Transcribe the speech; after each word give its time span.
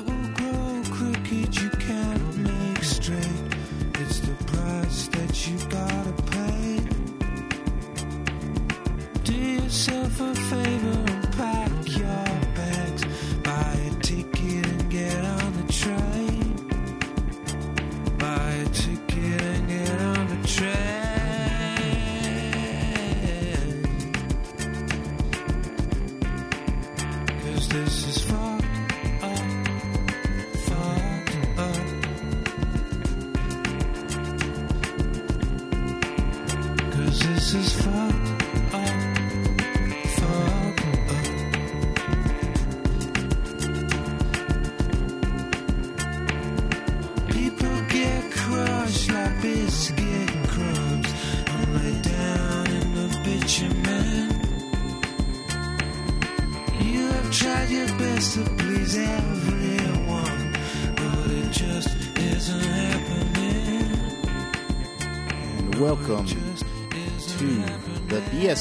will 0.00 0.28
grow 0.34 0.77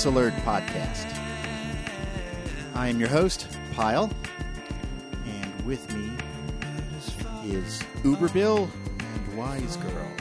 Alert 0.05 0.33
podcast. 0.45 1.05
I 2.75 2.87
am 2.87 2.99
your 2.99 3.09
host, 3.09 3.47
Pyle, 3.73 4.11
and 5.25 5.65
with 5.65 5.91
me 5.95 6.11
is 7.45 7.81
Uber 8.03 8.29
Bill 8.29 8.69
and 8.99 9.37
Wise 9.37 9.77
Girl. 9.77 10.11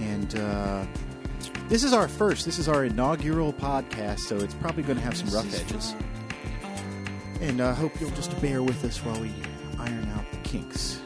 And 0.00 0.38
uh, 0.38 0.86
this 1.68 1.84
is 1.84 1.92
our 1.92 2.08
first, 2.08 2.46
this 2.46 2.58
is 2.58 2.68
our 2.68 2.84
inaugural 2.84 3.52
podcast, 3.52 4.20
so 4.20 4.36
it's 4.36 4.54
probably 4.54 4.82
going 4.82 4.98
to 4.98 5.04
have 5.04 5.16
some 5.16 5.28
rough 5.28 5.54
edges. 5.54 5.94
And 7.40 7.60
I 7.60 7.74
hope 7.74 8.00
you'll 8.00 8.10
just 8.10 8.40
bear 8.40 8.62
with 8.62 8.82
us 8.84 9.04
while 9.04 9.20
we 9.20 9.30
iron 9.78 10.08
out 10.16 10.24
the 10.30 10.38
kinks. 10.38 11.00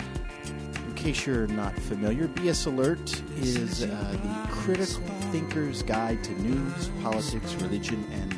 In 0.86 0.94
case 0.94 1.26
you're 1.26 1.48
not 1.48 1.76
familiar, 1.78 2.28
BS 2.28 2.66
Alert 2.66 3.20
is 3.38 3.82
uh, 3.82 4.16
the 4.22 4.52
critical 4.52 5.02
thinker's 5.30 5.82
guide 5.82 6.22
to 6.24 6.32
news, 6.42 6.90
politics, 7.02 7.54
religion, 7.54 8.04
and 8.12 8.34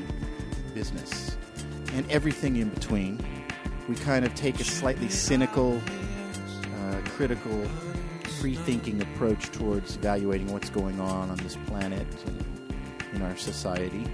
business, 0.74 1.36
and 1.94 2.10
everything 2.10 2.56
in 2.56 2.68
between. 2.68 3.24
We 3.88 3.94
kind 3.96 4.24
of 4.24 4.34
take 4.34 4.60
a 4.60 4.64
slightly 4.64 5.08
cynical, 5.08 5.80
uh, 6.76 7.00
critical, 7.10 7.64
free 8.40 8.54
thinking 8.54 9.00
approach 9.02 9.50
towards 9.50 9.96
evaluating 9.96 10.52
what's 10.52 10.70
going 10.70 11.00
on 11.00 11.30
on 11.30 11.36
this 11.38 11.56
planet 11.66 12.06
and 12.26 12.44
in 13.14 13.22
our 13.22 13.36
society. 13.36 14.06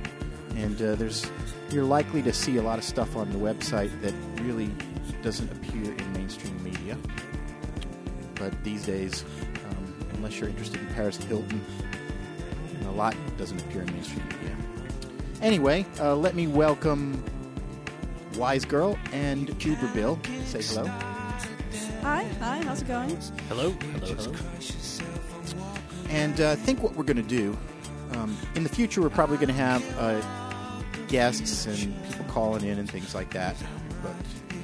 And 0.56 0.80
uh, 0.80 0.94
there's 0.94 1.30
you're 1.70 1.84
likely 1.84 2.22
to 2.22 2.32
see 2.32 2.56
a 2.56 2.62
lot 2.62 2.78
of 2.78 2.84
stuff 2.84 3.16
on 3.16 3.30
the 3.30 3.38
website 3.38 3.90
that 4.02 4.14
really 4.42 4.70
doesn't 5.22 5.50
appear 5.52 5.92
in 5.92 6.12
mainstream 6.12 6.62
media. 6.62 6.96
But 8.34 8.62
these 8.64 8.86
days, 8.86 9.24
um, 9.68 9.94
unless 10.14 10.40
you're 10.40 10.48
interested 10.48 10.80
in 10.80 10.86
Paris 10.94 11.16
Hilton, 11.16 11.64
lot 12.98 13.16
doesn't 13.38 13.60
appear 13.62 13.82
in 13.82 13.92
mainstream 13.92 14.26
media. 14.28 14.56
Anyway, 15.40 15.86
uh, 16.00 16.16
let 16.16 16.34
me 16.34 16.48
welcome 16.48 17.22
Wise 18.36 18.64
Girl 18.64 18.98
and 19.12 19.48
Uber 19.64 19.88
Bill. 19.94 20.18
Say 20.46 20.62
hello. 20.62 20.84
Hi, 22.02 22.24
hi, 22.40 22.62
how's 22.64 22.82
it 22.82 22.88
going? 22.88 23.16
Hello, 23.48 23.70
hello, 23.70 24.14
hello. 24.14 24.32
And 26.08 26.40
uh, 26.40 26.50
I 26.50 26.56
think 26.56 26.82
what 26.82 26.96
we're 26.96 27.04
going 27.04 27.16
to 27.16 27.22
do 27.22 27.56
um, 28.12 28.36
in 28.56 28.62
the 28.64 28.68
future, 28.68 29.00
we're 29.00 29.10
probably 29.10 29.36
going 29.36 29.48
to 29.48 29.54
have 29.54 29.98
uh, 29.98 30.20
guests 31.06 31.66
and 31.66 32.04
people 32.04 32.24
calling 32.26 32.64
in 32.64 32.78
and 32.78 32.90
things 32.90 33.14
like 33.14 33.30
that. 33.30 33.56
But 34.02 34.14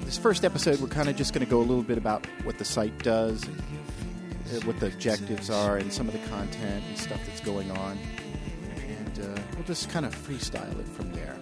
this 0.05 0.19
first 0.19 0.45
episode, 0.45 0.81
we're 0.81 0.89
kind 0.89 1.09
of 1.09 1.17
just 1.17 1.33
going 1.35 1.45
to 1.45 1.51
go 1.51 1.59
a 1.59 1.67
little 1.67 1.83
bit 1.83 1.99
about 1.99 2.27
what 2.45 2.59
the 2.59 2.65
site 2.65 2.99
does, 3.01 3.45
and, 3.45 3.61
uh, 3.61 4.67
what 4.67 4.81
the 4.81 4.87
objectives 4.87 5.51
are, 5.51 5.77
and 5.77 5.93
some 5.93 6.09
of 6.09 6.15
the 6.15 6.29
content 6.29 6.85
and 6.89 6.99
stuff 6.99 7.21
that's 7.27 7.41
going 7.41 7.71
on. 7.73 7.99
And 9.15 9.39
uh, 9.39 9.41
we'll 9.55 9.65
just 9.65 9.91
kind 9.91 10.07
of 10.07 10.15
freestyle 10.15 10.79
it 10.79 10.89
from 10.89 11.13
there. 11.13 11.37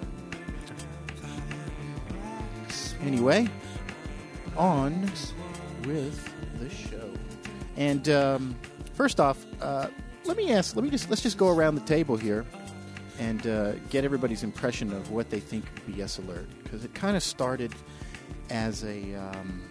Anyway, 3.05 3.49
on 4.57 5.03
with 5.85 6.33
the 6.61 6.71
show. 6.71 7.11
And 7.77 8.09
um, 8.09 8.57
first 8.95 9.19
off, 9.19 9.45
uh, 9.61 9.89
let 10.25 10.37
me 10.37 10.53
ask. 10.53 10.77
Let 10.77 10.85
me 10.85 10.91
just 10.91 11.11
let's 11.11 11.23
just 11.23 11.37
go 11.37 11.49
around 11.49 11.75
the 11.75 11.81
table 11.83 12.17
here 12.17 12.45
and 13.19 13.47
uh, 13.47 13.73
get 13.91 14.05
everybody's 14.05 14.43
impression 14.43 14.93
of 14.93 15.11
what 15.11 15.31
they 15.31 15.41
think 15.41 15.65
of 15.65 15.87
BS 15.87 16.19
Alert 16.25 16.47
because 16.63 16.85
it 16.85 16.95
kind 16.95 17.17
of 17.17 17.23
started 17.23 17.73
as 18.51 18.85
a 18.85 19.15
um, 19.15 19.63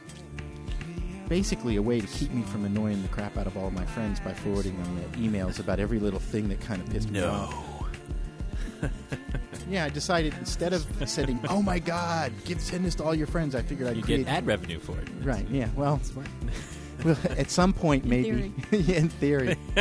basically 1.30 1.78
a 1.78 1.82
way 1.82 2.02
to 2.02 2.08
keep 2.08 2.32
me 2.32 2.44
from 2.44 2.66
annoying 2.66 3.02
the 3.02 3.08
crap 3.08 3.38
out 3.38 3.48
of 3.48 3.56
all 3.56 3.72
my 3.72 3.86
friends 3.86 4.20
by 4.20 4.34
forwarding 4.34 4.78
them 4.84 5.12
emails 5.14 5.60
about 5.60 5.80
every 5.80 6.00
little 6.00 6.20
thing 6.20 6.50
that 6.50 6.60
kind 6.60 6.82
of 6.82 6.90
pissed 6.90 7.10
me 7.10 7.22
off. 7.22 7.71
Yeah, 9.70 9.86
I 9.86 9.90
decided 9.90 10.34
instead 10.40 10.74
of 10.74 10.86
sending, 11.08 11.40
"Oh 11.48 11.62
my 11.62 11.80
God, 11.80 12.34
give 12.46 12.60
send 12.60 12.84
this 12.84 12.96
to 12.96 13.04
all 13.04 13.16
your 13.16 13.28
friends," 13.28 13.56
I 13.56 13.62
figured 13.62 13.88
I'd 13.88 13.96
You 13.98 14.04
create 14.04 14.26
get 14.26 14.28
ad 14.28 14.46
revenue 14.46 14.80
for 14.80 14.98
it. 15.00 15.08
Right. 15.22 15.48
Yeah. 15.50 15.70
Well, 15.76 16.02
well, 17.06 17.18
at 17.38 17.50
some 17.50 17.72
point, 17.74 18.04
In 18.04 18.10
maybe. 18.10 18.54
Yeah, 18.72 18.98
in 18.98 19.10
theory. 19.10 19.56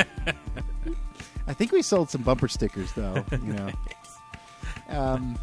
I 1.46 1.54
think 1.54 1.72
we 1.72 1.82
sold 1.82 2.10
some 2.10 2.22
bumper 2.22 2.46
stickers, 2.48 2.92
though. 2.92 3.24
You 3.32 3.52
know. 3.52 3.70
Um, 4.88 5.38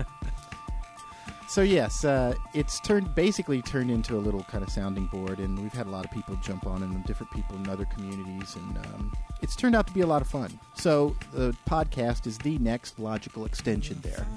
so 1.47 1.61
yes, 1.61 2.03
uh, 2.03 2.33
it's 2.53 2.79
turned 2.79 3.15
basically 3.15 3.61
turned 3.61 3.89
into 3.89 4.15
a 4.15 4.19
little 4.19 4.43
kind 4.43 4.63
of 4.63 4.69
sounding 4.69 5.07
board, 5.07 5.39
and 5.39 5.57
we've 5.57 5.73
had 5.73 5.87
a 5.87 5.89
lot 5.89 6.05
of 6.05 6.11
people 6.11 6.35
jump 6.43 6.67
on, 6.67 6.83
and 6.83 7.03
different 7.05 7.31
people 7.31 7.55
in 7.55 7.69
other 7.69 7.85
communities, 7.85 8.55
and 8.55 8.77
um, 8.77 9.13
it's 9.41 9.55
turned 9.55 9.75
out 9.75 9.87
to 9.87 9.93
be 9.93 10.01
a 10.01 10.07
lot 10.07 10.21
of 10.21 10.27
fun. 10.27 10.59
So 10.75 11.15
the 11.33 11.55
podcast 11.67 12.27
is 12.27 12.37
the 12.37 12.57
next 12.59 12.99
logical 12.99 13.45
extension 13.45 13.99
there. 14.01 14.27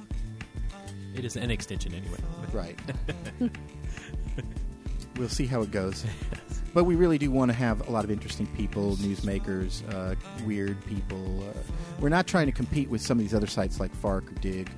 It 1.14 1.24
is 1.24 1.36
an 1.36 1.50
extension 1.50 1.94
anyway. 1.94 2.20
Right. 2.52 2.78
we'll 5.16 5.28
see 5.28 5.46
how 5.46 5.62
it 5.62 5.70
goes. 5.70 6.04
But 6.72 6.84
we 6.84 6.94
really 6.94 7.18
do 7.18 7.32
want 7.32 7.50
to 7.50 7.56
have 7.56 7.88
a 7.88 7.90
lot 7.90 8.04
of 8.04 8.12
interesting 8.12 8.46
people, 8.46 8.94
newsmakers, 8.98 9.82
uh, 9.92 10.14
weird 10.46 10.84
people. 10.86 11.42
Uh, 11.42 11.60
we're 11.98 12.10
not 12.10 12.28
trying 12.28 12.46
to 12.46 12.52
compete 12.52 12.88
with 12.88 13.00
some 13.00 13.18
of 13.18 13.24
these 13.24 13.34
other 13.34 13.48
sites 13.48 13.80
like 13.80 13.92
Fark 13.92 14.30
or 14.30 14.34
Digg. 14.34 14.70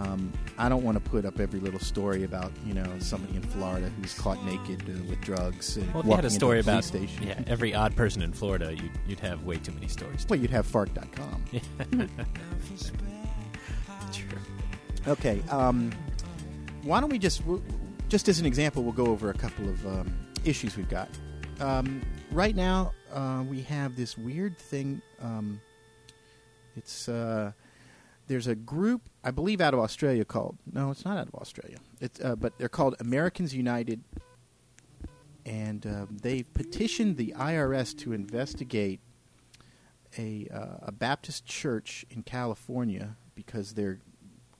Um, 0.00 0.32
I 0.58 0.68
don't 0.68 0.82
want 0.82 1.02
to 1.02 1.10
put 1.10 1.24
up 1.24 1.38
every 1.38 1.60
little 1.60 1.78
story 1.78 2.24
about 2.24 2.50
you 2.64 2.74
know 2.74 2.84
somebody 2.98 3.36
in 3.36 3.42
Florida 3.42 3.90
who's 4.00 4.14
caught 4.14 4.42
naked 4.44 4.82
uh, 4.88 5.02
with 5.08 5.20
drugs 5.20 5.76
and 5.76 5.86
Well, 5.94 6.00
if 6.02 6.06
you 6.08 6.14
had 6.16 6.24
a 6.24 6.30
story 6.30 6.56
a 6.58 6.60
about 6.60 6.82
station. 6.84 7.26
yeah, 7.26 7.40
every 7.46 7.74
odd 7.74 7.94
person 7.94 8.22
in 8.22 8.32
Florida, 8.32 8.74
you'd, 8.74 8.90
you'd 9.06 9.20
have 9.20 9.44
way 9.44 9.56
too 9.58 9.72
many 9.72 9.88
stories. 9.88 10.26
Well, 10.28 10.38
you'd 10.40 10.50
have 10.50 10.66
Fark.com. 10.66 11.44
True. 14.12 14.38
Okay. 15.08 15.42
Um, 15.50 15.90
why 16.84 17.00
don't 17.00 17.10
we 17.10 17.18
just, 17.18 17.40
w- 17.40 17.62
just 18.08 18.28
as 18.28 18.38
an 18.38 18.46
example, 18.46 18.84
we'll 18.84 18.92
go 18.92 19.06
over 19.06 19.30
a 19.30 19.34
couple 19.34 19.68
of 19.68 19.84
um, 19.86 20.14
issues 20.44 20.76
we've 20.76 20.88
got. 20.88 21.08
Um, 21.60 22.02
right 22.30 22.54
now, 22.54 22.92
uh, 23.12 23.42
we 23.48 23.62
have 23.62 23.96
this 23.96 24.16
weird 24.16 24.56
thing. 24.56 25.02
Um, 25.20 25.60
it's 26.76 27.08
uh, 27.08 27.50
there's 28.32 28.46
a 28.46 28.54
group, 28.54 29.10
I 29.22 29.30
believe, 29.30 29.60
out 29.60 29.74
of 29.74 29.80
Australia 29.80 30.24
called. 30.24 30.56
No, 30.72 30.90
it's 30.90 31.04
not 31.04 31.18
out 31.18 31.28
of 31.28 31.34
Australia. 31.34 31.76
It's 32.00 32.18
uh, 32.18 32.34
but 32.34 32.56
they're 32.56 32.70
called 32.70 32.96
Americans 32.98 33.54
United, 33.54 34.02
and 35.44 35.86
um, 35.86 36.16
they 36.22 36.42
petitioned 36.42 37.18
the 37.18 37.34
IRS 37.36 37.96
to 37.98 38.14
investigate 38.14 39.00
a 40.16 40.48
uh, 40.50 40.86
a 40.86 40.92
Baptist 40.92 41.44
church 41.44 42.06
in 42.08 42.22
California 42.22 43.16
because 43.34 43.74
they're 43.74 44.00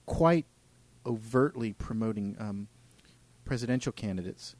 quite 0.04 0.44
overtly 1.06 1.72
promoting 1.72 2.36
um, 2.38 2.68
presidential 3.46 3.90
candidates, 3.92 4.54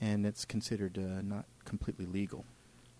and 0.00 0.24
it's 0.24 0.46
considered 0.46 0.96
uh, 0.96 1.20
not 1.20 1.44
completely 1.66 2.06
legal. 2.06 2.46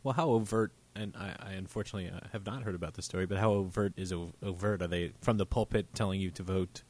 Well, 0.03 0.13
how 0.13 0.29
overt? 0.29 0.73
And 0.99 1.15
I, 1.17 1.35
I 1.39 1.53
unfortunately 1.53 2.11
uh, 2.11 2.21
have 2.33 2.47
not 2.47 2.63
heard 2.63 2.75
about 2.75 2.95
this 2.95 3.05
story. 3.05 3.27
But 3.27 3.39
how 3.39 3.53
overt 3.53 3.93
is 3.97 4.13
o- 4.13 4.33
overt? 4.43 4.83
Are 4.83 4.87
they 4.87 5.13
from 5.21 5.37
the 5.37 5.47
pulpit 5.47 5.95
telling 5.95 6.21
you 6.21 6.31
to 6.33 6.43
vote 6.43 6.83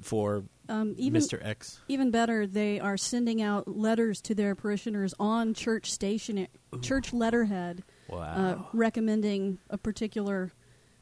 for 0.00 0.44
Um, 0.68 0.94
even 0.98 1.20
Mr. 1.20 1.44
X. 1.44 1.80
even 1.88 2.10
better, 2.10 2.46
they 2.46 2.78
are 2.78 2.96
sending 2.96 3.42
out 3.42 3.66
letters 3.66 4.20
to 4.22 4.34
their 4.34 4.54
parishioners 4.54 5.12
on 5.18 5.54
church 5.54 5.90
station, 5.90 6.46
church 6.82 7.12
letterhead, 7.12 7.82
Wow. 8.08 8.20
uh, 8.22 8.62
recommending 8.72 9.58
a 9.70 9.76
particular 9.78 10.52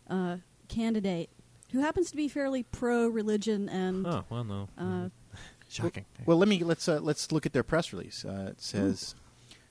uh, 0.08 0.36
candidate 0.68 1.28
who 1.72 1.80
happens 1.80 2.10
to 2.10 2.16
be 2.16 2.26
fairly 2.28 2.62
pro-religion 2.62 3.68
and 3.68 4.06
oh 4.06 4.24
well, 4.30 4.44
no. 4.44 4.68
uh, 4.78 5.08
Shocking. 5.68 6.04
Well, 6.24 6.36
let 6.38 6.48
me 6.48 6.62
let's 6.64 6.88
uh, 6.88 7.00
let's 7.00 7.32
look 7.32 7.44
at 7.44 7.52
their 7.52 7.64
press 7.64 7.92
release. 7.92 8.24
Uh, 8.24 8.48
it 8.52 8.60
says, 8.62 9.14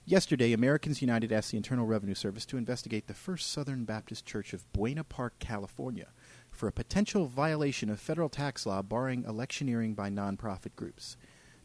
yesterday, 0.06 0.54
Americans 0.54 1.02
United 1.02 1.32
asked 1.32 1.52
the 1.52 1.58
Internal 1.58 1.86
Revenue 1.86 2.16
Service 2.16 2.46
to 2.48 2.58
investigate 2.58 3.08
the 3.08 3.14
First 3.14 3.52
Southern 3.52 3.86
Baptist 3.86 4.26
Church 4.26 4.54
of 4.54 4.72
Buena 4.74 5.04
Park, 5.04 5.34
California, 5.40 6.08
for 6.52 6.68
a 6.68 6.72
potential 6.72 7.26
violation 7.26 7.90
of 7.90 8.00
federal 8.00 8.30
tax 8.30 8.66
law 8.66 8.82
barring 8.82 9.24
electioneering 9.26 9.94
by 9.94 10.10
nonprofit 10.10 10.76
groups. 10.76 11.18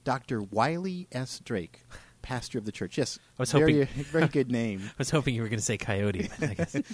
Dr. 0.04 0.42
Wiley 0.42 1.06
S. 1.12 1.40
Drake, 1.40 1.80
pastor 2.22 2.58
of 2.58 2.64
the 2.64 2.72
church. 2.72 2.96
Yes, 2.98 3.18
I 3.38 3.42
was 3.42 3.52
very, 3.52 3.84
hoping- 3.84 4.04
very 4.04 4.28
good 4.28 4.50
name. 4.50 4.80
I 4.86 4.94
was 4.98 5.10
hoping 5.10 5.34
you 5.34 5.42
were 5.42 5.48
going 5.48 5.58
to 5.58 5.64
say 5.64 5.76
coyote. 5.78 6.30
I 6.40 6.54
guess. 6.54 6.76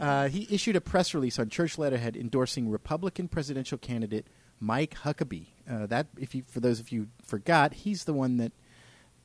Uh, 0.00 0.28
he 0.28 0.46
issued 0.48 0.76
a 0.76 0.80
press 0.80 1.12
release 1.12 1.40
on 1.40 1.48
church 1.48 1.76
letterhead 1.76 2.16
endorsing 2.16 2.70
Republican 2.70 3.26
presidential 3.26 3.76
candidate 3.76 4.28
Mike 4.60 4.94
Huckabee. 5.02 5.46
Uh, 5.68 5.86
that, 5.86 6.06
if 6.16 6.36
you, 6.36 6.44
for 6.48 6.60
those 6.60 6.78
of 6.78 6.92
you 6.92 7.00
who 7.00 7.06
forgot, 7.24 7.74
he's 7.74 8.04
the 8.04 8.12
one 8.12 8.36
that 8.36 8.52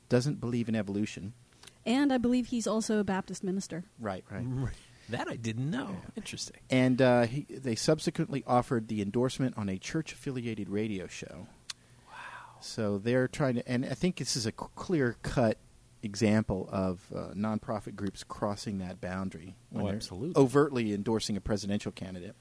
doesn't 0.08 0.40
believe 0.40 0.68
in 0.68 0.74
evolution. 0.74 1.32
And 1.86 2.12
I 2.12 2.18
believe 2.18 2.46
he's 2.48 2.66
also 2.66 2.98
a 2.98 3.04
Baptist 3.04 3.42
minister. 3.44 3.84
Right, 3.98 4.24
right. 4.30 4.46
that 5.10 5.28
I 5.28 5.36
didn't 5.36 5.70
know. 5.70 5.96
Interesting. 6.16 6.56
And 6.70 7.00
uh, 7.02 7.22
he, 7.26 7.42
they 7.50 7.74
subsequently 7.74 8.42
offered 8.46 8.88
the 8.88 9.02
endorsement 9.02 9.56
on 9.58 9.68
a 9.68 9.78
church-affiliated 9.78 10.68
radio 10.68 11.06
show. 11.06 11.46
Wow! 12.08 12.14
So 12.60 12.98
they're 12.98 13.28
trying 13.28 13.56
to, 13.56 13.68
and 13.68 13.84
I 13.84 13.94
think 13.94 14.16
this 14.16 14.36
is 14.36 14.46
a 14.46 14.52
clear-cut 14.52 15.58
example 16.02 16.68
of 16.70 17.00
uh, 17.14 17.28
nonprofit 17.34 17.96
groups 17.96 18.22
crossing 18.24 18.78
that 18.78 19.00
boundary 19.00 19.56
when 19.70 19.82
Oh, 19.82 19.86
they're 19.86 19.96
absolutely. 19.96 20.40
overtly 20.40 20.92
endorsing 20.92 21.36
a 21.36 21.40
presidential 21.40 21.92
candidate. 21.92 22.34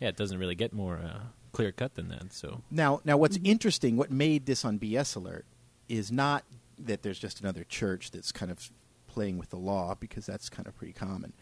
Yeah, 0.00 0.08
it 0.08 0.16
doesn't 0.16 0.38
really 0.38 0.54
get 0.54 0.74
more 0.74 0.98
uh, 0.98 1.20
clear 1.52 1.72
cut 1.72 1.94
than 1.94 2.08
that. 2.08 2.32
So 2.34 2.62
Now, 2.70 3.00
now, 3.04 3.16
what's 3.16 3.38
interesting, 3.42 3.96
what 3.96 4.10
made 4.10 4.44
this 4.44 4.64
on 4.66 4.78
BS 4.78 5.16
Alert, 5.16 5.46
is 5.88 6.12
not 6.12 6.44
that 6.78 7.02
there's 7.02 7.18
just 7.18 7.40
another 7.40 7.64
church 7.64 8.10
that's 8.10 8.32
kind 8.32 8.50
of 8.50 8.70
playing 9.16 9.38
with 9.38 9.48
the 9.48 9.56
law, 9.56 9.96
because 9.98 10.26
that's 10.26 10.50
kind 10.50 10.68
of 10.68 10.76
pretty 10.76 10.92
common. 10.92 11.32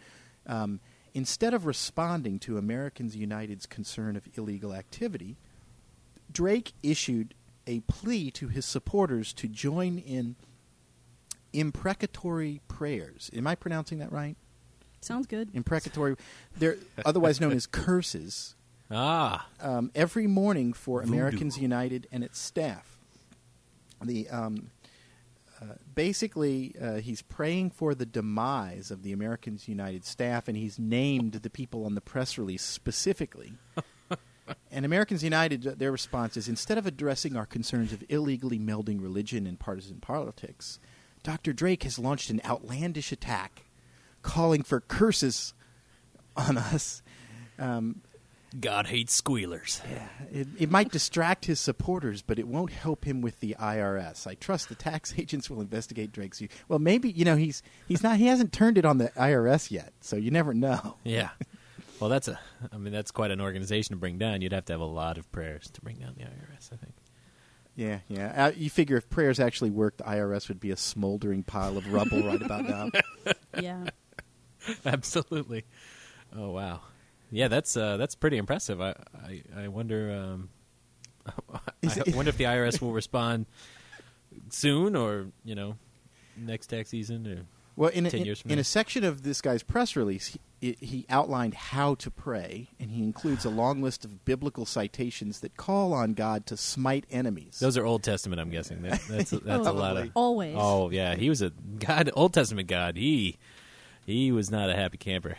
Um, 0.46 0.78
instead 1.12 1.52
of 1.52 1.66
responding 1.66 2.38
to 2.40 2.56
Americans 2.56 3.16
United's 3.16 3.66
concern 3.66 4.14
of 4.14 4.28
illegal 4.38 4.72
activity, 4.72 5.36
Drake 6.30 6.72
issued 6.84 7.34
a 7.66 7.80
plea 7.80 8.30
to 8.30 8.46
his 8.46 8.64
supporters 8.64 9.32
to 9.32 9.48
join 9.48 9.98
in 9.98 10.36
imprecatory 11.52 12.60
prayers. 12.68 13.28
Am 13.34 13.48
I 13.48 13.56
pronouncing 13.56 13.98
that 13.98 14.12
right? 14.12 14.36
Sounds 15.00 15.26
good. 15.26 15.50
Imprecatory, 15.52 16.14
they're 16.56 16.76
otherwise 17.04 17.40
known 17.40 17.52
as 17.54 17.66
curses 17.66 18.54
ah, 18.90 19.48
um, 19.60 19.90
every 19.96 20.28
morning 20.28 20.72
for 20.72 21.00
Voodoo. 21.00 21.12
Americans 21.12 21.58
United 21.58 22.06
and 22.12 22.22
its 22.22 22.38
staff. 22.38 23.00
The 24.00 24.28
um, 24.28 24.70
uh, 25.60 25.74
basically 25.94 26.74
uh, 26.80 26.94
he's 26.96 27.22
praying 27.22 27.70
for 27.70 27.94
the 27.94 28.06
demise 28.06 28.90
of 28.90 29.02
the 29.02 29.12
Americans 29.12 29.68
United 29.68 30.04
staff, 30.04 30.48
and 30.48 30.56
he's 30.56 30.78
named 30.78 31.32
the 31.32 31.50
people 31.50 31.84
on 31.84 31.94
the 31.94 32.00
press 32.00 32.36
release 32.38 32.62
specifically. 32.62 33.54
and 34.70 34.84
Americans 34.84 35.22
United, 35.22 35.66
uh, 35.66 35.74
their 35.76 35.92
response 35.92 36.36
is 36.36 36.48
instead 36.48 36.78
of 36.78 36.86
addressing 36.86 37.36
our 37.36 37.46
concerns 37.46 37.92
of 37.92 38.02
illegally 38.08 38.58
melding 38.58 39.00
religion 39.00 39.46
and 39.46 39.60
partisan 39.60 40.00
politics, 40.00 40.80
Dr. 41.22 41.52
Drake 41.52 41.84
has 41.84 41.98
launched 41.98 42.30
an 42.30 42.40
outlandish 42.44 43.12
attack, 43.12 43.64
calling 44.22 44.62
for 44.62 44.80
curses 44.80 45.54
on 46.36 46.58
us. 46.58 47.02
Um, 47.58 48.02
God 48.58 48.86
hates 48.86 49.12
squealers. 49.14 49.80
yeah, 49.90 50.08
it, 50.32 50.48
it 50.58 50.70
might 50.70 50.90
distract 50.92 51.46
his 51.46 51.58
supporters, 51.58 52.22
but 52.22 52.38
it 52.38 52.46
won't 52.46 52.70
help 52.70 53.04
him 53.04 53.20
with 53.20 53.40
the 53.40 53.56
IRS. 53.58 54.26
I 54.26 54.34
trust 54.34 54.68
the 54.68 54.74
tax 54.74 55.14
agents 55.18 55.50
will 55.50 55.60
investigate 55.60 56.12
Drake's. 56.12 56.40
use. 56.40 56.50
Well, 56.68 56.78
maybe 56.78 57.10
you 57.10 57.24
know 57.24 57.36
he's 57.36 57.62
he's 57.88 58.02
not 58.02 58.18
he 58.18 58.26
hasn't 58.26 58.52
turned 58.52 58.78
it 58.78 58.84
on 58.84 58.98
the 58.98 59.08
IRS 59.10 59.70
yet, 59.70 59.92
so 60.00 60.16
you 60.16 60.30
never 60.30 60.54
know. 60.54 60.96
Yeah. 61.04 61.30
Well, 62.00 62.10
that's 62.10 62.26
a. 62.28 62.38
I 62.72 62.76
mean, 62.76 62.92
that's 62.92 63.12
quite 63.12 63.30
an 63.30 63.40
organization 63.40 63.94
to 63.94 64.00
bring 64.00 64.18
down. 64.18 64.42
You'd 64.42 64.52
have 64.52 64.64
to 64.66 64.72
have 64.72 64.80
a 64.80 64.84
lot 64.84 65.16
of 65.16 65.30
prayers 65.30 65.70
to 65.70 65.80
bring 65.80 65.96
down 65.96 66.14
the 66.16 66.24
IRS. 66.24 66.72
I 66.72 66.76
think. 66.76 66.92
Yeah, 67.76 68.00
yeah. 68.08 68.46
Uh, 68.46 68.52
you 68.54 68.68
figure 68.68 68.96
if 68.96 69.08
prayers 69.08 69.38
actually 69.40 69.70
worked, 69.70 69.98
the 69.98 70.04
IRS 70.04 70.48
would 70.48 70.60
be 70.60 70.70
a 70.70 70.76
smoldering 70.76 71.42
pile 71.44 71.76
of 71.78 71.92
rubble 71.92 72.22
right 72.22 72.42
about 72.42 72.64
now. 72.68 72.90
yeah. 73.60 73.84
Absolutely. 74.84 75.64
Oh 76.34 76.50
wow. 76.50 76.80
Yeah, 77.34 77.48
that's 77.48 77.76
uh, 77.76 77.96
that's 77.96 78.14
pretty 78.14 78.36
impressive. 78.38 78.81
I 78.81 78.94
I, 79.14 79.42
I 79.56 79.69
wonder. 79.69 80.12
Um, 80.12 80.48
I 81.52 81.58
it- 81.82 82.14
wonder 82.14 82.28
if 82.28 82.36
the 82.36 82.44
IRS 82.44 82.81
will 82.81 82.92
respond 82.92 83.46
soon, 84.50 84.96
or 84.96 85.26
you 85.44 85.54
know, 85.54 85.76
next 86.36 86.69
tax 86.69 86.90
season, 86.90 87.26
or 87.26 87.46
Well, 87.76 87.90
in 87.90 88.06
a, 88.06 88.10
10 88.10 88.20
in, 88.20 88.26
years 88.26 88.40
from 88.40 88.50
in 88.50 88.56
now. 88.58 88.60
a 88.60 88.64
section 88.64 89.04
of 89.04 89.22
this 89.22 89.40
guy's 89.40 89.62
press 89.62 89.96
release, 89.96 90.36
he, 90.60 90.76
he 90.81 91.06
outlined 91.08 91.54
how 91.54 91.94
to 91.96 92.10
pray, 92.10 92.69
and 92.78 92.90
he 92.90 93.02
includes 93.02 93.44
a 93.44 93.50
long 93.50 93.82
list 93.82 94.04
of 94.04 94.25
biblical 94.25 94.64
citations 94.66 95.40
that 95.40 95.56
call 95.56 95.92
on 95.92 96.14
God 96.14 96.46
to 96.46 96.56
smite 96.56 97.04
enemies. 97.10 97.58
those 97.60 97.76
are 97.76 97.84
Old 97.86 98.02
Testament. 98.02 98.40
I'm 98.40 98.50
guessing 98.50 98.82
that, 98.82 99.00
that's 99.08 99.31
that's 99.44 99.66
a 99.66 99.72
lot 99.72 99.96
of. 99.96 100.10
Always. 100.14 100.56
Oh 100.58 100.90
yeah, 100.90 101.14
he 101.16 101.28
was 101.28 101.42
a 101.42 101.50
God, 101.78 102.10
Old 102.14 102.32
Testament 102.34 102.69
God. 102.69 102.96
He 102.96 103.38
he 104.04 104.31
was 104.31 104.50
not 104.50 104.69
a 104.70 104.75
happy 104.75 104.98
camper. 104.98 105.36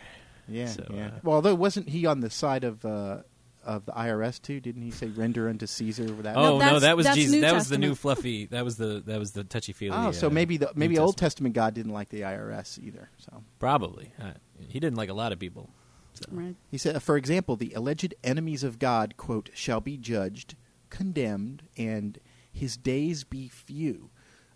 Yeah, 0.48 0.66
So, 0.66 0.84
yeah. 0.92 1.06
uh, 1.06 1.10
well, 1.22 1.36
although 1.36 1.54
wasn't 1.54 1.88
he 1.88 2.06
on 2.06 2.20
the 2.20 2.30
side 2.30 2.64
of 2.64 2.84
uh, 2.84 3.18
of 3.64 3.84
the 3.86 3.92
IRS 3.92 4.40
too? 4.40 4.60
Didn't 4.60 4.82
he 4.82 4.90
say 4.92 5.08
render 5.08 5.48
unto 5.48 5.66
Caesar? 5.66 6.04
That 6.04 6.36
Oh 6.36 6.58
no, 6.58 6.58
that's- 6.58 6.82
that 6.82 6.96
was 6.96 7.06
Jesus. 7.08 7.32
New 7.32 7.40
That 7.40 7.54
was 7.54 7.68
the 7.68 7.78
new 7.78 7.94
fluffy. 7.96 8.46
That 8.46 8.64
was 8.64 8.76
the 8.76 9.02
that 9.06 9.18
was 9.18 9.32
the 9.32 9.42
touchy 9.44 9.72
feely. 9.72 9.96
oh, 9.96 10.12
so 10.12 10.30
maybe 10.30 10.56
the 10.56 10.70
maybe 10.74 10.94
New 10.94 11.00
Old 11.00 11.16
Testament. 11.16 11.54
Testament 11.54 11.54
God 11.54 11.74
didn't 11.74 11.92
like 11.92 12.08
the 12.10 12.20
IRS 12.20 12.78
either. 12.82 13.10
So 13.18 13.42
Probably. 13.58 14.12
Uh, 14.20 14.32
he 14.68 14.78
didn't 14.78 14.96
like 14.96 15.08
a 15.08 15.14
lot 15.14 15.32
of 15.32 15.38
people. 15.38 15.70
So. 16.14 16.24
Right. 16.30 16.54
he 16.70 16.78
said, 16.78 17.02
for 17.02 17.16
example, 17.18 17.56
the 17.56 17.74
alleged 17.74 18.14
enemies 18.24 18.64
of 18.64 18.78
God 18.78 19.16
quote 19.18 19.50
shall 19.52 19.80
be 19.82 19.98
judged, 19.98 20.54
condemned, 20.88 21.64
and 21.76 22.18
his 22.50 22.76
days 22.78 23.24
be 23.24 23.48
few. 23.48 24.08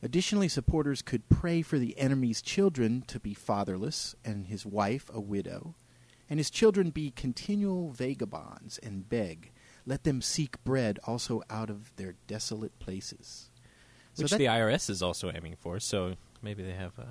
Additionally, 0.02 0.48
supporters 0.48 1.02
could 1.02 1.28
pray 1.28 1.60
for 1.62 1.78
the 1.78 1.98
enemy's 1.98 2.40
children 2.40 3.02
to 3.06 3.20
be 3.20 3.34
fatherless 3.34 4.14
and 4.24 4.46
his 4.46 4.64
wife 4.64 5.10
a 5.12 5.20
widow, 5.20 5.74
and 6.28 6.38
his 6.40 6.50
children 6.50 6.90
be 6.90 7.10
continual 7.10 7.90
vagabonds 7.90 8.78
and 8.78 9.08
beg. 9.08 9.52
Let 9.84 10.04
them 10.04 10.22
seek 10.22 10.62
bread 10.64 10.98
also 11.06 11.42
out 11.50 11.68
of 11.70 11.94
their 11.96 12.14
desolate 12.26 12.78
places. 12.78 13.50
So 14.14 14.22
Which 14.22 14.30
that- 14.32 14.38
the 14.38 14.46
IRS 14.48 14.88
is 14.88 15.02
also 15.02 15.30
aiming 15.34 15.56
for. 15.56 15.78
So 15.80 16.14
maybe 16.42 16.62
they 16.62 16.72
have 16.72 16.98
uh, 16.98 17.04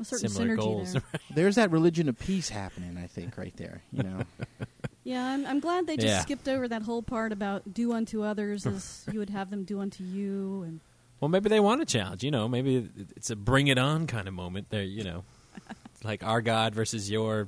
A 0.00 0.04
certain 0.04 0.28
similar 0.28 0.54
synergy 0.54 0.60
goals. 0.60 0.92
there. 0.92 1.02
there's 1.34 1.54
that 1.56 1.70
religion 1.70 2.08
of 2.08 2.18
peace 2.18 2.48
happening, 2.50 2.96
I 2.96 3.06
think, 3.08 3.36
right 3.36 3.56
there. 3.56 3.82
You 3.92 4.02
know, 4.04 4.20
Yeah, 5.04 5.26
I'm, 5.26 5.44
I'm 5.46 5.58
glad 5.60 5.88
they 5.88 5.96
just 5.96 6.06
Yeah. 6.06 6.20
skipped 6.20 6.46
over 6.48 6.68
that 6.68 6.82
whole 6.82 7.02
part 7.02 7.32
about 7.32 7.74
do 7.74 7.92
unto 7.92 8.22
others 8.22 8.64
as 8.66 9.04
you 9.12 9.18
would 9.18 9.30
have 9.30 9.50
them 9.50 9.64
do 9.64 9.80
unto 9.80 10.04
you. 10.04 10.62
And 10.62 10.80
well, 11.22 11.28
maybe 11.28 11.48
they 11.48 11.60
want 11.60 11.80
a 11.80 11.84
challenge. 11.84 12.24
You 12.24 12.32
know, 12.32 12.48
maybe 12.48 12.90
it's 13.14 13.30
a 13.30 13.36
bring 13.36 13.68
it 13.68 13.78
on 13.78 14.08
kind 14.08 14.26
of 14.26 14.34
moment. 14.34 14.70
There, 14.70 14.82
you 14.82 15.04
know, 15.04 15.22
it's 15.94 16.04
like 16.04 16.24
our 16.24 16.42
God 16.42 16.74
versus 16.74 17.08
your 17.08 17.46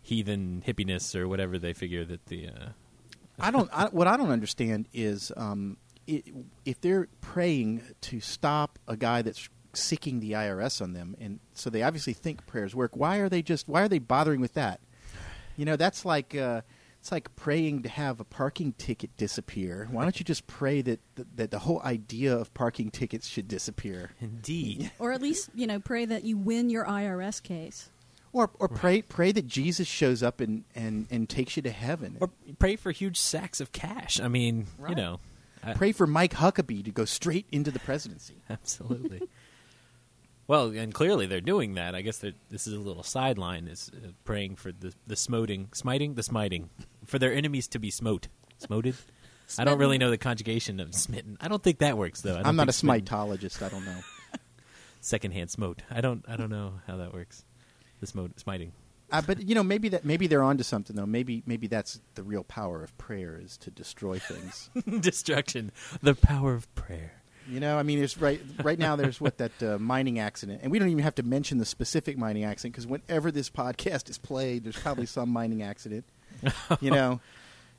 heathen 0.00 0.62
hippiness 0.64 1.16
or 1.16 1.26
whatever 1.26 1.58
they 1.58 1.72
figure 1.72 2.04
that 2.04 2.26
the. 2.26 2.46
Uh, 2.46 2.68
I 3.40 3.50
don't. 3.50 3.68
I, 3.72 3.86
what 3.86 4.06
I 4.06 4.16
don't 4.16 4.30
understand 4.30 4.86
is 4.92 5.32
um, 5.36 5.76
i 6.08 6.22
if 6.64 6.80
they're 6.80 7.08
praying 7.20 7.82
to 8.02 8.20
stop 8.20 8.78
a 8.86 8.96
guy 8.96 9.22
that's 9.22 9.48
seeking 9.72 10.20
the 10.20 10.32
IRS 10.32 10.80
on 10.80 10.92
them, 10.92 11.16
and 11.20 11.40
so 11.52 11.68
they 11.68 11.82
obviously 11.82 12.12
think 12.12 12.46
prayers 12.46 12.76
work. 12.76 12.96
Why 12.96 13.16
are 13.16 13.28
they 13.28 13.42
just? 13.42 13.68
Why 13.68 13.82
are 13.82 13.88
they 13.88 13.98
bothering 13.98 14.40
with 14.40 14.54
that? 14.54 14.78
You 15.56 15.64
know, 15.64 15.74
that's 15.74 16.04
like 16.04 16.36
uh, 16.36 16.60
it's 17.00 17.10
like 17.10 17.34
praying 17.34 17.82
to 17.82 17.88
have 17.88 18.20
a 18.20 18.24
parking 18.24 18.74
ticket 18.74 19.16
disappear. 19.16 19.88
Why 19.90 20.02
don't 20.02 20.20
you 20.20 20.24
just 20.24 20.46
pray 20.46 20.82
that 20.82 21.00
that, 21.14 21.36
that 21.36 21.50
the 21.50 21.60
whole 21.60 21.80
idea 21.82 22.36
of 22.36 22.52
parking 22.52 22.90
tickets 22.90 23.26
should 23.26 23.48
disappear, 23.48 24.10
indeed. 24.20 24.90
or 24.98 25.12
at 25.12 25.22
least 25.22 25.48
you 25.54 25.66
know 25.66 25.80
pray 25.80 26.04
that 26.04 26.24
you 26.24 26.36
win 26.36 26.68
your 26.68 26.84
IRS 26.84 27.42
case. 27.42 27.88
or 28.34 28.50
or 28.58 28.68
pray 28.68 29.00
pray 29.00 29.32
that 29.32 29.46
Jesus 29.46 29.88
shows 29.88 30.22
up 30.22 30.40
and 30.40 30.64
and 30.74 31.06
and 31.10 31.28
takes 31.28 31.56
you 31.56 31.62
to 31.62 31.70
heaven. 31.70 32.18
Or 32.20 32.30
pray 32.58 32.76
for 32.76 32.90
huge 32.92 33.18
sacks 33.18 33.60
of 33.60 33.72
cash. 33.72 34.20
I 34.20 34.28
mean, 34.28 34.66
you 34.88 34.94
know. 34.94 35.20
I- 35.62 35.74
pray 35.74 35.92
for 35.92 36.06
Mike 36.06 36.32
Huckabee 36.34 36.84
to 36.84 36.90
go 36.90 37.04
straight 37.04 37.46
into 37.52 37.70
the 37.70 37.80
presidency. 37.80 38.36
Absolutely. 38.50 39.22
Well, 40.50 40.66
and 40.70 40.92
clearly 40.92 41.26
they're 41.26 41.40
doing 41.40 41.74
that. 41.74 41.94
I 41.94 42.02
guess 42.02 42.18
this 42.18 42.66
is 42.66 42.74
a 42.74 42.78
little 42.78 43.02
sideline 43.02 43.68
is 43.68 43.90
uh, 43.94 44.08
praying 44.24 44.56
for 44.56 44.72
the 44.72 44.92
the 45.06 45.16
smoting, 45.16 45.68
smiting, 45.72 46.14
the 46.14 46.22
smiting, 46.22 46.70
for 47.04 47.18
their 47.18 47.32
enemies 47.32 47.68
to 47.68 47.78
be 47.78 47.90
smote, 47.90 48.28
smoted, 48.58 48.96
I 49.58 49.64
don't 49.64 49.78
really 49.78 49.98
know 49.98 50.10
the 50.10 50.18
conjugation 50.18 50.80
of 50.80 50.94
smitten. 50.94 51.36
I 51.40 51.48
don't 51.48 51.62
think 51.62 51.78
that 51.78 51.96
works 51.96 52.20
though. 52.20 52.34
I 52.34 52.38
don't 52.38 52.46
I'm 52.46 52.56
not 52.56 52.68
a 52.68 52.72
smitten- 52.72 53.06
smitologist. 53.06 53.62
I 53.62 53.68
don't 53.68 53.84
know. 53.84 53.98
Secondhand 55.00 55.50
smote. 55.50 55.82
I 55.90 56.00
don't. 56.00 56.24
I 56.28 56.36
don't 56.36 56.50
know 56.50 56.74
how 56.86 56.96
that 56.98 57.12
works. 57.12 57.44
The 58.00 58.06
smote, 58.06 58.38
smiting. 58.38 58.72
Uh, 59.10 59.22
but 59.22 59.46
you 59.48 59.54
know, 59.54 59.62
maybe 59.62 59.88
that 59.88 60.04
maybe 60.04 60.26
they're 60.26 60.42
onto 60.42 60.62
something 60.62 60.94
though. 60.94 61.06
Maybe 61.06 61.42
maybe 61.46 61.66
that's 61.66 62.00
the 62.14 62.22
real 62.22 62.44
power 62.44 62.82
of 62.84 62.96
prayer 62.98 63.40
is 63.42 63.56
to 63.58 63.70
destroy 63.70 64.18
things. 64.18 64.70
Destruction. 65.00 65.72
The 66.02 66.14
power 66.14 66.54
of 66.54 66.72
prayer. 66.74 67.19
You 67.50 67.60
know, 67.60 67.78
I 67.78 67.82
mean, 67.82 67.98
there's 67.98 68.18
right 68.20 68.40
right 68.62 68.78
now. 68.78 68.96
There's 68.96 69.20
what 69.20 69.38
that 69.38 69.62
uh, 69.62 69.78
mining 69.78 70.18
accident, 70.18 70.60
and 70.62 70.70
we 70.72 70.78
don't 70.78 70.88
even 70.88 71.02
have 71.04 71.14
to 71.16 71.22
mention 71.22 71.58
the 71.58 71.64
specific 71.64 72.16
mining 72.16 72.44
accident 72.44 72.74
because 72.74 72.86
whenever 72.86 73.30
this 73.30 73.50
podcast 73.50 74.08
is 74.08 74.18
played, 74.18 74.64
there's 74.64 74.78
probably 74.78 75.06
some 75.06 75.28
mining 75.30 75.62
accident. 75.62 76.04
You 76.80 76.90
know, 76.98 77.20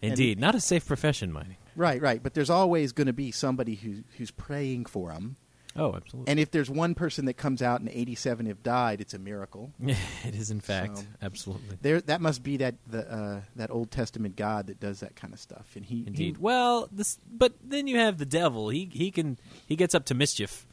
And- 0.01 0.12
Indeed, 0.12 0.40
not 0.40 0.56
a 0.56 0.60
safe 0.60 0.86
profession, 0.86 1.32
mining. 1.32 1.58
right, 1.75 2.01
right. 2.01 2.22
But 2.22 2.34
there's 2.34 2.50
always 2.50 2.92
going 2.92 3.08
to 3.08 3.13
be 3.13 3.32
somebody 3.32 3.75
who 3.75 4.04
who's 4.18 4.32
praying 4.32 4.86
for 4.86 5.12
them. 5.12 5.38
Oh, 5.75 5.96
absolutely. 5.96 6.30
And 6.32 6.40
if 6.40 6.51
there's 6.51 6.70
one 6.70 6.96
person 6.96 7.25
that 7.25 7.36
comes 7.36 7.62
out 7.62 7.80
and 7.80 7.90
87 7.90 8.46
have 8.48 8.62
died, 8.62 9.00
it's 9.00 9.13
a 9.13 9.20
miracle. 9.20 9.72
it 9.82 10.36
is 10.36 10.51
in 10.51 10.60
fact 10.60 10.98
So- 11.00 11.04
absolutely. 11.22 11.78
There, 11.82 12.01
that 12.01 12.20
must 12.22 12.44
be 12.44 12.58
that 12.58 12.75
the 12.88 13.10
uh, 13.12 13.42
that 13.56 13.72
Old 13.72 13.90
Testament 13.92 14.36
God 14.36 14.68
that 14.68 14.80
does 14.80 15.00
that 15.00 15.16
kind 15.16 15.34
of 15.34 15.40
stuff. 15.40 15.72
And 15.75 15.86
he, 15.86 16.04
Indeed. 16.06 16.36
he 16.38 16.42
Well, 16.42 16.90
this, 16.92 17.18
but 17.32 17.54
then 17.63 17.88
you 17.88 17.98
have 17.98 18.18
the 18.18 18.25
devil. 18.25 18.70
He 18.70 18.90
he 18.92 19.12
can 19.12 19.38
he 19.66 19.75
gets 19.75 19.96
up 19.96 20.06
to 20.06 20.13
mischief, 20.13 20.66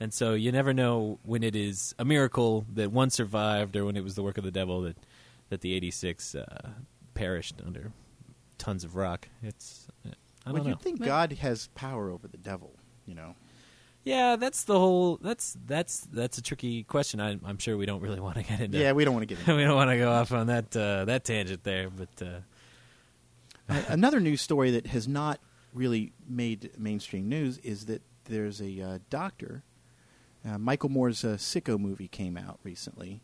and 0.00 0.14
so 0.14 0.34
you 0.34 0.52
never 0.52 0.72
know 0.72 1.18
when 1.24 1.42
it 1.42 1.56
is 1.56 1.94
a 1.98 2.04
miracle 2.04 2.66
that 2.74 2.92
one 2.92 3.10
survived, 3.10 3.74
or 3.76 3.84
when 3.84 3.96
it 3.96 4.04
was 4.04 4.14
the 4.14 4.22
work 4.22 4.38
of 4.38 4.44
the 4.44 4.50
devil 4.52 4.82
that 4.82 4.96
that 5.48 5.60
the 5.60 5.74
eighty 5.74 5.90
six 5.90 6.34
uh, 6.36 6.70
perished 7.14 7.56
under 7.66 7.90
tons 8.58 8.84
of 8.84 8.94
rock. 8.94 9.28
It's 9.42 9.88
uh, 10.06 10.10
I 10.46 10.52
don't 10.52 10.62
know. 10.62 10.70
you 10.70 10.76
think 10.76 11.00
But- 11.00 11.06
God 11.06 11.32
has 11.32 11.66
power 11.74 12.10
over 12.10 12.28
the 12.28 12.36
devil? 12.38 12.72
You 13.06 13.14
know, 13.16 13.34
yeah, 14.06 14.36
that's 14.36 14.64
the 14.64 14.78
whole. 14.78 15.18
That's 15.20 15.56
that's 15.66 16.00
that's 16.12 16.38
a 16.38 16.42
tricky 16.42 16.84
question. 16.84 17.20
I, 17.20 17.38
I'm 17.44 17.58
sure 17.58 17.76
we 17.76 17.84
don't 17.84 18.00
really 18.00 18.20
want 18.20 18.36
to 18.36 18.42
get 18.42 18.60
into. 18.60 18.78
yeah. 18.78 18.92
We 18.92 19.04
don't 19.04 19.12
want 19.14 19.28
to 19.28 19.34
get 19.34 19.38
into 19.40 19.54
we 19.56 19.64
don't 19.64 19.74
want 19.76 19.90
to 19.90 19.98
go 19.98 20.10
off 20.10 20.32
on 20.32 20.46
that 20.46 20.74
uh, 20.74 21.04
that 21.04 21.24
tangent 21.24 21.62
there, 21.64 21.90
but. 21.90 22.22
Uh, 22.26 22.40
Uh, 23.68 23.82
another 23.88 24.20
news 24.20 24.40
story 24.40 24.70
that 24.70 24.86
has 24.86 25.08
not 25.08 25.40
really 25.74 26.12
made 26.28 26.70
mainstream 26.78 27.28
news 27.28 27.58
is 27.64 27.86
that 27.86 28.00
there's 28.26 28.60
a 28.62 28.80
uh, 28.80 28.98
doctor. 29.10 29.64
Uh, 30.46 30.56
Michael 30.56 30.88
Moore's 30.88 31.24
uh, 31.24 31.30
Sicko 31.36 31.76
movie 31.76 32.06
came 32.06 32.36
out 32.36 32.60
recently, 32.62 33.22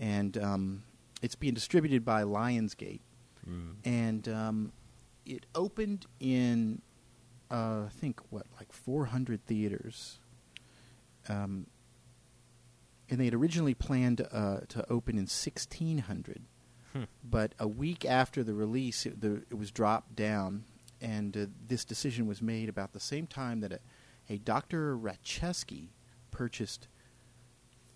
and 0.00 0.38
um, 0.38 0.84
it's 1.20 1.34
being 1.34 1.52
distributed 1.52 2.02
by 2.02 2.22
Lionsgate. 2.22 3.02
mm, 3.46 3.74
And 3.84 4.26
um, 4.26 4.72
it 5.26 5.44
opened 5.54 6.06
in, 6.18 6.80
uh, 7.54 7.84
I 7.86 7.90
think, 7.90 8.20
what, 8.30 8.46
like 8.56 8.72
400 8.72 9.46
theaters. 9.46 10.18
Um, 11.28 11.68
and 13.08 13.20
they 13.20 13.26
had 13.26 13.34
originally 13.34 13.74
planned 13.74 14.26
uh, 14.32 14.60
to 14.68 14.84
open 14.90 15.14
in 15.14 15.24
1,600 15.24 16.42
hmm. 16.92 17.02
but 17.22 17.54
a 17.60 17.68
week 17.68 18.04
after 18.04 18.42
the 18.42 18.54
release, 18.54 19.06
it, 19.06 19.20
the, 19.20 19.42
it 19.50 19.54
was 19.54 19.70
dropped 19.70 20.16
down, 20.16 20.64
and 21.00 21.36
uh, 21.36 21.46
this 21.66 21.84
decision 21.84 22.26
was 22.26 22.42
made 22.42 22.68
about 22.68 22.92
the 22.92 23.00
same 23.00 23.26
time 23.26 23.60
that 23.60 23.72
a, 23.72 23.78
a 24.28 24.38
Dr. 24.38 24.96
Rachesky 24.96 25.90
purchased 26.32 26.88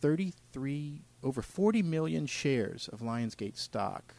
33 0.00 1.02
over 1.24 1.42
40 1.42 1.82
million 1.82 2.26
shares 2.26 2.88
of 2.92 3.00
Lionsgate 3.00 3.56
stock 3.56 4.14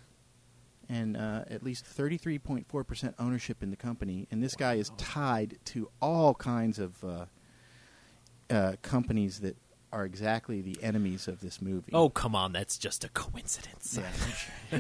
and 0.90 1.16
uh, 1.16 1.44
at 1.50 1.64
least 1.64 1.86
33.4% 1.86 3.14
ownership 3.20 3.62
in 3.62 3.70
the 3.70 3.78
company. 3.78 4.28
And 4.32 4.44
this 4.44 4.56
guy 4.56 4.74
is 4.74 4.92
tied 4.98 5.60
to 5.66 5.90
all 6.02 6.34
kinds 6.34 6.80
of 6.80 7.04
uh, 7.04 7.26
uh, 8.50 8.74
companies 8.82 9.40
that 9.42 9.56
are 9.92 10.06
exactly 10.06 10.62
the 10.62 10.78
enemies 10.84 11.28
of 11.28 11.42
this 11.42 11.62
movie. 11.62 11.92
Oh 11.94 12.10
come 12.10 12.36
on, 12.36 12.52
that's 12.54 12.78
just 12.78 13.04
a 13.04 13.10
coincidence. 13.10 14.00
yeah. 14.72 14.80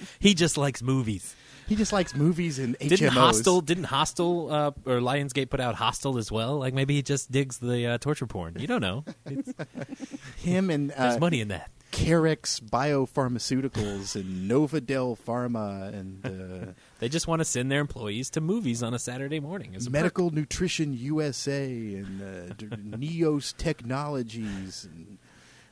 he 0.20 0.34
just 0.34 0.58
likes 0.58 0.82
movies. 0.82 1.34
he 1.66 1.74
just 1.74 1.92
likes 1.92 2.14
movies 2.14 2.58
and 2.58 2.78
HMOs. 2.78 2.88
Didn't 2.88 3.08
Hostel? 3.12 3.60
Didn't 3.62 3.84
Hostel 3.84 4.52
uh, 4.52 4.70
or 4.84 4.98
Lionsgate 5.00 5.48
put 5.48 5.60
out 5.60 5.74
Hostel 5.74 6.18
as 6.18 6.30
well? 6.30 6.58
Like 6.58 6.74
maybe 6.74 6.94
he 6.94 7.02
just 7.02 7.32
digs 7.32 7.58
the 7.58 7.86
uh, 7.86 7.98
torture 7.98 8.26
porn. 8.26 8.56
You 8.58 8.66
don't 8.66 8.82
know. 8.82 9.04
It's, 9.24 9.54
him 10.36 10.68
and 10.70 10.90
there's 10.90 11.16
uh, 11.16 11.18
money 11.18 11.40
in 11.40 11.48
that. 11.48 11.70
Carex 11.92 12.60
Biopharmaceuticals 12.60 14.16
and 14.16 14.50
Novadel 14.50 15.16
Pharma 15.18 15.92
and 15.94 16.24
uh, 16.26 16.72
They 16.98 17.08
just 17.08 17.28
want 17.28 17.40
to 17.40 17.44
send 17.44 17.70
their 17.70 17.80
employees 17.80 18.30
to 18.30 18.40
movies 18.40 18.82
on 18.82 18.94
a 18.94 18.98
Saturday 18.98 19.40
morning. 19.40 19.74
As 19.76 19.86
a 19.86 19.90
perk. 19.90 19.92
Medical 19.92 20.30
Nutrition 20.30 20.92
USA 20.94 21.66
and 21.66 22.22
uh, 22.22 22.54
D- 22.54 22.66
Neose 22.96 23.56
Technologies. 23.56 24.88
And 24.90 25.18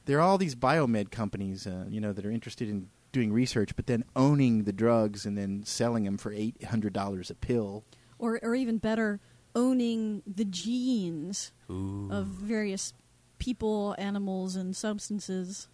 there 0.05 0.19
are 0.19 0.21
all 0.21 0.39
these 0.39 0.55
biomed 0.55 1.11
companies, 1.11 1.67
uh, 1.67 1.87
you 1.89 2.01
know, 2.01 2.13
that 2.13 2.25
are 2.25 2.31
interested 2.31 2.69
in 2.69 2.91
doing 3.13 3.33
research, 3.33 3.75
but 3.75 3.87
then 3.87 4.05
owning 4.15 4.65
the 4.65 4.73
drugs 4.73 5.25
and 5.27 5.37
then 5.39 5.63
selling 5.65 6.05
them 6.05 6.19
for 6.19 6.33
eight 6.33 6.63
hundred 6.65 6.93
dollars 6.93 7.31
a 7.31 7.35
pill. 7.35 7.83
or 8.19 8.39
or 8.43 8.55
even 8.55 8.79
better, 8.79 9.21
owning 9.55 10.23
the 10.27 10.45
genes 10.45 11.51
Ooh. 11.71 12.09
of 12.13 12.27
various 12.27 12.93
people, 13.39 13.95
animals, 13.99 14.55
and 14.55 14.77
substances 14.77 15.69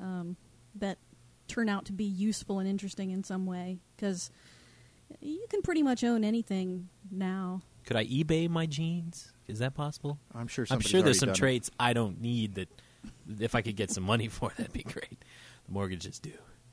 um, 0.00 0.36
that 0.74 0.98
turn 1.48 1.68
out 1.68 1.84
to 1.86 1.92
be 1.92 2.04
useful 2.04 2.58
and 2.58 2.68
interesting 2.68 3.10
in 3.10 3.24
some 3.24 3.46
way. 3.46 3.78
Because 3.96 4.30
you 5.20 5.46
can 5.48 5.62
pretty 5.62 5.82
much 5.82 6.04
own 6.04 6.24
anything 6.24 6.88
now. 7.10 7.62
Could 7.84 7.96
I 7.96 8.04
eBay 8.06 8.48
my 8.48 8.66
jeans? 8.66 9.32
Is 9.46 9.60
that 9.60 9.74
possible? 9.74 10.18
I'm 10.34 10.48
sure. 10.48 10.66
I'm 10.70 10.80
sure 10.80 11.02
there's 11.02 11.20
some 11.20 11.28
done 11.28 11.34
it. 11.34 11.38
traits 11.38 11.70
I 11.78 11.92
don't 11.92 12.20
need 12.20 12.56
that. 12.56 12.68
If 13.40 13.54
I 13.54 13.62
could 13.62 13.76
get 13.76 13.90
some 13.90 14.04
money 14.04 14.28
for, 14.28 14.50
that'd 14.56 14.72
be 14.72 14.82
great. 14.82 15.24
The 15.66 15.72
mortgages 15.72 16.18
do. 16.18 16.32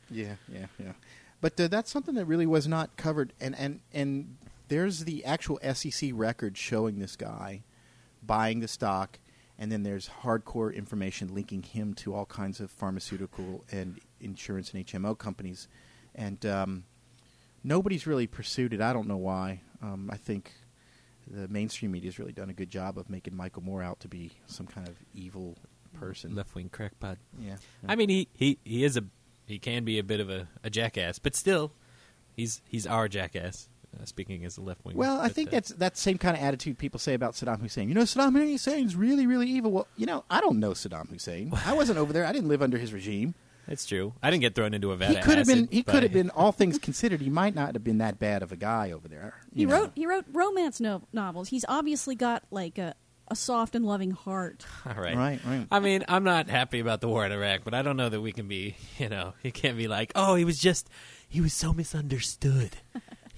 Yeah, 0.09 0.35
yeah, 0.51 0.65
yeah. 0.79 0.93
But 1.41 1.59
uh, 1.59 1.67
that's 1.67 1.91
something 1.91 2.15
that 2.15 2.25
really 2.25 2.47
was 2.47 2.67
not 2.67 2.95
covered, 2.97 3.33
and 3.39 3.55
and 3.57 3.81
and 3.93 4.37
there's 4.69 5.03
the 5.03 5.23
actual 5.25 5.59
SEC 5.73 6.11
record 6.13 6.57
showing 6.57 6.99
this 6.99 7.15
guy 7.15 7.63
buying 8.25 8.59
the 8.61 8.67
stock, 8.67 9.19
and 9.57 9.71
then 9.71 9.83
there's 9.83 10.09
hardcore 10.23 10.73
information 10.73 11.33
linking 11.33 11.63
him 11.63 11.93
to 11.95 12.13
all 12.13 12.25
kinds 12.25 12.59
of 12.59 12.71
pharmaceutical 12.71 13.63
and 13.71 13.99
insurance 14.19 14.73
and 14.73 14.85
HMO 14.85 15.17
companies, 15.17 15.67
and 16.15 16.45
um, 16.45 16.83
nobody's 17.63 18.07
really 18.07 18.27
pursued 18.27 18.73
it. 18.73 18.81
I 18.81 18.93
don't 18.93 19.07
know 19.07 19.17
why. 19.17 19.61
Um, 19.81 20.09
I 20.11 20.17
think 20.17 20.51
the 21.27 21.47
mainstream 21.47 21.91
media 21.91 22.09
has 22.09 22.19
really 22.19 22.31
done 22.31 22.49
a 22.49 22.53
good 22.53 22.69
job 22.69 22.97
of 22.97 23.09
making 23.09 23.35
Michael 23.35 23.63
Moore 23.63 23.83
out 23.83 23.99
to 24.01 24.07
be 24.07 24.31
some 24.45 24.67
kind 24.67 24.87
of 24.87 24.95
evil 25.13 25.57
person. 25.93 26.35
Left 26.35 26.53
wing 26.55 26.69
crackpot. 26.69 27.17
Yeah, 27.39 27.55
I 27.87 27.95
mean, 27.95 28.09
he, 28.09 28.27
he, 28.33 28.59
he 28.63 28.83
is 28.83 28.97
a 28.97 29.03
he 29.45 29.59
can 29.59 29.83
be 29.83 29.99
a 29.99 30.03
bit 30.03 30.19
of 30.19 30.29
a, 30.29 30.47
a 30.63 30.69
jackass, 30.69 31.19
but 31.19 31.35
still, 31.35 31.73
he's 32.35 32.61
he's 32.65 32.87
our 32.87 33.07
jackass. 33.07 33.69
Uh, 34.01 34.05
speaking 34.05 34.43
as 34.43 34.57
a 34.57 34.61
left 34.61 34.83
wing. 34.83 34.97
Well, 34.97 35.19
I 35.19 35.27
but, 35.27 35.33
think 35.33 35.49
uh, 35.49 35.51
that's 35.51 35.69
that 35.69 35.97
same 35.97 36.17
kind 36.17 36.35
of 36.35 36.41
attitude 36.41 36.77
people 36.77 36.99
say 36.99 37.13
about 37.13 37.33
Saddam 37.33 37.61
Hussein. 37.61 37.89
You 37.89 37.95
know, 37.95 38.01
Saddam 38.01 38.33
Hussein's 38.51 38.95
really, 38.95 39.27
really 39.27 39.47
evil. 39.47 39.71
Well, 39.71 39.87
you 39.97 40.05
know, 40.05 40.23
I 40.29 40.41
don't 40.41 40.59
know 40.59 40.71
Saddam 40.71 41.09
Hussein. 41.09 41.51
I 41.65 41.73
wasn't 41.73 41.99
over 41.99 42.11
there. 42.11 42.25
I 42.25 42.31
didn't 42.31 42.47
live 42.47 42.61
under 42.61 42.77
his 42.77 42.91
regime. 42.91 43.35
It's 43.67 43.85
true. 43.85 44.13
I 44.21 44.29
didn't 44.29 44.41
get 44.41 44.55
thrown 44.55 44.73
into 44.73 44.91
a 44.91 44.95
vat. 44.97 45.09
he 45.09 45.21
could 45.21 45.37
have 45.37 45.47
been. 45.47 45.67
He 45.71 45.83
could 45.83 46.03
have 46.03 46.11
been. 46.13 46.29
All 46.31 46.51
things 46.51 46.77
considered, 46.77 47.21
he 47.21 47.29
might 47.29 47.55
not 47.55 47.75
have 47.75 47.83
been 47.83 47.99
that 47.99 48.19
bad 48.19 48.43
of 48.43 48.51
a 48.51 48.55
guy 48.55 48.91
over 48.91 49.07
there. 49.07 49.35
He 49.53 49.65
know. 49.65 49.73
wrote 49.73 49.91
he 49.95 50.05
wrote 50.05 50.25
romance 50.31 50.79
no- 50.79 51.03
novels. 51.13 51.49
He's 51.49 51.65
obviously 51.69 52.15
got 52.15 52.43
like 52.51 52.77
a, 52.77 52.95
a 53.29 53.35
soft 53.35 53.75
and 53.75 53.85
loving 53.85 54.11
heart. 54.11 54.65
All 54.85 55.01
right. 55.01 55.15
Right, 55.15 55.39
right. 55.45 55.67
I 55.71 55.79
mean, 55.79 56.03
I'm 56.07 56.23
not 56.23 56.49
happy 56.49 56.79
about 56.79 56.99
the 56.99 57.07
war 57.07 57.25
in 57.25 57.31
Iraq, 57.31 57.61
but 57.63 57.73
I 57.73 57.81
don't 57.83 57.95
know 57.95 58.09
that 58.09 58.21
we 58.21 58.31
can 58.31 58.47
be, 58.47 58.75
you 58.97 59.07
know, 59.09 59.33
you 59.43 59.51
can't 59.51 59.77
be 59.77 59.87
like, 59.87 60.11
oh, 60.15 60.35
he 60.35 60.45
was 60.45 60.59
just, 60.59 60.89
he 61.27 61.39
was 61.39 61.53
so 61.53 61.73
misunderstood. 61.73 62.77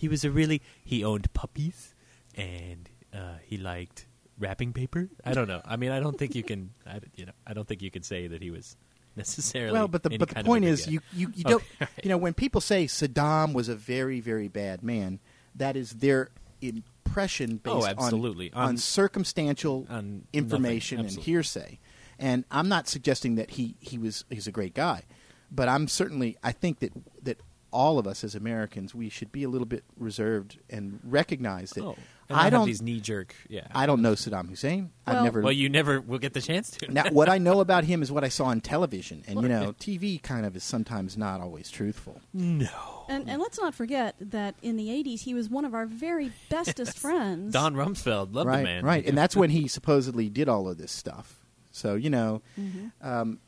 He 0.06 0.08
was 0.08 0.24
a 0.24 0.30
really, 0.30 0.62
he 0.84 1.04
owned 1.04 1.34
puppies 1.34 1.96
and 2.36 2.88
uh, 3.12 3.38
he 3.44 3.58
liked 3.58 4.06
wrapping 4.38 4.72
paper. 4.72 5.10
I 5.24 5.34
don't 5.34 5.48
know. 5.48 5.62
I 5.66 5.78
mean, 5.78 5.90
I 5.90 6.00
don't 6.00 6.16
think 6.16 6.36
you 6.36 6.44
can, 6.44 6.70
I, 6.86 7.00
you 7.16 7.26
know, 7.26 7.32
I 7.48 7.54
don't 7.56 7.68
think 7.68 7.82
you 7.82 7.90
can 7.90 8.04
say 8.04 8.28
that 8.28 8.40
he 8.44 8.52
was 8.52 8.78
necessarily. 9.16 9.74
Well, 9.74 9.88
but 9.88 10.04
the 10.04 10.12
but 10.12 10.20
the 10.20 10.26
kind 10.36 10.46
of 10.46 10.46
a 10.46 10.50
point 10.52 10.66
is, 10.66 10.88
you 10.88 11.00
you, 11.12 11.32
you 11.36 11.44
don't. 11.44 11.64
all 11.82 11.88
right. 11.88 11.90
You 12.04 12.10
know, 12.10 12.18
when 12.18 12.36
people 12.36 12.62
say 12.62 12.86
Saddam 12.86 13.54
was 13.54 13.68
a 13.68 13.76
very 13.76 14.20
very 14.20 14.48
bad 14.48 14.84
man, 14.84 15.20
that 15.56 15.76
is 15.76 15.90
their 15.94 16.30
impression 16.62 17.58
based 17.58 17.74
Oh, 17.76 17.84
on- 17.84 17.90
absolutely. 17.90 18.52
on, 18.54 18.70
On- 18.70 18.78
circumstantial 18.78 19.88
on 19.90 20.28
information 20.34 21.00
and 21.00 21.10
hearsay. 21.10 21.80
And 22.20 22.46
I'm 22.52 22.70
not 22.70 22.88
suggesting 22.88 23.36
that 23.36 23.52
he 23.52 23.76
he 23.80 23.98
was 23.98 24.24
he's 24.30 24.48
a 24.48 24.52
great 24.52 24.74
guy, 24.76 25.04
but 25.52 25.68
I'm 25.68 25.88
certainly 25.88 26.38
I 26.44 26.52
think 26.52 26.80
that 26.80 26.92
that 27.24 27.40
all 27.76 28.00
of 28.00 28.08
us 28.08 28.24
as 28.24 28.36
Americans, 28.36 28.96
we 28.96 29.10
should 29.10 29.32
be 29.32 29.44
a 29.44 29.50
little 29.50 29.68
bit 29.68 29.84
reserved 29.98 30.58
and 30.70 31.00
recognize 31.04 31.72
that 31.72 31.84
Oh, 31.84 31.96
and 32.30 32.36
I 32.36 32.36
not 32.36 32.44
have 32.44 32.52
don't 32.54 32.66
these 32.68 32.82
knee 32.82 33.00
jerk. 33.00 33.36
Yeah. 33.50 33.68
I 33.76 33.86
don't 33.86 34.02
know 34.02 34.14
Saddam 34.14 34.50
Hussein. 34.50 34.92
I've 35.06 35.24
never 35.24 35.42
well, 35.42 35.52
you 35.52 35.70
never 35.70 36.02
will 36.02 36.18
get 36.18 36.34
the 36.34 36.42
chance 36.42 36.72
to. 36.72 36.92
now, 36.92 37.10
what 37.12 37.30
I 37.30 37.38
know 37.38 37.60
about 37.68 37.84
him 37.84 38.02
is 38.02 38.12
what 38.12 38.24
I 38.24 38.30
saw 38.30 38.46
on 38.46 38.62
television, 38.62 39.24
and 39.28 39.42
you 39.42 39.48
know, 39.48 39.74
TV 39.80 40.20
kind 40.22 40.46
of 40.46 40.56
is 40.56 40.64
sometimes 40.64 41.18
not 41.18 41.42
always 41.42 41.70
truthful. 41.70 42.22
no. 42.34 42.70
And, 43.08 43.30
and 43.30 43.40
let's 43.40 43.60
not 43.60 43.76
forget 43.76 44.16
that 44.20 44.56
in 44.64 44.78
the 44.78 44.88
80s, 44.88 45.20
he 45.22 45.36
was 45.36 45.48
one 45.48 45.64
of 45.66 45.76
our 45.76 45.86
very 45.86 46.32
bestest 46.50 46.98
friends. 47.06 47.54
Don 47.54 47.76
Rumsfeld, 47.76 48.34
love 48.34 48.48
right, 48.48 48.58
the 48.58 48.64
man. 48.64 48.84
right, 48.84 49.06
and 49.06 49.16
that's 49.16 49.36
when 49.36 49.52
he 49.52 49.68
supposedly 49.78 50.28
did 50.30 50.50
all 50.50 50.68
of 50.68 50.80
this 50.80 50.92
stuff. 50.92 51.46
So 51.72 51.94
you 51.96 52.10
know, 52.10 52.42
Mm-hmm. 52.60 53.08
um, 53.08 53.40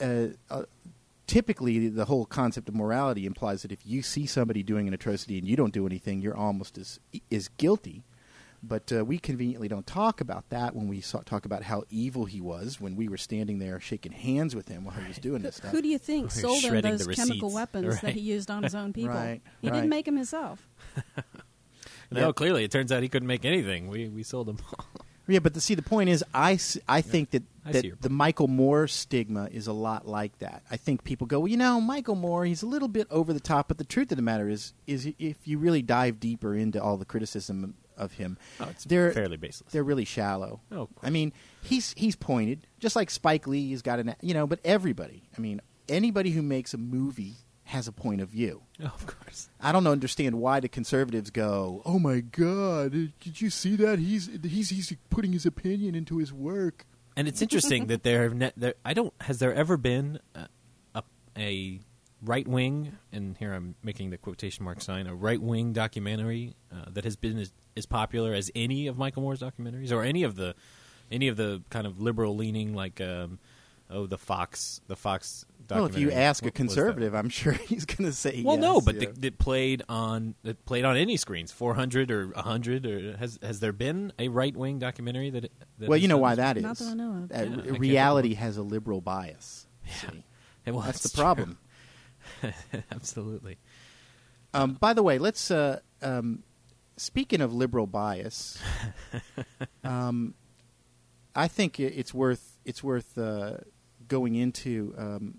uh, 0.00 0.26
uh, 0.50 0.62
typically 1.26 1.88
the 1.88 2.04
whole 2.04 2.26
concept 2.26 2.68
of 2.68 2.74
morality 2.74 3.26
implies 3.26 3.62
that 3.62 3.72
if 3.72 3.86
you 3.86 4.02
see 4.02 4.26
somebody 4.26 4.62
doing 4.62 4.88
an 4.88 4.94
atrocity 4.94 5.38
and 5.38 5.46
you 5.48 5.56
don't 5.56 5.72
do 5.72 5.86
anything, 5.86 6.20
you're 6.20 6.36
almost 6.36 6.78
as 6.78 7.00
as 7.32 7.48
guilty. 7.48 8.04
But 8.66 8.90
uh, 8.90 9.04
we 9.04 9.18
conveniently 9.18 9.68
don't 9.68 9.86
talk 9.86 10.22
about 10.22 10.48
that 10.48 10.74
when 10.74 10.88
we 10.88 11.02
saw, 11.02 11.20
talk 11.20 11.44
about 11.44 11.64
how 11.64 11.82
evil 11.90 12.24
he 12.24 12.40
was 12.40 12.80
when 12.80 12.96
we 12.96 13.08
were 13.08 13.18
standing 13.18 13.58
there 13.58 13.78
shaking 13.78 14.12
hands 14.12 14.56
with 14.56 14.68
him 14.68 14.84
while 14.86 14.94
he 14.96 15.06
was 15.06 15.18
doing 15.18 15.42
this 15.42 15.56
stuff. 15.56 15.70
Who 15.70 15.82
do 15.82 15.88
you 15.88 15.98
think 15.98 16.28
Or 16.28 16.30
sold 16.30 16.62
him 16.62 16.80
those 16.80 17.06
chemical 17.08 17.50
receipts. 17.50 17.54
weapons 17.54 18.00
that 18.00 18.14
he 18.14 18.20
used 18.20 18.50
on 18.50 18.62
his 18.62 18.74
own 18.74 18.92
people? 18.94 19.12
Right, 19.12 19.42
he 19.60 19.68
right. 19.68 19.74
didn't 19.74 19.90
make 19.90 20.06
them 20.06 20.16
himself. 20.16 20.66
No, 22.10 22.26
Yeah. 22.26 22.32
clearly 22.32 22.64
it 22.64 22.70
turns 22.70 22.92
out 22.92 23.02
he 23.02 23.08
couldn't 23.08 23.26
make 23.26 23.44
anything. 23.44 23.88
We 23.88 24.08
we 24.08 24.22
sold 24.22 24.48
him. 24.48 24.58
Yeah, 25.26 25.38
but 25.38 25.54
the, 25.54 25.60
see, 25.60 25.74
the 25.74 25.82
point 25.82 26.10
is, 26.10 26.22
I, 26.34 26.58
I 26.88 27.00
think 27.00 27.30
that, 27.30 27.42
I 27.64 27.72
that 27.72 28.02
the. 28.02 28.08
Michael 28.10 28.48
Moore 28.48 28.86
stigma 28.86 29.48
is 29.50 29.66
a 29.66 29.72
lot 29.72 30.06
like 30.06 30.38
that. 30.40 30.62
I 30.70 30.76
think 30.76 31.02
people 31.04 31.26
go, 31.26 31.40
well, 31.40 31.48
you 31.48 31.56
know, 31.56 31.80
Michael 31.80 32.14
Moore, 32.14 32.44
he's 32.44 32.62
a 32.62 32.66
little 32.66 32.88
bit 32.88 33.06
over 33.10 33.32
the 33.32 33.40
top, 33.40 33.68
but 33.68 33.78
the 33.78 33.84
truth 33.84 34.10
of 34.12 34.16
the 34.16 34.22
matter 34.22 34.48
is, 34.48 34.74
is 34.86 35.08
if 35.18 35.48
you 35.48 35.58
really 35.58 35.80
dive 35.82 36.20
deeper 36.20 36.54
into 36.54 36.82
all 36.82 36.96
the 36.98 37.04
criticism 37.06 37.74
of 37.96 38.12
him, 38.12 38.36
Oh, 38.60 38.68
they're 38.86 39.12
fairly 39.12 39.36
baseless. 39.36 39.72
they're 39.72 39.84
really 39.84 40.04
shallow. 40.04 40.60
Oh, 40.72 40.88
I 41.02 41.10
mean, 41.10 41.32
he's 41.62 41.94
he's 41.96 42.16
pointed 42.16 42.66
just 42.80 42.96
like 42.96 43.08
Spike 43.08 43.46
Lee. 43.46 43.68
He's 43.68 43.82
got 43.82 44.00
an 44.00 44.16
you 44.20 44.34
know, 44.34 44.46
but 44.48 44.58
everybody. 44.64 45.22
I 45.38 45.40
mean, 45.40 45.60
anybody 45.88 46.30
who 46.32 46.42
makes 46.42 46.74
a 46.74 46.78
movie 46.78 47.34
has 47.64 47.88
a 47.88 47.92
point 47.92 48.20
of 48.20 48.28
view. 48.28 48.62
Oh, 48.80 48.84
of 48.94 49.06
course. 49.06 49.48
I 49.60 49.72
don't 49.72 49.86
understand 49.86 50.40
why 50.40 50.60
the 50.60 50.68
conservatives 50.68 51.30
go, 51.30 51.82
"Oh 51.84 51.98
my 51.98 52.20
God, 52.20 52.92
did 52.92 53.40
you 53.40 53.50
see 53.50 53.76
that? 53.76 53.98
He's 53.98 54.30
he's 54.42 54.70
he's 54.70 54.92
putting 55.10 55.32
his 55.32 55.46
opinion 55.46 55.94
into 55.94 56.18
his 56.18 56.32
work." 56.32 56.86
And 57.16 57.28
it's 57.28 57.42
interesting 57.42 57.86
that 57.88 58.02
there 58.02 58.22
have 58.24 58.34
ne- 58.34 58.52
there, 58.56 58.74
I 58.84 58.94
don't 58.94 59.12
has 59.20 59.38
there 59.38 59.54
ever 59.54 59.76
been 59.76 60.20
a, 60.34 60.48
a, 60.94 61.02
a 61.38 61.80
right 62.22 62.48
wing 62.48 62.96
and 63.12 63.36
here 63.36 63.52
I'm 63.52 63.74
making 63.82 64.10
the 64.10 64.16
quotation 64.16 64.64
mark 64.64 64.80
sign 64.80 65.06
a 65.06 65.14
right 65.14 65.40
wing 65.40 65.74
documentary 65.74 66.54
uh, 66.72 66.86
that 66.88 67.04
has 67.04 67.16
been 67.16 67.38
as, 67.38 67.52
as 67.76 67.84
popular 67.84 68.32
as 68.32 68.50
any 68.54 68.86
of 68.86 68.96
Michael 68.96 69.22
Moore's 69.22 69.40
documentaries 69.40 69.92
or 69.92 70.02
any 70.02 70.22
of 70.22 70.36
the 70.36 70.54
any 71.12 71.28
of 71.28 71.36
the 71.36 71.62
kind 71.70 71.86
of 71.86 72.00
liberal 72.00 72.34
leaning 72.34 72.74
like 72.74 73.00
um, 73.00 73.38
oh 73.90 74.06
the 74.06 74.18
Fox 74.18 74.80
the 74.86 74.96
Fox 74.96 75.44
Well, 75.70 75.86
if 75.86 75.96
you 75.98 76.10
ask 76.10 76.42
a 76.42 76.46
What 76.46 76.54
was 76.54 76.56
conservative, 76.56 77.14
I'm 77.14 77.28
sure 77.40 77.52
he's 77.52 77.84
going 77.84 78.08
to 78.08 78.12
say 78.12 78.42
Well, 78.44 78.56
yes, 78.56 78.62
no, 78.62 78.80
but 78.80 78.94
yeah. 78.96 79.00
that 79.06 79.22
that 79.22 79.38
played 79.38 79.82
on 79.88 80.34
that 80.42 80.64
played 80.66 80.84
on 80.84 80.96
any 80.96 81.16
screens, 81.16 81.52
four 81.52 81.74
hundred 81.74 82.10
or 82.10 82.32
hundred, 82.36 82.86
or 82.86 83.16
has 83.16 83.38
has 83.42 83.60
there 83.60 83.72
been 83.72 84.12
a 84.18 84.28
right 84.28 84.56
wing 84.56 84.78
documentary 84.78 85.30
that? 85.30 85.50
that 85.78 85.88
well, 85.88 85.98
you 85.98 86.08
know 86.08 86.18
why 86.18 86.34
that 86.34 86.56
is. 86.56 86.62
Not 86.62 86.78
that 86.78 86.88
I 86.88 86.94
know 86.94 87.24
of. 87.24 87.32
Uh, 87.32 87.62
Yeah, 87.62 87.72
I 87.74 87.76
reality 87.78 88.32
of 88.32 88.38
has 88.38 88.56
a 88.56 88.62
liberal 88.62 89.00
bias. 89.00 89.66
See? 89.86 90.24
Well, 90.66 90.80
That's 90.80 91.02
the 91.02 91.10
true. 91.10 91.22
problem. 91.22 91.58
Absolutely. 92.90 93.58
Um, 94.54 94.74
by 94.74 94.94
the 94.94 95.02
way, 95.02 95.18
let's. 95.18 95.50
Uh, 95.50 95.80
um, 96.00 96.42
speaking 96.96 97.42
of 97.42 97.52
liberal 97.52 97.86
bias, 97.86 98.58
um, 99.84 100.34
I 101.34 101.48
think 101.48 101.78
it's 101.80 102.14
worth 102.14 102.58
it's 102.64 102.82
worth 102.82 103.18
uh, 103.18 103.58
going 104.08 104.34
into 104.34 104.94
um, 104.96 105.38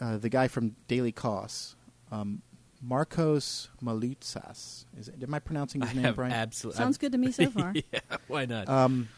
uh, 0.00 0.18
the 0.18 0.28
guy 0.28 0.48
from 0.48 0.76
Daily 0.88 1.12
Kos, 1.12 1.76
um, 2.10 2.42
Markos 2.86 3.68
Moulitsas. 3.82 4.84
Is 4.98 5.08
it, 5.08 5.22
am 5.22 5.32
I 5.34 5.38
pronouncing 5.38 5.80
his 5.80 5.90
I 5.90 5.94
name 5.94 6.04
have 6.04 6.18
right? 6.18 6.32
absolutely 6.32 6.78
Sounds 6.78 6.98
good 6.98 7.12
to 7.12 7.18
me 7.18 7.30
so 7.30 7.50
far. 7.50 7.72
yeah, 7.92 8.00
why 8.26 8.46
not? 8.46 8.68
Um, 8.68 9.08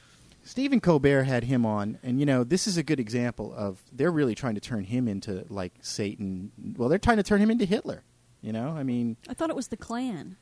Stephen 0.44 0.80
Colbert 0.80 1.24
had 1.24 1.44
him 1.44 1.64
on, 1.64 1.98
and 2.02 2.20
you 2.20 2.26
know 2.26 2.44
this 2.44 2.66
is 2.66 2.76
a 2.76 2.82
good 2.82 3.00
example 3.00 3.54
of 3.54 3.82
they're 3.92 4.12
really 4.12 4.34
trying 4.34 4.54
to 4.54 4.60
turn 4.60 4.84
him 4.84 5.08
into 5.08 5.46
like 5.48 5.72
Satan. 5.80 6.52
Well, 6.76 6.88
they're 6.88 6.98
trying 6.98 7.16
to 7.16 7.22
turn 7.22 7.40
him 7.40 7.50
into 7.50 7.64
Hitler. 7.64 8.04
You 8.42 8.52
know, 8.52 8.76
I 8.76 8.82
mean, 8.82 9.16
I 9.26 9.32
thought 9.32 9.48
it 9.48 9.56
was 9.56 9.68
the 9.68 9.76
Klan. 9.78 10.36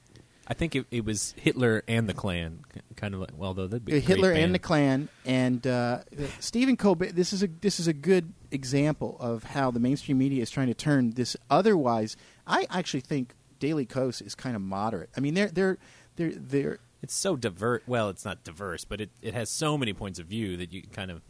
I 0.47 0.55
think 0.55 0.75
it, 0.75 0.87
it 0.91 1.05
was 1.05 1.35
Hitler 1.37 1.85
and 1.87 2.09
the 2.09 2.15
Klan, 2.15 2.65
kind 2.97 3.15
of 3.15 3.21
like. 3.21 3.31
Well, 3.37 3.55
though 3.55 3.67
that'd 3.67 3.85
be 3.85 3.97
a 3.97 4.01
Hitler 4.01 4.33
and 4.33 4.55
the. 4.55 4.59
Klan, 4.59 5.09
and 5.25 5.65
uh, 5.67 6.01
Stephen 6.41 6.77
Colbert. 6.77 7.13
This 7.13 7.33
is 7.33 7.43
a 7.43 7.47
this 7.47 7.79
is 7.79 7.87
a 7.87 7.93
good 7.93 8.33
example 8.51 9.17
of 9.21 9.45
how 9.45 9.71
the 9.71 9.81
mainstream 9.81 10.19
media 10.19 10.43
is 10.43 10.51
trying 10.51 10.67
to 10.67 10.75
turn 10.75 11.13
this 11.13 11.37
otherwise. 11.49 12.17
I 12.47 12.67
actually 12.71 13.01
think 13.01 13.35
Daily 13.61 13.87
Kos 13.87 14.21
is 14.21 14.35
kind 14.35 14.57
of 14.57 14.63
moderate. 14.63 15.11
I 15.17 15.21
mean, 15.21 15.35
they're 15.35 15.49
they're 15.49 15.79
they're 16.17 16.33
they're 16.35 16.79
It's 17.03 17.15
so 17.15 17.37
diverse. 17.37 17.83
Well, 17.87 18.09
it's 18.09 18.25
not 18.25 18.43
diverse, 18.43 18.85
but 18.85 19.01
it, 19.01 19.11
it 19.23 19.35
has 19.35 19.49
so 19.49 19.79
many 19.79 19.93
points 19.93 20.19
of 20.19 20.27
view 20.27 20.57
that 20.57 20.73
you 20.73 20.83
kind 20.83 21.11
of. 21.11 21.23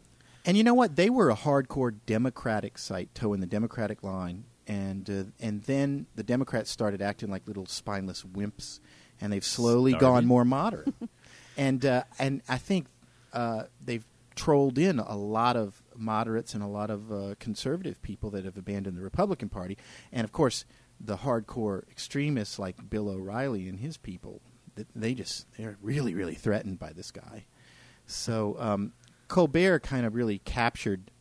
And 0.45 0.57
you 0.57 0.63
know 0.63 0.73
what? 0.73 0.95
They 0.95 1.09
were 1.09 1.29
a 1.29 1.35
hardcore 1.35 1.95
Democratic 2.05 2.77
site, 2.77 3.13
toeing 3.15 3.39
the 3.39 3.47
Democratic 3.47 4.03
line, 4.03 4.45
and 4.67 5.09
uh, 5.09 5.23
and 5.39 5.61
then 5.63 6.07
the 6.15 6.23
Democrats 6.23 6.69
started 6.71 7.01
acting 7.01 7.29
like 7.29 7.47
little 7.47 7.65
spineless 7.65 8.23
wimps, 8.23 8.79
and 9.23 9.31
they've 9.33 9.43
slowly 9.45 9.91
Started. 9.91 10.05
gone 10.05 10.25
more 10.25 10.43
moderate. 10.45 10.93
and 11.57 11.85
uh, 11.85 12.03
and 12.19 12.41
I 12.49 12.57
think 12.57 12.87
uh, 13.31 13.63
they've 13.83 14.05
trolled 14.35 14.77
in 14.77 14.99
a 14.99 15.15
lot 15.15 15.55
of 15.55 15.81
moderates 15.95 16.53
and 16.53 16.61
a 16.63 16.67
lot 16.67 16.89
of 16.89 17.11
uh, 17.11 17.35
conservative 17.39 18.01
people 18.01 18.29
that 18.31 18.43
have 18.45 18.57
abandoned 18.57 18.97
the 18.97 19.01
Republican 19.01 19.47
Party, 19.49 19.77
and 20.11 20.25
of 20.25 20.31
course 20.31 20.65
the 20.99 21.17
hardcore 21.17 21.89
extremists 21.89 22.59
like 22.59 22.89
Bill 22.89 23.09
O'Reilly 23.09 23.67
and 23.67 23.79
his 23.79 23.97
people. 23.97 24.41
th- 24.75 24.87
They 24.95 25.13
just 25.13 25.47
they're 25.57 25.77
really 25.81 26.13
really 26.13 26.35
threatened 26.35 26.79
by 26.79 26.91
this 26.93 27.09
guy. 27.11 27.45
So 28.05 28.55
um, 28.59 28.91
Colbert 29.29 29.79
kind 29.79 30.05
of 30.05 30.13
really 30.15 30.39
captured, 30.39 31.11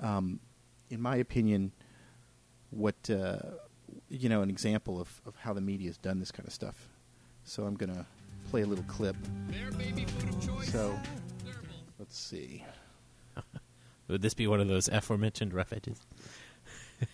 um, 0.00 0.40
in 0.88 1.00
my 1.02 1.16
opinion, 1.16 1.72
what 2.70 3.10
uh, 3.10 3.38
you 4.08 4.28
know, 4.28 4.42
an 4.42 4.50
example 4.50 5.00
of, 5.00 5.20
of 5.26 5.34
how 5.36 5.52
the 5.52 5.60
media 5.60 5.88
has 5.88 5.98
done 5.98 6.18
this 6.20 6.30
kind 6.32 6.46
of 6.46 6.52
stuff. 6.54 6.88
So 7.50 7.64
I'm 7.64 7.74
gonna 7.74 8.06
play 8.48 8.62
a 8.62 8.66
little 8.66 8.84
clip. 8.84 9.16
So 10.62 10.96
let's 11.98 12.16
see. 12.16 12.64
Would 14.08 14.22
this 14.22 14.34
be 14.34 14.46
one 14.46 14.60
of 14.60 14.68
those 14.68 14.86
aforementioned 14.86 15.52
rough 15.52 15.72
edges? 15.72 15.98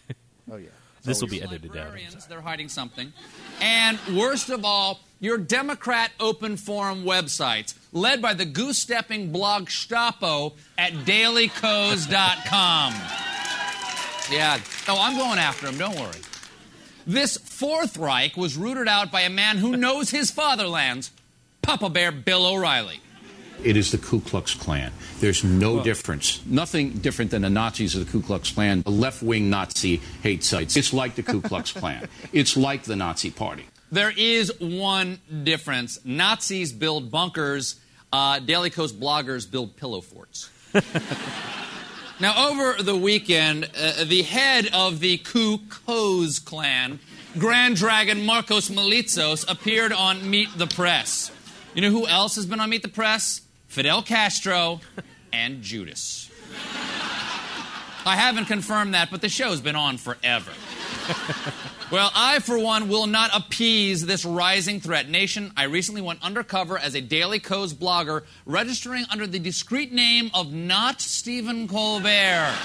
Oh 0.49 0.57
yeah. 0.57 0.69
This 1.03 1.21
will 1.21 1.29
be 1.29 1.43
edited 1.43 1.73
out. 1.73 1.77
I'm 1.77 1.85
Librarians, 1.87 2.13
sorry. 2.13 2.25
they're 2.29 2.41
hiding 2.41 2.69
something. 2.69 3.13
And 3.61 3.99
worst 4.15 4.49
of 4.49 4.65
all, 4.65 5.01
your 5.19 5.39
Democrat 5.39 6.13
open 6.21 6.57
forum 6.57 7.03
websites, 7.03 7.75
led 7.93 8.23
by 8.23 8.33
the 8.33 8.45
goose 8.45 8.79
stepping 8.79 9.33
blog 9.33 9.67
Stapo 9.67 10.53
at 10.79 10.93
dailykos.com. 10.93 12.95
Yeah. 14.31 14.59
Oh, 14.89 14.99
I'm 15.01 15.17
going 15.17 15.39
after 15.39 15.69
him, 15.69 15.79
don't 15.79 15.95
worry. 15.95 16.19
This 17.07 17.37
Fourth 17.37 17.97
Reich 17.97 18.37
was 18.37 18.57
rooted 18.57 18.89
out 18.89 19.13
by 19.13 19.21
a 19.21 19.31
man 19.31 19.59
who 19.59 19.77
knows 19.77 20.11
his 20.11 20.33
fatherlands, 20.33 21.13
Papa 21.63 21.89
Bear 21.89 22.11
Bill 22.11 22.45
O'Reilly. 22.45 23.01
It 23.63 23.77
is 23.77 23.93
the 23.93 23.99
Ku 23.99 24.21
Klux 24.21 24.55
Klan. 24.55 24.93
There's 25.21 25.45
no 25.45 25.83
difference. 25.83 26.45
Nothing 26.45 26.91
different 26.95 27.31
than 27.31 27.43
the 27.43 27.51
Nazis 27.51 27.95
or 27.95 28.01
the 28.01 28.11
Ku 28.11 28.21
Klux 28.21 28.51
Klan, 28.51 28.83
the 28.83 28.91
left 28.91 29.23
wing 29.23 29.49
Nazi 29.49 29.99
hate 30.23 30.43
sites. 30.43 30.77
It's 30.77 30.93
like 30.93 31.15
the 31.15 31.23
Ku 31.23 31.41
Klux 31.41 31.71
Klan. 31.71 32.09
It's 32.33 32.57
like 32.57 32.83
the 32.83 32.97
Nazi 32.97 33.31
Party. 33.31 33.67
There 33.93 34.13
is 34.17 34.53
one 34.61 35.21
difference. 35.45 36.01
Nazis 36.05 36.73
build 36.73 37.13
bunkers. 37.13 37.77
Uh, 38.13 38.41
Daily 38.41 38.71
Kos 38.71 38.93
bloggers 38.93 39.49
build 39.49 39.77
pillow 39.77 40.01
forts. 40.01 40.51
now, 42.19 42.49
over 42.49 42.83
the 42.83 42.97
weekend, 42.97 43.69
uh, 43.79 44.05
the 44.05 44.23
head 44.23 44.69
of 44.73 45.01
the 45.01 45.19
Ku 45.19 45.59
Klux 45.69 46.39
Klan, 46.39 46.99
Grand 47.39 47.77
Dragon 47.77 48.21
Markos 48.21 48.71
Moulitsas, 48.71 49.45
appeared 49.51 49.93
on 49.93 50.31
Meet 50.31 50.57
the 50.57 50.67
Press. 50.67 51.31
You 51.75 51.83
know 51.83 51.91
who 51.91 52.07
else 52.07 52.37
has 52.37 52.47
been 52.47 52.59
on 52.59 52.71
Meet 52.71 52.83
the 52.83 52.89
Press? 52.89 53.43
Fidel 53.69 54.03
Castro 54.03 54.81
and 55.31 55.61
Judas. 55.61 56.31
I 58.07 58.17
haven't 58.17 58.47
confirmed 58.47 58.95
that, 58.95 59.11
but 59.11 59.21
the 59.21 59.29
show's 59.29 59.61
been 59.61 59.77
on 59.77 59.99
forever. 59.99 60.53
Well, 61.89 62.11
I, 62.17 62.41
for 62.41 62.59
one, 62.59 62.89
will 62.89 63.07
not 63.07 63.31
appease 63.33 64.05
this 64.05 64.25
rising 64.25 64.81
threat. 64.81 65.09
Nation, 65.09 65.53
I 65.57 65.65
recently 65.65 66.03
went 66.03 66.21
undercover 66.21 66.77
as 66.77 66.97
a 66.97 67.01
Daily 67.01 67.39
Kos 67.39 67.73
blogger, 67.73 68.25
registering 68.45 69.05
under 69.09 69.25
the 69.25 69.39
discreet 69.39 69.93
name 69.93 70.33
of 70.35 70.53
Not 70.53 71.01
Stephen 71.01 71.69
Colbert. 71.69 72.55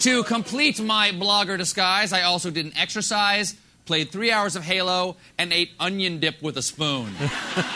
To 0.00 0.24
complete 0.24 0.80
my 0.80 1.10
blogger 1.10 1.58
disguise, 1.58 2.14
I 2.14 2.22
also 2.22 2.50
did 2.50 2.64
an 2.64 2.72
exercise, 2.74 3.54
played 3.84 4.10
three 4.10 4.32
hours 4.32 4.56
of 4.56 4.64
Halo, 4.64 5.16
and 5.36 5.52
ate 5.52 5.72
onion 5.78 6.20
dip 6.20 6.40
with 6.40 6.56
a 6.56 6.62
spoon. 6.62 7.12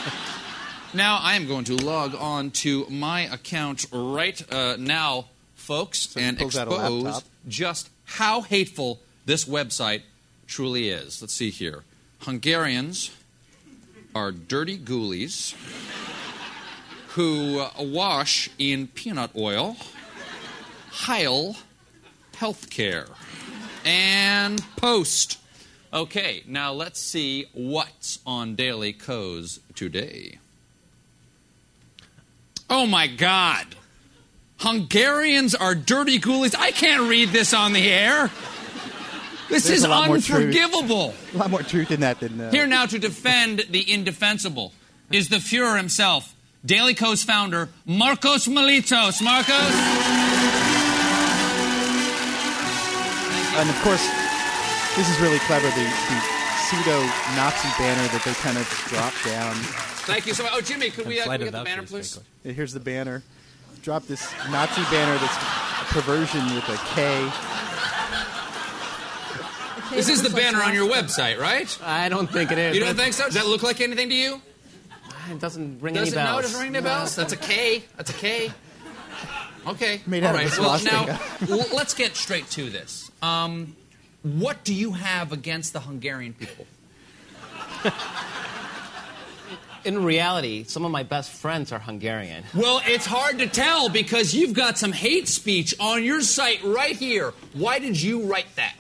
now 0.94 1.18
I 1.20 1.34
am 1.34 1.46
going 1.46 1.64
to 1.64 1.76
log 1.76 2.14
on 2.14 2.50
to 2.62 2.86
my 2.88 3.22
account 3.22 3.84
right 3.92 4.42
uh, 4.50 4.76
now, 4.78 5.26
folks, 5.54 6.14
he 6.14 6.22
and 6.22 6.38
pulls 6.38 6.56
out 6.56 6.68
a 6.68 6.70
expose 6.70 7.24
just 7.46 7.90
how 8.04 8.42
hateful 8.42 9.00
this 9.26 9.44
website 9.44 10.02
truly 10.46 10.88
is. 10.90 11.20
Let's 11.20 11.34
see 11.34 11.50
here. 11.50 11.82
Hungarians 12.20 13.10
are 14.14 14.30
dirty 14.32 14.78
ghoulies 14.78 15.54
who 17.08 17.64
wash 17.78 18.50
in 18.58 18.88
peanut 18.88 19.30
oil. 19.36 19.76
Heil 20.90 21.56
Healthcare. 22.34 23.08
And 23.84 24.62
post. 24.76 25.38
Okay, 25.92 26.42
now 26.46 26.72
let's 26.72 27.00
see 27.00 27.46
what's 27.52 28.18
on 28.26 28.54
Daily 28.54 28.92
Kos 28.92 29.60
today. 29.74 30.38
Oh 32.68 32.86
my 32.86 33.06
God. 33.06 33.76
Hungarians 34.64 35.54
are 35.54 35.74
dirty 35.74 36.18
ghoulies. 36.18 36.54
I 36.56 36.70
can't 36.70 37.02
read 37.10 37.28
this 37.28 37.52
on 37.52 37.74
the 37.74 37.86
air. 37.86 38.30
This 39.50 39.64
There's 39.64 39.78
is 39.80 39.84
a 39.84 39.88
lot 39.88 40.06
more 40.06 40.16
truth. 40.16 40.56
unforgivable. 40.56 41.12
A 41.34 41.36
lot 41.36 41.50
more 41.50 41.62
truth 41.62 41.90
in 41.90 42.00
that 42.00 42.18
than. 42.20 42.40
Uh, 42.40 42.50
Here 42.50 42.66
now 42.66 42.86
to 42.86 42.98
defend 42.98 43.66
the 43.68 43.92
indefensible 43.92 44.72
is 45.12 45.28
the 45.28 45.36
Fuhrer 45.36 45.76
himself, 45.76 46.34
Daily 46.64 46.94
Kos 46.94 47.22
founder, 47.24 47.68
Markos 47.86 48.48
Moulitsas. 48.48 49.20
Markos? 49.20 49.70
And 53.60 53.68
of 53.68 53.76
course, 53.82 54.02
this 54.96 55.08
is 55.10 55.20
really 55.20 55.38
clever. 55.40 55.68
The, 55.68 55.84
the 55.84 56.18
pseudo 56.70 56.98
Nazi 57.36 57.68
banner 57.78 58.08
that 58.08 58.22
they 58.24 58.32
kind 58.40 58.56
of 58.56 58.66
drop 58.88 59.12
down. 59.26 59.54
Thank 60.06 60.26
you 60.26 60.32
so 60.32 60.42
much. 60.42 60.52
Oh, 60.54 60.60
Jimmy, 60.62 60.88
could 60.90 61.06
we, 61.06 61.20
uh, 61.20 61.24
Flight 61.24 61.40
can 61.40 61.46
we 61.48 61.52
get 61.52 61.58
the 61.58 61.64
banner, 61.64 61.82
vouchers, 61.82 62.18
please? 62.42 62.54
Here's 62.56 62.72
the 62.72 62.80
banner. 62.80 63.22
Drop 63.84 64.06
this 64.06 64.32
Nazi 64.50 64.80
banner 64.84 65.18
that's 65.18 65.36
a 65.36 65.92
perversion 65.92 66.42
with 66.54 66.66
a 66.70 66.76
K. 66.94 67.30
This 69.94 70.08
is 70.08 70.22
the 70.22 70.30
banner 70.30 70.62
on 70.62 70.72
your 70.72 70.88
website, 70.88 71.38
right? 71.38 71.78
I 71.84 72.08
don't 72.08 72.30
think 72.30 72.50
it 72.50 72.56
is. 72.56 72.74
You 72.74 72.82
don't 72.82 72.96
think 72.96 73.12
so? 73.12 73.26
Does 73.26 73.34
that 73.34 73.46
look 73.46 73.62
like 73.62 73.82
anything 73.82 74.08
to 74.08 74.14
you? 74.14 74.40
It 75.30 75.38
doesn't 75.38 75.82
ring 75.82 75.92
Does 75.92 76.14
any 76.14 76.22
it? 76.22 76.24
No, 76.24 76.38
it 76.38 76.42
doesn't 76.42 76.58
ring 76.58 76.74
any 76.74 76.82
bells. 76.82 77.14
That's 77.14 77.34
a 77.34 77.36
K. 77.36 77.84
That's 77.98 78.08
a 78.08 78.14
K. 78.14 78.50
Okay. 79.66 80.00
Made 80.06 80.24
All 80.24 80.30
out 80.30 80.42
of 80.42 80.58
right. 80.58 80.58
a 80.58 80.62
Well, 80.62 81.18
now 81.50 81.66
let's 81.74 81.92
get 81.92 82.16
straight 82.16 82.48
to 82.52 82.70
this. 82.70 83.10
Um, 83.20 83.76
what 84.22 84.64
do 84.64 84.72
you 84.72 84.92
have 84.92 85.30
against 85.30 85.74
the 85.74 85.80
Hungarian 85.80 86.32
people? 86.32 86.66
In 89.84 90.02
reality, 90.02 90.64
some 90.64 90.84
of 90.84 90.90
my 90.90 91.02
best 91.02 91.30
friends 91.30 91.70
are 91.72 91.78
Hungarian. 91.78 92.44
Well, 92.54 92.80
it's 92.86 93.04
hard 93.04 93.40
to 93.40 93.46
tell 93.46 93.90
because 93.90 94.32
you've 94.34 94.54
got 94.54 94.78
some 94.78 94.92
hate 94.92 95.28
speech 95.28 95.74
on 95.78 96.02
your 96.02 96.22
site 96.22 96.62
right 96.64 96.96
here. 96.96 97.34
Why 97.52 97.78
did 97.78 98.00
you 98.00 98.22
write 98.24 98.46
that? 98.56 98.74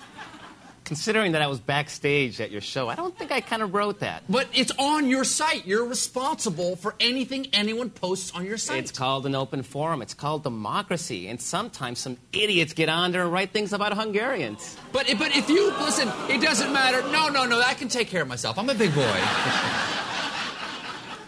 Considering 0.84 1.32
that 1.32 1.42
I 1.42 1.46
was 1.46 1.60
backstage 1.60 2.40
at 2.40 2.50
your 2.50 2.60
show, 2.60 2.88
I 2.88 2.94
don't 2.94 3.16
think 3.16 3.32
I 3.32 3.40
kind 3.40 3.62
of 3.62 3.74
wrote 3.74 4.00
that. 4.00 4.22
But 4.28 4.48
it's 4.54 4.70
on 4.78 5.08
your 5.08 5.24
site. 5.24 5.66
You're 5.66 5.86
responsible 5.86 6.76
for 6.76 6.94
anything 7.00 7.48
anyone 7.52 7.90
posts 7.90 8.32
on 8.34 8.44
your 8.44 8.58
site. 8.58 8.78
It's 8.78 8.92
called 8.92 9.26
an 9.26 9.34
open 9.34 9.62
forum. 9.62 10.02
It's 10.02 10.14
called 10.14 10.42
democracy. 10.42 11.28
And 11.28 11.40
sometimes 11.40 11.98
some 11.98 12.16
idiots 12.32 12.72
get 12.74 12.88
on 12.88 13.12
there 13.12 13.22
and 13.22 13.32
write 13.32 13.50
things 13.50 13.72
about 13.72 13.94
Hungarians. 13.94 14.76
But 14.92 15.06
but 15.18 15.34
if 15.34 15.48
you 15.50 15.70
listen, 15.80 16.08
it 16.28 16.40
doesn't 16.42 16.72
matter. 16.72 17.02
No, 17.10 17.28
no, 17.28 17.44
no. 17.44 17.60
I 17.60 17.74
can 17.74 17.88
take 17.88 18.08
care 18.08 18.22
of 18.22 18.28
myself. 18.28 18.58
I'm 18.58 18.68
a 18.70 18.74
big 18.74 18.94
boy. 18.94 19.20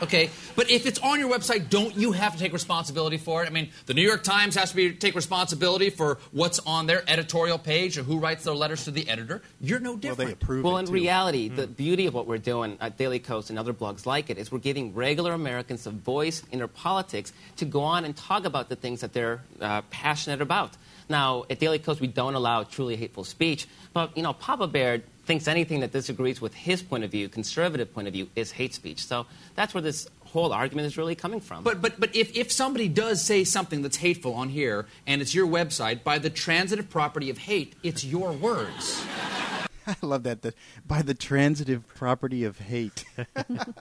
Okay, 0.03 0.29
but 0.57 0.71
if 0.71 0.85
it's 0.85 0.99
on 0.99 1.19
your 1.19 1.31
website, 1.31 1.71
don't 1.71 1.97
you 1.97 2.13
have 2.13 2.35
to 2.35 2.39
take 2.39 2.53
responsibility 2.53 3.17
for 3.17 3.43
it? 3.43 3.47
I 3.47 3.51
mean, 3.51 3.71
the 3.87 3.95
New 3.95 4.03
York 4.03 4.23
Times 4.23 4.55
has 4.57 4.71
to 4.71 4.77
be, 4.77 4.93
take 4.93 5.15
responsibility 5.15 5.89
for 5.89 6.19
what's 6.33 6.59
on 6.61 6.87
their 6.87 7.03
editorial 7.09 7.59
page 7.59 7.97
or 7.97 8.03
who 8.03 8.19
writes 8.19 8.45
their 8.45 8.55
letters 8.55 8.85
to 8.85 8.91
the 8.91 9.09
editor. 9.09 9.41
You're 9.61 9.79
no 9.81 9.93
Well, 9.93 9.99
different. 9.99 10.29
they 10.29 10.33
approve 10.45 10.65
Well, 10.65 10.77
it, 10.77 10.81
in 10.81 10.87
too. 10.87 10.93
reality, 10.93 11.49
the 11.49 11.67
beauty 11.67 12.07
of 12.07 12.13
what 12.15 12.27
we're 12.27 12.37
doing 12.39 12.77
at 12.81 12.99
Daily 12.99 13.19
Kos 13.19 13.49
and 13.49 13.59
other 13.59 13.73
blogs 13.73 14.05
like 14.05 14.29
it 14.29 14.37
is 14.37 14.53
we're 14.53 14.59
giving 14.59 14.95
regular 14.95 15.33
Americans 15.33 15.87
a 15.87 15.91
voice 15.91 16.43
in 16.53 16.59
their 16.59 16.69
politics 16.69 17.33
to 17.57 17.65
go 17.65 17.81
on 17.83 18.05
and 18.05 18.15
talk 18.15 18.45
about 18.45 18.69
the 18.69 18.77
things 18.77 19.01
that 19.01 19.15
they're 19.15 19.43
uh, 19.63 19.81
passionate 19.91 20.43
about. 20.43 20.73
Now, 21.09 21.45
at 21.49 21.59
Daily 21.59 21.79
Kos, 21.79 22.01
we 22.01 22.07
don't 22.09 22.35
allow 22.35 22.65
truly 22.65 22.97
hateful 22.97 23.25
speech, 23.25 23.67
but 23.93 24.17
you 24.17 24.23
know, 24.23 24.33
Papa 24.33 24.67
Bear 24.67 25.03
thinks 25.25 25.49
anything 25.49 25.81
that 25.81 25.93
disagrees 25.93 26.41
with 26.41 26.55
his 26.55 26.83
point 26.83 27.05
of 27.05 27.11
view, 27.11 27.29
conservative 27.29 27.93
point 27.93 28.07
of 28.07 28.13
view, 28.13 28.29
is 28.37 28.53
hate 28.53 28.75
speech. 28.75 29.05
So 29.05 29.27
that's 29.55 29.75
where 29.75 29.83
this 29.83 30.09
whole 30.25 30.53
argument 30.53 30.87
is 30.87 30.97
really 30.97 31.15
coming 31.15 31.41
from. 31.41 31.65
But 31.65 31.81
but 31.81 31.99
but 31.99 32.15
if, 32.15 32.37
if 32.37 32.51
somebody 32.53 32.89
does 32.89 33.23
say 33.23 33.45
something 33.45 33.83
that's 33.83 33.97
hateful 33.97 34.35
on 34.35 34.49
here 34.49 34.87
and 35.07 35.23
it's 35.23 35.35
your 35.35 35.47
website, 35.47 36.03
by 36.03 36.19
the 36.19 36.31
transitive 36.31 36.89
property 36.89 37.31
of 37.31 37.39
hate, 37.39 37.75
it's 37.83 38.05
your 38.05 38.33
words. 38.33 39.05
I 39.87 39.95
love 40.03 40.25
that. 40.25 40.43
The, 40.43 40.53
by 40.85 41.03
the 41.03 41.15
transitive 41.15 41.87
property 41.87 42.43
of 42.43 42.59
hate. 42.59 43.05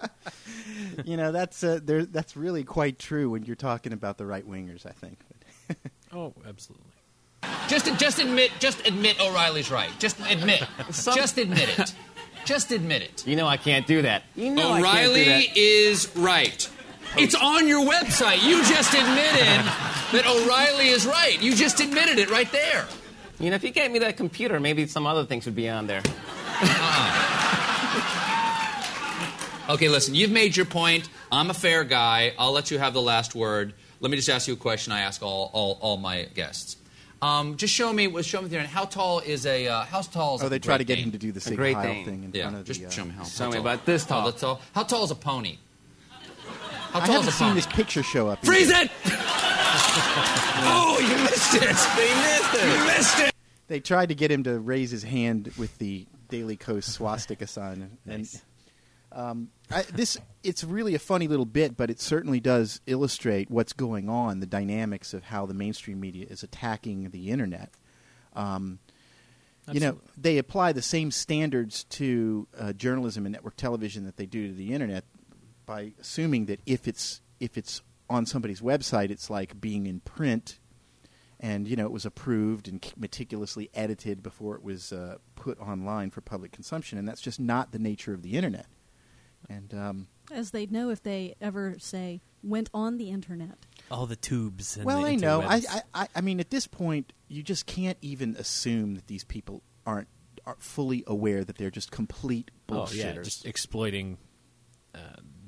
you 1.04 1.18
know, 1.18 1.32
that's 1.32 1.64
uh, 1.64 1.80
there, 1.84 2.06
that's 2.06 2.38
really 2.38 2.64
quite 2.64 3.00
true 3.00 3.32
when 3.32 3.44
you're 3.44 3.56
talking 3.56 3.92
about 3.92 4.20
the 4.20 4.26
right 4.26 4.48
wingers. 4.48 4.86
I 4.86 4.92
think. 4.92 5.20
Oh, 6.14 6.34
absolutely. 6.48 6.95
Just 7.68 7.98
just 7.98 8.20
admit 8.20 8.52
just 8.60 8.86
admit 8.88 9.20
O'Reilly's 9.20 9.72
right. 9.72 9.90
Just 10.00 10.18
admit. 10.30 10.64
Some- 10.92 11.16
just 11.16 11.38
admit 11.38 11.70
it. 11.80 11.94
Just 12.46 12.72
admit 12.72 13.02
it. 13.02 13.26
you 13.26 13.36
know 13.36 13.48
I 13.48 13.58
can't 13.58 13.88
do 13.88 14.04
that. 14.04 14.24
You 14.36 14.52
know 14.52 14.72
I 14.72 14.82
can't 14.82 14.84
do 14.84 14.90
O'Reilly 15.12 15.24
that. 15.26 15.58
is 15.58 16.16
right. 16.16 16.70
It's 17.18 17.34
on 17.34 17.68
your 17.68 17.84
website. 17.90 18.44
You 18.44 18.64
just 18.66 18.94
admitted 18.94 19.66
that 20.12 20.26
O'Reilly 20.28 20.90
is 20.90 21.08
right. 21.08 21.42
You 21.42 21.56
just 21.56 21.80
admitted 21.80 22.20
it 22.20 22.30
right 22.30 22.52
there. 22.52 22.86
You 23.40 23.50
know, 23.50 23.56
if 23.56 23.64
you 23.64 23.72
gave 23.72 23.90
me 23.92 24.00
that 24.00 24.18
computer, 24.18 24.60
maybe 24.60 24.86
some 24.86 25.08
other 25.08 25.26
things 25.26 25.46
would 25.46 25.56
be 25.56 25.70
on 25.70 25.88
there. 25.88 26.02
Ah. 26.48 27.32
Okay, 29.70 29.90
listen, 29.90 30.14
you've 30.14 30.32
made 30.32 30.56
your 30.56 30.66
point. 30.68 31.10
I'm 31.32 31.50
a 31.50 31.54
fair 31.54 31.84
guy. 31.84 32.34
I'll 32.38 32.52
let 32.52 32.70
you 32.70 32.78
have 32.78 32.94
the 32.94 33.02
last 33.02 33.34
word. 33.34 33.74
Let 34.00 34.12
me 34.12 34.18
just 34.18 34.30
ask 34.30 34.48
you 34.48 34.54
a 34.54 34.58
question 34.58 34.94
I 34.94 35.02
ask 35.02 35.24
all, 35.24 35.50
all, 35.54 35.80
all 35.82 35.98
my 35.98 36.24
guests. 36.36 36.78
Um, 37.26 37.58
just 37.58 37.74
show 37.74 37.92
me, 37.92 38.04
show 38.22 38.42
me 38.42 38.50
the 38.50 38.56
internet. 38.58 38.70
How 38.70 38.86
tall 38.86 39.20
is 39.20 39.46
a, 39.48 39.68
uh, 39.68 39.84
how 39.86 40.02
tall 40.02 40.36
is 40.36 40.44
Oh, 40.44 40.48
a 40.48 40.50
they 40.50 40.60
try 40.60 40.78
to 40.78 40.84
get 40.84 40.96
Dane? 40.96 41.06
him 41.06 41.12
to 41.14 41.18
do 41.18 41.32
the 41.32 41.40
Sig 41.42 41.56
Great 41.58 41.76
Heil 41.76 41.94
Dane. 41.94 42.06
thing 42.06 42.24
in 42.26 42.32
Yeah, 42.34 42.44
front 42.44 42.58
of 42.58 42.66
just 42.66 42.82
the. 42.82 42.88
uh, 42.88 42.90
show 42.92 43.06
me 43.06 43.12
how, 43.12 43.24
show 43.24 43.48
me 43.48 43.54
tall. 43.54 43.62
about 43.62 43.86
this 43.86 44.06
tall. 44.06 44.22
How 44.22 44.32
tall. 44.32 44.62
How 44.74 44.84
tall 44.84 45.04
is 45.06 45.12
a 45.12 45.16
pony? 45.16 45.58
How 46.92 47.00
I 47.02 47.06
tall 47.08 47.16
haven't 47.16 47.22
is 47.22 47.28
a 47.28 47.32
seen 47.38 47.48
pony? 47.48 47.56
this 47.56 47.68
picture 47.68 48.04
show 48.04 48.28
up. 48.30 48.46
Freeze 48.46 48.72
either. 48.72 48.84
it! 48.86 48.92
oh, 50.68 50.98
you 51.02 51.24
missed 51.24 51.56
it. 51.56 51.62
They 51.62 52.14
missed 52.22 52.54
it. 52.54 52.80
You 52.80 52.86
missed 52.86 53.20
it. 53.22 53.32
They 53.68 53.80
tried 53.80 54.10
to 54.10 54.16
get 54.16 54.30
him 54.32 54.44
to 54.44 54.60
raise 54.60 54.92
his 54.92 55.04
hand 55.04 55.52
with 55.58 55.76
the 55.80 56.06
Daily 56.30 56.56
Kos 56.58 56.86
swastika 56.86 57.48
sign, 57.48 57.98
and 58.08 58.28
um, 59.16 59.50
I, 59.72 59.84
this 59.84 60.18
it's 60.44 60.64
really 60.64 60.94
a 60.94 61.00
funny 61.00 61.28
little 61.28 61.46
bit, 61.46 61.78
but 61.78 61.90
it 61.90 62.00
certainly 62.02 62.40
does 62.40 62.82
illustrate 62.86 63.50
what's 63.50 63.74
going 63.74 64.10
on, 64.10 64.42
the 64.42 64.46
dynamics 64.46 65.14
of 65.14 65.24
how 65.24 65.46
the 65.46 65.54
mainstream 65.54 66.00
media 66.00 66.28
is 66.30 66.44
attacking 66.44 67.10
the 67.10 67.32
internet. 67.32 67.72
Um, 68.34 68.80
you 69.72 69.80
know, 69.80 70.00
they 70.16 70.38
apply 70.38 70.74
the 70.74 70.82
same 70.82 71.10
standards 71.10 71.86
to 71.86 72.48
uh, 72.60 72.74
journalism 72.74 73.26
and 73.26 73.34
network 73.34 73.56
television 73.56 74.06
that 74.06 74.18
they 74.18 74.28
do 74.28 74.50
to 74.50 74.54
the 74.54 74.74
internet 74.74 75.06
by 75.66 75.94
assuming 76.00 76.46
that 76.48 76.60
if 76.66 76.88
it's 76.88 77.22
if 77.40 77.58
it's 77.58 77.82
on 78.10 78.26
somebody's 78.26 78.62
website, 78.62 79.10
it's 79.10 79.30
like 79.30 79.60
being 79.60 79.88
in 79.88 80.02
print, 80.02 80.60
and 81.40 81.68
you 81.68 81.76
know 81.76 81.86
it 81.86 81.92
was 81.92 82.06
approved 82.06 82.68
and 82.68 82.86
meticulously 82.96 83.72
edited 83.74 84.22
before 84.22 84.56
it 84.56 84.64
was 84.64 84.92
uh, 84.94 85.18
put 85.36 85.60
online 85.60 86.12
for 86.12 86.22
public 86.22 86.52
consumption, 86.52 87.00
and 87.00 87.08
that's 87.08 87.22
just 87.22 87.40
not 87.40 87.72
the 87.72 87.80
nature 87.80 88.14
of 88.14 88.22
the 88.22 88.34
internet. 88.34 88.68
And 89.50 89.74
um, 89.74 90.08
As 90.32 90.52
they'd 90.52 90.72
know 90.72 90.90
if 90.90 91.02
they 91.04 91.36
ever 91.42 91.76
say 91.80 92.22
went 92.44 92.70
on 92.74 92.98
the 92.98 93.10
internet. 93.10 93.66
All 93.90 94.06
the 94.06 94.16
tubes. 94.16 94.78
And 94.78 94.86
well, 94.86 95.02
the 95.02 95.08
I 95.08 95.16
know. 95.16 95.42
I. 95.42 95.62
I 95.70 95.82
I 95.94 96.08
I 96.16 96.22
mean, 96.22 96.40
at 96.40 96.50
this 96.50 96.68
point, 96.68 97.14
you 97.28 97.44
just 97.44 97.66
can't 97.66 97.98
even 98.02 98.36
assume 98.38 98.96
that 98.96 99.08
these 99.08 99.24
people 99.24 99.64
aren't 99.86 100.08
are 100.46 100.58
fully 100.60 101.04
aware 101.08 101.44
that 101.44 101.58
they're 101.58 101.72
just 101.72 101.92
complete 101.92 102.52
oh 102.70 102.74
bullshitters. 102.74 102.96
yeah, 102.96 103.14
just 103.14 103.46
exploiting 103.46 104.18
uh, 104.94 105.00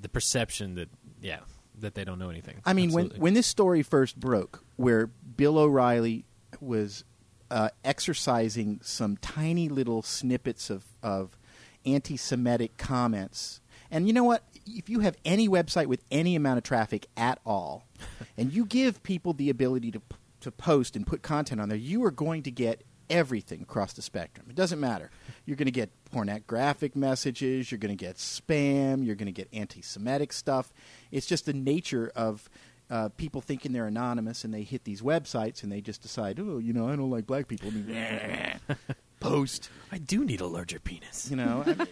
the 0.01 0.10
perception 0.10 0.75
that 0.75 0.89
yeah 1.21 1.39
that 1.79 1.93
they 1.95 2.03
don't 2.03 2.19
know 2.19 2.29
anything. 2.29 2.62
I 2.65 2.73
mean, 2.73 2.89
Absolutely. 2.89 3.17
when 3.17 3.21
when 3.21 3.33
this 3.33 3.47
story 3.47 3.83
first 3.83 4.19
broke, 4.19 4.63
where 4.75 5.07
Bill 5.07 5.57
O'Reilly 5.57 6.25
was 6.60 7.03
uh, 7.51 7.69
exercising 7.83 8.79
some 8.83 9.17
tiny 9.17 9.69
little 9.69 10.01
snippets 10.01 10.69
of 10.69 10.86
of 11.03 11.38
anti-Semitic 11.86 12.77
comments, 12.77 13.62
and 13.91 14.08
you 14.08 14.13
know 14.13 14.23
what? 14.23 14.43
If 14.65 14.89
you 14.89 15.00
have 15.02 15.15
any 15.26 15.47
website 15.47 15.88
with 15.88 16.04
any 16.12 16.36
amount 16.36 16.58
of 16.58 16.63
traffic 16.63 17.08
at 17.15 17.39
all, 17.45 17.86
and 18.38 18.52
you 18.52 18.65
give 18.65 19.02
people 19.04 19.34
the 19.34 19.50
ability 19.50 19.91
to 19.91 20.02
to 20.41 20.52
post 20.52 20.95
and 20.95 21.06
put 21.08 21.21
content 21.23 21.60
on 21.60 21.69
there, 21.69 21.78
you 21.78 22.04
are 22.06 22.12
going 22.12 22.43
to 22.43 22.52
get 22.52 22.84
everything 23.10 23.62
across 23.62 23.93
the 23.93 24.02
spectrum. 24.02 24.45
It 24.50 24.56
doesn't 24.56 24.80
matter. 24.80 25.10
You're 25.45 25.56
going 25.56 25.65
to 25.65 25.71
get 25.71 25.89
pornographic 26.12 26.95
messages, 26.95 27.71
you're 27.71 27.80
going 27.80 27.95
to 27.97 28.06
get 28.06 28.17
spam, 28.17 29.06
you're 29.06 29.15
going 29.15 29.28
to 29.28 29.32
get 29.32 29.47
anti 29.54 29.82
Semitic 29.82 30.32
stuff. 30.34 30.73
It's 31.12 31.26
just 31.26 31.45
the 31.45 31.54
nature 31.54 32.12
of 32.15 32.50
uh, 32.89 33.10
people 33.17 33.41
thinking 33.41 33.73
they're 33.73 33.88
anonymous 33.88 34.43
and 34.43 34.54
they 34.54 34.63
hit 34.63 34.84
these 34.84 35.02
websites 35.02 35.63
and 35.63 35.71
they 35.71 35.82
just 35.82 36.02
decide, 36.02 36.39
oh, 36.39 36.58
you 36.58 36.71
know, 36.73 36.88
I 36.88 36.95
don't 36.95 37.10
like 37.10 37.26
black 37.26 37.47
people. 37.47 37.71
Post 39.19 39.69
I 39.91 39.97
do 39.97 40.23
need 40.23 40.41
a 40.41 40.45
larger 40.45 40.80
penis. 40.80 41.30
you 41.32 41.38
know 41.38 41.63
I 41.65 41.73
mean- 41.73 41.88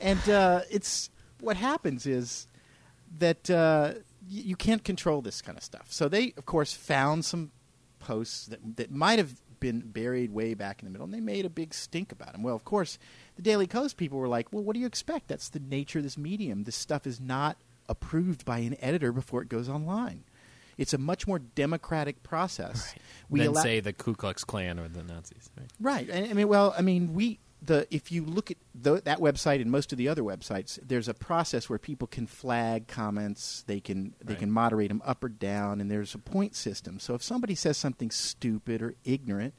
and 0.00 0.28
uh, 0.28 0.60
it's 0.70 1.10
what 1.40 1.56
happens 1.56 2.06
is 2.06 2.46
that 3.18 3.48
uh, 3.50 3.92
y- 3.94 4.00
you 4.28 4.56
can't 4.56 4.84
control 4.84 5.20
this 5.22 5.40
kind 5.42 5.56
of 5.56 5.64
stuff 5.64 5.86
so 5.90 6.08
they 6.08 6.32
of 6.36 6.46
course 6.46 6.72
found 6.72 7.24
some 7.24 7.50
posts 7.98 8.46
that, 8.46 8.76
that 8.76 8.90
might 8.90 9.18
have 9.18 9.34
been 9.58 9.80
buried 9.80 10.30
way 10.32 10.52
back 10.54 10.80
in 10.82 10.86
the 10.86 10.90
middle 10.90 11.04
and 11.06 11.14
they 11.14 11.20
made 11.20 11.46
a 11.46 11.50
big 11.50 11.72
stink 11.72 12.12
about 12.12 12.32
them 12.32 12.42
well 12.42 12.54
of 12.54 12.64
course 12.64 12.98
the 13.36 13.42
Daily 13.42 13.66
Kos 13.66 13.94
people 13.94 14.18
were 14.18 14.28
like 14.28 14.52
well 14.52 14.62
what 14.62 14.74
do 14.74 14.80
you 14.80 14.86
expect 14.86 15.28
that's 15.28 15.48
the 15.48 15.60
nature 15.60 15.98
of 15.98 16.04
this 16.04 16.18
medium 16.18 16.64
this 16.64 16.76
stuff 16.76 17.06
is 17.06 17.20
not 17.20 17.56
approved 17.88 18.44
by 18.44 18.58
an 18.58 18.76
editor 18.80 19.12
before 19.12 19.40
it 19.42 19.48
goes 19.48 19.68
online 19.68 20.24
it's 20.76 20.92
a 20.92 20.98
much 20.98 21.26
more 21.26 21.38
democratic 21.38 22.22
process 22.22 22.94
We 23.30 23.40
then 23.40 23.48
allow- 23.48 23.62
say 23.62 23.80
the 23.80 23.94
Ku 23.94 24.14
Klux 24.14 24.44
Klan 24.44 24.78
or 24.78 24.88
the 24.88 25.02
Nazis. 25.02 25.48
Right? 25.56 25.70
Right. 25.80 26.10
I 26.12 26.30
I 26.30 26.32
mean, 26.34 26.48
well, 26.48 26.74
I 26.76 26.82
mean, 26.82 27.14
we 27.14 27.38
the 27.66 27.86
if 27.94 28.10
you 28.12 28.24
look 28.24 28.50
at 28.50 28.56
the, 28.74 29.00
that 29.02 29.18
website 29.18 29.60
and 29.60 29.70
most 29.70 29.92
of 29.92 29.98
the 29.98 30.08
other 30.08 30.22
websites, 30.22 30.78
there's 30.86 31.08
a 31.08 31.14
process 31.14 31.68
where 31.68 31.78
people 31.78 32.06
can 32.08 32.26
flag 32.26 32.86
comments. 32.86 33.64
They 33.66 33.80
can 33.80 34.14
they 34.24 34.34
Right. 34.34 34.40
can 34.40 34.50
moderate 34.50 34.88
them 34.88 35.02
up 35.04 35.22
or 35.24 35.28
down, 35.28 35.80
and 35.80 35.90
there's 35.90 36.14
a 36.14 36.18
point 36.18 36.54
system. 36.56 36.98
So 36.98 37.14
if 37.14 37.22
somebody 37.22 37.54
says 37.54 37.76
something 37.76 38.10
stupid 38.10 38.82
or 38.82 38.94
ignorant, 39.04 39.54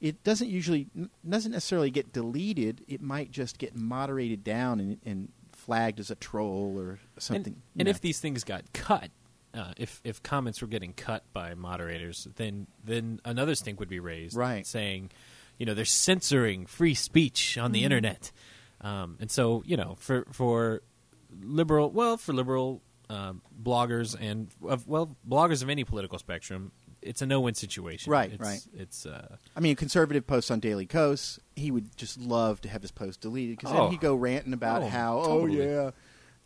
it 0.00 0.22
doesn't 0.24 0.48
usually 0.48 0.88
n- 0.96 1.10
doesn't 1.28 1.52
necessarily 1.52 1.90
get 1.90 2.12
deleted. 2.12 2.84
It 2.88 3.00
might 3.00 3.30
just 3.30 3.58
get 3.58 3.74
moderated 3.76 4.44
down 4.44 4.80
and, 4.80 4.98
and 5.04 5.28
flagged 5.52 5.98
as 6.00 6.10
a 6.10 6.14
troll 6.16 6.74
or 6.78 6.98
something. 7.18 7.54
And, 7.74 7.80
and 7.80 7.88
if 7.88 8.00
these 8.00 8.20
things 8.20 8.44
got 8.44 8.72
cut, 8.72 9.10
uh, 9.54 9.72
if 9.78 10.00
if 10.04 10.22
comments 10.22 10.60
were 10.60 10.68
getting 10.68 10.92
cut 10.92 11.22
by 11.32 11.54
moderators, 11.54 12.28
then 12.36 12.66
then 12.84 13.20
another 13.24 13.54
stink 13.54 13.80
would 13.80 13.88
be 13.88 14.00
raised, 14.00 14.36
Right. 14.36 14.66
Saying, 14.66 15.10
you 15.58 15.66
know, 15.66 15.74
they're 15.74 15.84
censoring 15.84 16.66
free 16.66 16.94
speech 16.94 17.56
on 17.58 17.72
the 17.72 17.84
internet, 17.84 18.30
um, 18.80 19.16
and 19.20 19.30
so 19.30 19.62
you 19.66 19.76
know, 19.76 19.96
for 19.98 20.26
for 20.32 20.82
liberal, 21.42 21.90
well, 21.90 22.16
for 22.16 22.32
liberal 22.32 22.82
um, 23.08 23.42
bloggers 23.62 24.16
and 24.20 24.48
of 24.66 24.86
well, 24.86 25.16
bloggers 25.28 25.62
of 25.62 25.68
any 25.70 25.84
political 25.84 26.18
spectrum, 26.18 26.72
it's 27.02 27.22
a 27.22 27.26
no-win 27.26 27.54
situation, 27.54 28.10
Right, 28.10 28.32
It's, 28.32 28.40
right. 28.42 28.60
It's 28.74 29.06
uh, 29.06 29.36
I 29.54 29.60
mean, 29.60 29.72
a 29.72 29.76
conservative 29.76 30.26
posts 30.26 30.50
on 30.50 30.60
Daily 30.60 30.86
Kos, 30.86 31.38
he 31.54 31.70
would 31.70 31.96
just 31.96 32.18
love 32.20 32.60
to 32.62 32.68
have 32.68 32.82
his 32.82 32.90
post 32.90 33.20
deleted 33.20 33.58
because 33.58 33.72
Oh. 33.74 33.82
then 33.82 33.90
he'd 33.92 34.00
go 34.00 34.14
ranting 34.14 34.52
about 34.52 34.82
Oh, 34.82 34.88
how, 34.88 35.22
totally. 35.22 35.60
oh 35.60 35.84
yeah, 35.84 35.90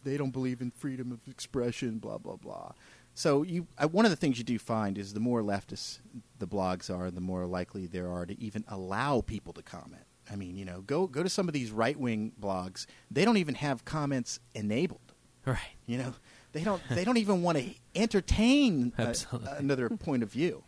they 0.05 0.17
don't 0.17 0.33
believe 0.33 0.61
in 0.61 0.71
freedom 0.71 1.13
of 1.13 1.21
expression, 1.29 1.99
blah 1.99 2.19
blah 2.19 2.37
blah. 2.37 2.73
So 3.21 3.43
you, 3.43 3.67
uh, 3.77 3.87
one 3.87 4.07
of 4.07 4.11
the 4.11 4.17
things 4.17 4.39
you 4.39 4.45
do 4.45 4.59
find 4.59 4.97
is 4.97 5.13
the 5.13 5.21
more 5.21 5.43
leftist 5.43 5.99
the 6.39 6.47
blogs 6.47 6.89
are, 6.89 7.11
the 7.11 7.21
more 7.21 7.45
likely 7.45 7.87
there 7.87 8.11
are 8.11 8.25
to 8.25 8.41
even 8.41 8.65
allow 8.67 9.21
people 9.21 9.53
to 9.53 9.63
comment. 9.63 10.05
I 10.31 10.37
mean, 10.37 10.57
you 10.57 10.65
know, 10.65 10.81
go 10.81 11.07
go 11.07 11.23
to 11.23 11.29
some 11.29 11.47
of 11.47 11.53
these 11.53 11.71
right 11.71 11.99
wing 11.99 12.33
blogs; 12.41 12.87
they 13.11 13.27
don't 13.27 13.37
even 13.37 13.57
have 13.57 13.85
comments 13.85 14.41
enabled. 14.55 15.13
right. 15.45 15.59
You 15.85 15.99
know, 15.99 16.15
they 16.53 16.65
don't 16.65 16.81
they 16.89 17.05
don't 17.05 17.19
even 17.19 17.43
want 17.43 17.59
to 17.59 17.75
entertain 17.95 18.95
a- 18.97 19.15
another 19.59 19.91
point 19.91 20.23
of 20.23 20.33
view. 20.33 20.65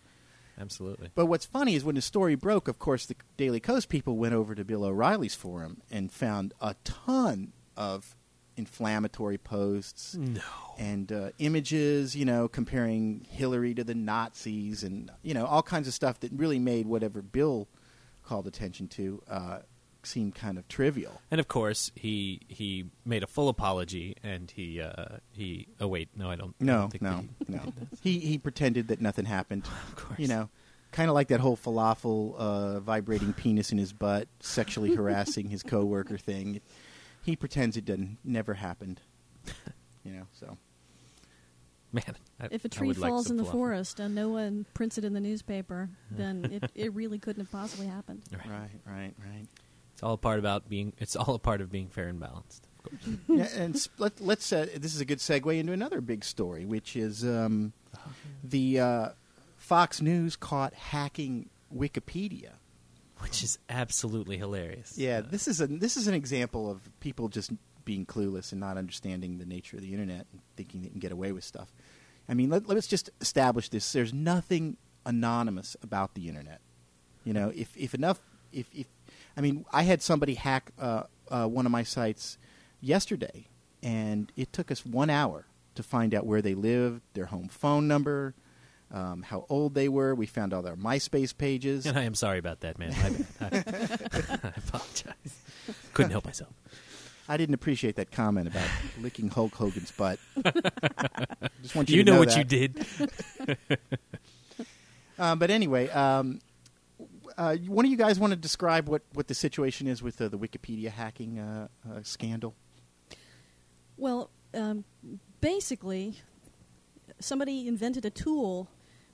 Absolutely. 0.61 1.09
But 1.15 1.27
what's 1.27 1.47
funny 1.47 1.75
is 1.75 1.85
when 1.85 1.95
the 1.95 2.03
story 2.03 2.35
broke, 2.35 2.69
of 2.69 2.79
course, 2.79 3.07
the 3.07 3.17
Daily 3.38 3.61
Kos 3.61 3.87
people 3.87 4.19
went 4.19 4.35
over 4.35 4.55
to 4.55 4.62
Bill 4.62 4.85
O'Reilly's 4.85 5.35
forum 5.35 5.81
and 5.91 6.12
found 6.12 6.53
a 6.61 6.75
ton 6.85 7.55
of 7.79 8.15
inflammatory 8.57 9.38
posts 9.38 10.15
No. 10.15 10.41
and 10.79 11.11
uh, 11.12 11.31
images, 11.38 12.15
you 12.17 12.25
know, 12.25 12.49
comparing 12.49 13.27
Hillary 13.31 13.75
to 13.75 13.85
the 13.85 13.95
Nazis 13.95 14.83
and, 14.83 15.11
you 15.23 15.35
know, 15.35 15.47
all 15.47 15.62
kinds 15.62 15.88
of 15.88 15.95
stuff 15.95 16.21
that 16.21 16.33
really 16.33 16.59
made 16.59 16.87
whatever 16.87 17.23
Bill 17.23 17.69
called 18.25 18.47
attention 18.47 18.88
to 18.88 19.23
uh, 19.29 19.59
seem 20.05 20.33
kind 20.33 20.59
of 20.59 20.67
trivial. 20.69 21.21
And 21.31 21.41
of 21.41 21.49
course, 21.49 21.91
he 21.95 22.41
he 22.49 22.87
made 23.05 23.23
a 23.23 23.27
full 23.27 23.49
apology, 23.49 24.17
and 24.23 24.51
he 24.51 24.81
uh, 24.81 25.19
he. 25.33 25.69
Oh 25.81 25.87
wait, 25.88 26.09
no, 26.17 26.31
I 26.31 26.37
don't. 26.37 26.55
I 26.61 26.65
No, 26.65 26.79
don't 26.83 26.91
think 26.91 27.03
no, 27.03 27.25
he- 27.47 27.53
no. 27.53 27.73
He, 28.01 28.19
he 28.21 28.38
pretended 28.38 28.88
that 28.88 29.01
nothing 29.01 29.25
happened. 29.25 29.65
Of 29.88 29.97
course. 29.97 30.19
You 30.19 30.29
know, 30.29 30.49
kind 30.93 31.09
of 31.09 31.15
like 31.15 31.29
that 31.29 31.41
whole 31.41 31.57
falafel 31.57 32.35
uh, 32.37 32.81
vibrating 32.81 33.33
penis 33.33 33.73
in 33.73 33.79
his 33.79 33.93
butt, 33.93 34.29
sexually 34.41 34.95
harassing 34.97 35.49
his 35.49 35.62
coworker 35.62 36.19
thing. 36.19 36.61
He 37.23 37.37
pretends 37.37 37.77
it 37.77 37.85
didn't, 37.85 38.19
never 38.25 38.55
happened. 38.55 39.01
You 40.05 40.13
know, 40.13 40.27
so 40.33 40.57
Man, 41.93 42.17
I, 42.41 42.49
If 42.51 42.65
a 42.65 42.69
tree 42.71 42.89
would 42.89 42.97
like 42.99 43.11
falls 43.11 43.31
in 43.31 43.37
the 43.37 43.45
falafel. 43.45 43.53
forest 43.53 44.01
and 44.01 44.15
no 44.15 44.31
one 44.31 44.65
prints 44.73 44.97
it 44.97 45.05
in 45.05 45.13
the 45.13 45.21
newspaper, 45.21 45.91
then 46.11 46.49
it, 46.63 46.71
it 46.75 46.95
really 46.95 47.19
couldn't 47.19 47.43
have 47.43 47.53
possibly 47.53 47.87
happened. 47.87 48.23
Right. 48.33 48.49
right, 48.51 48.71
right, 48.87 49.15
right. 49.19 49.47
It's 49.93 50.03
all 50.03 50.15
a 50.15 50.19
part 50.19 50.39
about 50.39 50.71
being. 50.71 50.95
It's 50.99 51.17
all 51.17 51.35
a 51.35 51.39
part 51.39 51.61
of 51.61 51.71
being 51.71 51.89
fair 51.89 52.09
and 52.09 52.19
balanced. 52.19 52.67
Of 52.87 52.91
course. 52.91 53.17
yeah, 53.29 53.63
and 53.63 53.77
s- 53.77 53.91
let, 53.99 54.21
let's. 54.23 54.51
Uh, 54.51 54.67
this 54.75 54.95
is 54.95 55.03
a 55.03 55.05
good 55.05 55.19
segue 55.19 55.59
into 55.59 55.73
another 55.73 56.01
big 56.01 56.25
story, 56.25 56.65
which 56.65 56.97
is 56.97 57.25
um, 57.25 57.75
the 58.43 58.81
uh, 58.81 59.09
Fox 59.59 60.01
News 60.01 60.35
caught 60.35 60.73
hacking 60.73 61.51
Wikipedia. 61.75 62.53
Which 63.23 63.43
is 63.43 63.59
absolutely 63.69 64.37
hilarious. 64.37 64.99
Yeah, 64.99 65.21
this 65.21 65.49
is 65.49 65.61
a 65.61 65.67
this 65.67 65.97
is 65.97 66.07
an 66.07 66.15
example 66.15 66.71
of 66.71 66.89
people 67.01 67.29
just 67.29 67.53
being 67.85 68.07
clueless 68.07 68.53
and 68.53 68.61
not 68.61 68.77
understanding 68.77 69.39
the 69.39 69.47
nature 69.47 69.77
of 69.77 69.83
the 69.83 69.93
internet 69.93 70.27
and 70.33 70.41
thinking 70.57 70.83
they 70.83 70.89
can 70.89 71.01
get 71.01 71.13
away 71.13 71.33
with 71.33 71.45
stuff. 71.45 71.73
I 72.29 72.35
mean, 72.35 72.51
let, 72.51 72.69
let's 72.69 72.87
just 72.87 73.11
establish 73.21 73.69
this: 73.69 73.93
there's 73.93 74.13
nothing 74.13 74.77
anonymous 75.05 75.77
about 75.83 76.15
the 76.15 76.29
internet. 76.29 76.61
You 77.25 77.33
know, 77.33 77.53
if 77.55 77.77
if 77.77 77.95
enough, 77.95 78.21
if 78.53 78.67
if 78.75 78.87
I 79.37 79.41
mean, 79.41 79.65
I 79.73 79.83
had 79.83 80.03
somebody 80.03 80.35
hack 80.35 80.73
uh, 80.79 81.05
uh, 81.31 81.47
one 81.47 81.67
of 81.67 81.73
my 81.73 81.83
sites 81.83 82.39
yesterday, 82.81 83.49
and 83.83 84.33
it 84.37 84.53
took 84.53 84.71
us 84.71 84.85
one 84.85 85.11
hour 85.11 85.47
to 85.75 85.83
find 85.83 86.15
out 86.15 86.27
where 86.27 86.43
they 86.43 86.55
lived, 86.55 87.03
their 87.15 87.27
home 87.27 87.49
phone 87.49 87.89
number. 87.89 88.35
Um, 88.93 89.23
how 89.23 89.47
old 89.49 89.75
they 89.75 89.89
were. 89.89 90.15
We 90.15 90.27
found 90.27 90.53
all 90.53 90.61
their 90.61 90.77
MySpace 90.77 91.37
pages. 91.37 91.87
And 91.87 91.99
I 91.99 92.03
am 92.03 92.15
sorry 92.15 92.39
about 92.39 92.61
that, 92.61 92.79
man. 92.79 92.91
My 92.91 93.49
bad. 93.49 93.65
I, 94.43 94.49
I 94.49 94.53
apologize. 94.57 95.43
Couldn't 95.95 96.11
help 96.13 96.27
myself. 96.27 96.53
I 97.29 97.39
didn't 97.39 97.55
appreciate 97.55 97.97
that 97.97 98.11
comment 98.11 98.49
about 98.49 98.69
licking 99.01 99.29
Hulk 99.29 99.55
Hogan's 99.55 99.93
butt. 99.93 100.19
Just 101.63 101.75
want 101.75 101.89
you, 101.89 101.97
You, 101.99 102.05
to 102.05 102.11
know, 102.11 102.13
know 102.15 102.19
what 102.19 102.29
that. 102.31 102.39
you 102.39 102.45
did. 102.45 102.87
Um, 105.19 105.39
but 105.39 105.51
anyway, 105.51 105.89
um, 105.91 106.41
uh, 107.39 107.57
one 107.57 107.85
of 107.85 107.91
you 107.91 107.97
guys 107.97 108.19
want 108.19 108.33
to 108.33 108.37
describe 108.37 108.89
what, 108.89 109.03
what 109.15 109.29
the 109.29 109.35
situation 109.35 109.87
is 109.87 110.03
with 110.03 110.21
uh, 110.21 110.29
the 110.29 110.39
Wikipedia 110.39 110.91
hacking 110.91 111.39
uh, 111.39 111.69
uh, 111.89 112.01
scandal? 112.03 112.55
Well, 113.97 114.31
um, 114.53 114.85
basically, 115.41 116.21
somebody 117.21 117.69
invented 117.69 118.05
a 118.05 118.11
tool 118.11 118.69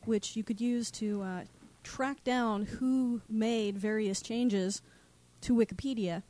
which 0.08 0.34
you 0.34 0.42
could 0.42 0.60
use 0.60 0.90
to 0.90 1.22
uh, 1.22 1.40
track 1.84 2.24
down 2.24 2.64
who 2.64 3.20
made 3.28 3.78
various 3.78 4.20
changes 4.20 4.82
to 5.42 5.54
Wikipedia 5.54 6.22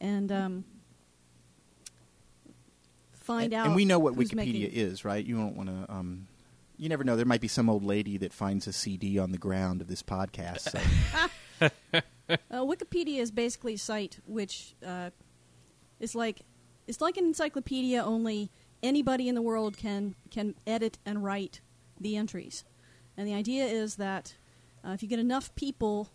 and 0.00 0.32
um, 0.32 0.64
find 3.12 3.52
and, 3.52 3.54
out. 3.54 3.66
and 3.66 3.74
we 3.74 3.84
know 3.84 3.98
what 3.98 4.14
Wikipedia 4.14 4.36
making- 4.36 4.72
is, 4.72 5.04
right? 5.04 5.24
You 5.24 5.36
don't 5.36 5.56
want 5.56 5.68
to. 5.68 5.92
Um, 5.92 6.28
you 6.76 6.88
never 6.88 7.04
know. 7.04 7.16
There 7.16 7.26
might 7.26 7.40
be 7.40 7.48
some 7.48 7.68
old 7.68 7.84
lady 7.84 8.16
that 8.18 8.32
finds 8.32 8.66
a 8.66 8.72
CD 8.72 9.18
on 9.18 9.32
the 9.32 9.38
ground 9.38 9.80
of 9.80 9.88
this 9.88 10.02
podcast. 10.02 10.70
So. 10.70 11.70
Uh, 12.26 12.60
Wikipedia 12.60 13.18
is 13.18 13.30
basically 13.30 13.74
a 13.74 13.78
site 13.78 14.18
which 14.26 14.74
uh, 14.84 15.10
is 16.00 16.14
like 16.14 16.40
it's 16.86 17.02
like 17.02 17.18
an 17.18 17.26
encyclopedia. 17.26 18.02
Only 18.02 18.50
anybody 18.82 19.28
in 19.28 19.34
the 19.34 19.42
world 19.42 19.76
can 19.76 20.14
can 20.30 20.54
edit 20.66 20.96
and 21.04 21.22
write 21.22 21.60
the 22.00 22.16
entries, 22.16 22.64
and 23.16 23.26
the 23.26 23.34
idea 23.34 23.64
is 23.64 23.96
that 23.96 24.34
uh, 24.86 24.90
if 24.90 25.02
you 25.02 25.08
get 25.08 25.18
enough 25.18 25.54
people 25.54 26.10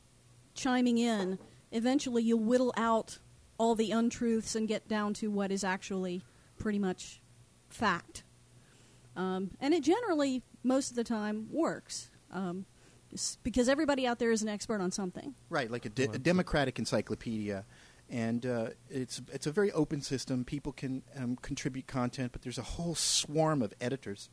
chiming 0.54 0.98
in, 0.98 1.40
eventually 1.72 2.24
you'll 2.24 2.40
whittle 2.40 2.74
out 2.78 3.20
all 3.58 3.76
the 3.76 3.92
untruths 3.92 4.56
and 4.56 4.68
get 4.68 4.88
down 4.88 5.14
to 5.14 5.30
what 5.30 5.52
is 5.52 5.64
actually 5.64 6.22
pretty 6.58 6.80
much 6.80 7.22
fact. 7.70 8.24
Um, 9.16 9.52
and 9.60 9.74
it 9.74 9.84
generally, 9.84 10.44
most 10.64 10.92
of 10.92 10.96
the 10.96 11.04
time, 11.04 11.48
works. 11.52 12.10
Um, 12.32 12.66
because 13.44 13.68
everybody 13.68 14.06
out 14.06 14.20
there 14.20 14.32
is 14.32 14.42
an 14.42 14.50
expert 14.50 14.82
on 14.82 14.92
something. 14.92 15.34
Right, 15.50 15.70
like 15.70 15.86
a, 15.86 15.90
de- 15.90 16.12
a 16.12 16.20
democratic 16.20 16.78
encyclopedia, 16.78 17.66
and 18.08 18.46
uh, 18.46 18.70
it's 18.88 19.22
it's 19.34 19.48
a 19.48 19.52
very 19.52 19.72
open 19.72 20.02
system. 20.02 20.46
People 20.46 20.72
can 20.72 21.02
um, 21.18 21.36
contribute 21.42 21.88
content, 21.88 22.32
but 22.32 22.44
there's 22.44 22.60
a 22.60 22.64
whole 22.64 22.94
swarm 22.94 23.64
of 23.64 23.74
editors 23.82 24.30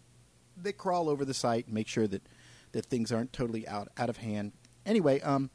that 0.58 0.74
crawl 0.74 1.08
over 1.08 1.24
the 1.24 1.34
site 1.34 1.66
and 1.66 1.74
make 1.74 1.88
sure 1.88 2.06
that 2.06 2.22
that 2.76 2.86
things 2.86 3.10
aren't 3.10 3.32
totally 3.32 3.66
out 3.66 3.88
out 3.96 4.10
of 4.10 4.18
hand. 4.18 4.52
Anyway, 4.84 5.20
um, 5.22 5.50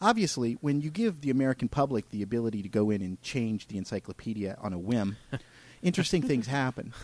obviously, 0.00 0.54
when 0.60 0.80
you 0.80 0.88
give 0.88 1.20
the 1.20 1.30
American 1.30 1.68
public 1.68 2.10
the 2.10 2.22
ability 2.22 2.62
to 2.62 2.68
go 2.68 2.90
in 2.90 3.02
and 3.02 3.20
change 3.20 3.66
the 3.66 3.76
encyclopedia 3.76 4.56
on 4.60 4.72
a 4.72 4.78
whim, 4.78 5.16
interesting 5.82 6.22
things 6.22 6.46
happen. 6.46 6.94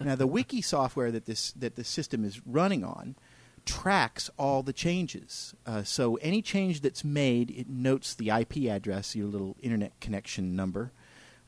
Now, 0.00 0.14
the 0.14 0.26
wiki 0.26 0.62
software 0.62 1.10
that 1.10 1.26
this 1.26 1.52
that 1.52 1.74
the 1.74 1.84
system 1.84 2.24
is 2.24 2.40
running 2.46 2.84
on 2.84 3.16
tracks 3.64 4.30
all 4.38 4.62
the 4.62 4.72
changes. 4.72 5.52
Uh, 5.66 5.82
so 5.82 6.14
any 6.22 6.40
change 6.40 6.82
that's 6.82 7.04
made, 7.04 7.50
it 7.50 7.68
notes 7.68 8.14
the 8.14 8.30
IP 8.30 8.70
address, 8.70 9.16
your 9.16 9.26
little 9.26 9.56
internet 9.60 9.98
connection 10.00 10.54
number, 10.54 10.92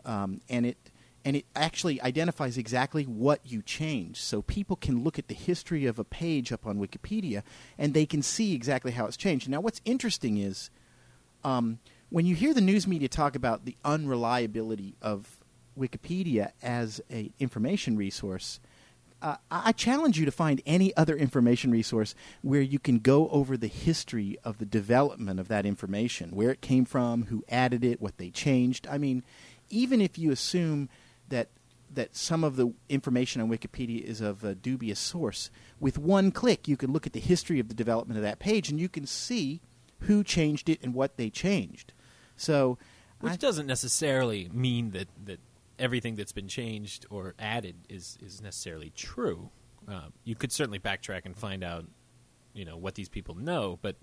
um, 0.04 0.40
and 0.48 0.66
it 0.66 0.90
and 1.24 1.36
it 1.36 1.44
actually 1.54 2.00
identifies 2.00 2.56
exactly 2.56 3.04
what 3.04 3.40
you 3.44 3.62
changed. 3.62 4.18
So 4.18 4.42
people 4.42 4.76
can 4.76 5.02
look 5.04 5.18
at 5.18 5.28
the 5.28 5.34
history 5.34 5.86
of 5.86 5.98
a 5.98 6.04
page 6.04 6.52
up 6.52 6.66
on 6.66 6.78
Wikipedia, 6.78 7.42
and 7.76 7.92
they 7.92 8.06
can 8.06 8.22
see 8.22 8.54
exactly 8.54 8.92
how 8.92 9.06
it's 9.06 9.16
changed. 9.16 9.48
Now, 9.48 9.60
what's 9.60 9.80
interesting 9.84 10.38
is 10.38 10.70
um, 11.44 11.78
when 12.10 12.26
you 12.26 12.34
hear 12.34 12.54
the 12.54 12.60
news 12.60 12.86
media 12.86 13.08
talk 13.08 13.36
about 13.36 13.64
the 13.64 13.76
unreliability 13.84 14.94
of 15.02 15.44
Wikipedia 15.78 16.52
as 16.62 17.00
a 17.10 17.30
information 17.38 17.96
resource, 17.96 18.60
uh, 19.20 19.36
I 19.50 19.72
challenge 19.72 20.18
you 20.18 20.24
to 20.26 20.30
find 20.30 20.62
any 20.64 20.96
other 20.96 21.16
information 21.16 21.70
resource 21.70 22.14
where 22.42 22.60
you 22.60 22.78
can 22.78 23.00
go 23.00 23.28
over 23.30 23.56
the 23.56 23.66
history 23.66 24.38
of 24.44 24.58
the 24.58 24.64
development 24.64 25.40
of 25.40 25.48
that 25.48 25.66
information, 25.66 26.30
where 26.30 26.50
it 26.50 26.60
came 26.60 26.84
from, 26.84 27.24
who 27.24 27.44
added 27.48 27.84
it, 27.84 28.00
what 28.00 28.18
they 28.18 28.30
changed. 28.30 28.86
I 28.88 28.98
mean, 28.98 29.24
even 29.70 30.00
if 30.00 30.18
you 30.18 30.30
assume 30.30 30.88
that 31.28 31.48
that 31.94 32.14
some 32.14 32.44
of 32.44 32.56
the 32.56 32.72
information 32.90 33.40
on 33.40 33.48
Wikipedia 33.48 34.02
is 34.02 34.20
of 34.20 34.44
a 34.44 34.54
dubious 34.54 34.98
source, 35.00 35.50
with 35.80 35.96
one 35.96 36.30
click 36.30 36.68
you 36.68 36.76
can 36.76 36.92
look 36.92 37.06
at 37.06 37.14
the 37.14 37.20
history 37.20 37.58
of 37.60 37.68
the 37.68 37.74
development 37.74 38.18
of 38.18 38.22
that 38.22 38.38
page 38.38 38.68
and 38.68 38.78
you 38.78 38.90
can 38.90 39.06
see 39.06 39.62
who 40.00 40.22
changed 40.22 40.68
it 40.68 40.78
and 40.82 40.92
what 40.94 41.16
they 41.16 41.30
changed. 41.30 41.94
So, 42.36 42.76
Which 43.20 43.32
I- 43.32 43.36
doesn't 43.36 43.66
necessarily 43.66 44.50
mean 44.52 44.90
that, 44.90 45.08
that 45.24 45.40
everything 45.78 46.14
that's 46.14 46.30
been 46.32 46.46
changed 46.46 47.06
or 47.08 47.34
added 47.38 47.74
is, 47.88 48.18
is 48.20 48.42
necessarily 48.42 48.90
true. 48.90 49.48
Uh, 49.88 50.08
you 50.24 50.34
could 50.34 50.52
certainly 50.52 50.78
backtrack 50.78 51.22
and 51.24 51.34
find 51.34 51.64
out, 51.64 51.86
you 52.52 52.66
know, 52.66 52.76
what 52.76 52.96
these 52.96 53.08
people 53.08 53.34
know, 53.34 53.78
but 53.80 53.96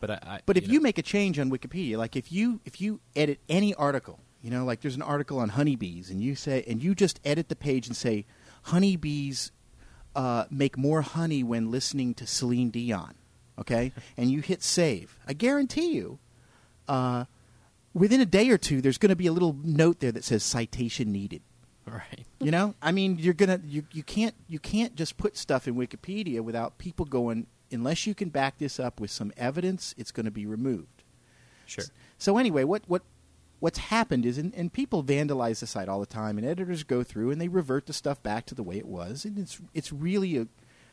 but 0.00 0.10
I. 0.10 0.18
I 0.22 0.40
But 0.44 0.56
if 0.56 0.66
know- 0.66 0.72
you 0.74 0.80
make 0.80 0.98
a 0.98 1.02
change 1.02 1.38
on 1.38 1.50
Wikipedia, 1.50 1.96
like 1.96 2.16
if 2.16 2.32
you 2.32 2.60
if 2.64 2.80
you 2.80 3.00
edit 3.14 3.38
any 3.48 3.72
article, 3.74 4.18
you 4.46 4.52
know, 4.52 4.64
like 4.64 4.80
there's 4.80 4.94
an 4.94 5.02
article 5.02 5.40
on 5.40 5.48
honeybees, 5.48 6.08
and 6.08 6.22
you 6.22 6.36
say 6.36 6.62
and 6.68 6.80
you 6.80 6.94
just 6.94 7.18
edit 7.24 7.48
the 7.48 7.56
page 7.56 7.88
and 7.88 7.96
say, 7.96 8.24
honeybees 8.62 9.50
uh, 10.14 10.44
make 10.50 10.78
more 10.78 11.02
honey 11.02 11.42
when 11.42 11.72
listening 11.72 12.14
to 12.14 12.28
Celine 12.28 12.70
Dion, 12.70 13.16
okay, 13.58 13.92
and 14.16 14.30
you 14.30 14.42
hit 14.42 14.62
save, 14.62 15.18
I 15.26 15.32
guarantee 15.32 15.94
you, 15.94 16.20
uh, 16.86 17.24
within 17.92 18.20
a 18.20 18.24
day 18.24 18.48
or 18.50 18.56
two, 18.56 18.80
there's 18.80 18.98
going 18.98 19.10
to 19.10 19.16
be 19.16 19.26
a 19.26 19.32
little 19.32 19.56
note 19.64 19.98
there 19.98 20.12
that 20.12 20.22
says 20.22 20.44
citation 20.44 21.10
needed. 21.10 21.42
right, 21.84 22.24
You 22.38 22.52
know, 22.52 22.76
I 22.80 22.92
mean, 22.92 23.18
you're 23.18 23.34
gonna 23.34 23.60
you 23.66 23.82
you 23.90 24.04
can't 24.04 24.36
you 24.46 24.60
can't 24.60 24.94
just 24.94 25.16
put 25.16 25.36
stuff 25.36 25.66
in 25.66 25.74
Wikipedia 25.74 26.40
without 26.40 26.78
people 26.78 27.04
going. 27.04 27.48
Unless 27.72 28.06
you 28.06 28.14
can 28.14 28.28
back 28.28 28.58
this 28.58 28.78
up 28.78 29.00
with 29.00 29.10
some 29.10 29.32
evidence, 29.36 29.92
it's 29.98 30.12
going 30.12 30.26
to 30.26 30.30
be 30.30 30.46
removed. 30.46 31.02
sure. 31.66 31.82
So 32.16 32.38
anyway, 32.38 32.62
what 32.62 32.84
what 32.86 33.02
what's 33.60 33.78
happened 33.78 34.26
is, 34.26 34.38
and, 34.38 34.54
and 34.54 34.72
people 34.72 35.02
vandalize 35.02 35.60
the 35.60 35.66
site 35.66 35.88
all 35.88 36.00
the 36.00 36.06
time, 36.06 36.38
and 36.38 36.46
editors 36.46 36.84
go 36.84 37.02
through 37.02 37.30
and 37.30 37.40
they 37.40 37.48
revert 37.48 37.86
the 37.86 37.92
stuff 37.92 38.22
back 38.22 38.46
to 38.46 38.54
the 38.54 38.62
way 38.62 38.76
it 38.76 38.86
was, 38.86 39.24
and 39.24 39.38
it's 39.38 39.60
it's 39.74 39.92
really 39.92 40.36
a, 40.38 40.46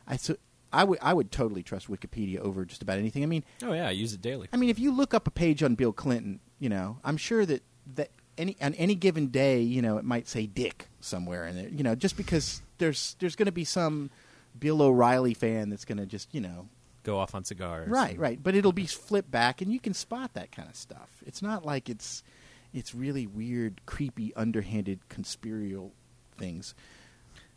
I 0.07 0.17
so 0.17 0.35
I 0.71 0.83
would 0.83 0.99
I 1.01 1.13
would 1.13 1.31
totally 1.31 1.63
trust 1.63 1.89
Wikipedia 1.89 2.39
over 2.39 2.65
just 2.65 2.81
about 2.81 2.97
anything. 2.97 3.23
I 3.23 3.27
mean, 3.27 3.43
Oh 3.61 3.73
yeah, 3.73 3.87
I 3.87 3.91
use 3.91 4.13
it 4.13 4.21
daily. 4.21 4.47
I 4.51 4.57
mean, 4.57 4.69
if 4.69 4.79
you 4.79 4.91
look 4.91 5.13
up 5.13 5.27
a 5.27 5.31
page 5.31 5.63
on 5.63 5.75
Bill 5.75 5.93
Clinton, 5.93 6.39
you 6.59 6.69
know, 6.69 6.97
I'm 7.03 7.17
sure 7.17 7.45
that 7.45 7.63
that 7.95 8.09
any 8.37 8.57
on 8.61 8.73
any 8.75 8.95
given 8.95 9.27
day, 9.27 9.61
you 9.61 9.81
know, 9.81 9.97
it 9.97 10.05
might 10.05 10.27
say 10.27 10.47
Dick 10.47 10.87
somewhere 10.99 11.45
in 11.45 11.55
there, 11.55 11.69
you 11.69 11.83
know, 11.83 11.95
just 11.95 12.17
because 12.17 12.61
there's 12.77 13.15
there's 13.19 13.35
going 13.35 13.45
to 13.47 13.51
be 13.51 13.65
some 13.65 14.09
Bill 14.57 14.81
O'Reilly 14.81 15.33
fan 15.33 15.69
that's 15.69 15.85
going 15.85 15.97
to 15.97 16.05
just 16.05 16.33
you 16.33 16.41
know 16.41 16.67
Go 17.03 17.19
off 17.19 17.35
on 17.35 17.43
cigars. 17.43 17.89
Right, 17.89 18.17
right. 18.17 18.41
But 18.41 18.55
it'll 18.55 18.71
be 18.71 18.85
flipped 18.85 19.29
back, 19.29 19.61
and 19.61 19.71
you 19.71 19.79
can 19.79 19.93
spot 19.93 20.33
that 20.35 20.53
kind 20.53 20.69
of 20.69 20.75
stuff. 20.75 21.09
It's 21.25 21.41
not 21.41 21.65
like 21.65 21.89
it's 21.89 22.23
it's 22.73 22.95
really 22.95 23.27
weird, 23.27 23.85
creepy, 23.85 24.33
underhanded, 24.35 25.07
conspirial 25.09 25.91
things. 26.37 26.73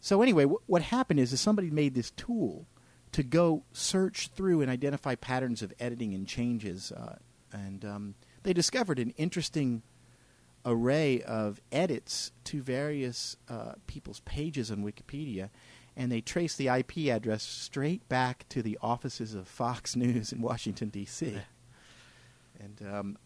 So 0.00 0.22
anyway, 0.22 0.44
wh- 0.44 0.68
what 0.68 0.82
happened 0.82 1.20
is, 1.20 1.32
is 1.32 1.40
somebody 1.40 1.70
made 1.70 1.94
this 1.94 2.10
tool 2.12 2.66
to 3.12 3.22
go 3.22 3.64
search 3.72 4.28
through 4.28 4.60
and 4.60 4.70
identify 4.70 5.14
patterns 5.14 5.62
of 5.62 5.72
editing 5.80 6.14
and 6.14 6.26
changes, 6.26 6.92
uh, 6.92 7.16
and 7.52 7.84
um, 7.84 8.14
they 8.42 8.52
discovered 8.52 8.98
an 8.98 9.14
interesting 9.16 9.82
array 10.66 11.22
of 11.22 11.60
edits 11.72 12.32
to 12.44 12.60
various 12.60 13.36
uh, 13.48 13.72
people's 13.86 14.20
pages 14.20 14.70
on 14.70 14.84
Wikipedia, 14.84 15.48
and 15.96 16.12
they 16.12 16.20
traced 16.20 16.58
the 16.58 16.68
IP 16.68 17.08
address 17.08 17.42
straight 17.42 18.06
back 18.08 18.46
to 18.50 18.62
the 18.62 18.76
offices 18.82 19.34
of 19.34 19.48
Fox 19.48 19.96
News 19.96 20.32
in 20.32 20.42
Washington 20.42 20.88
D.C. 20.90 21.38
And 22.60 22.82
um, 22.92 23.18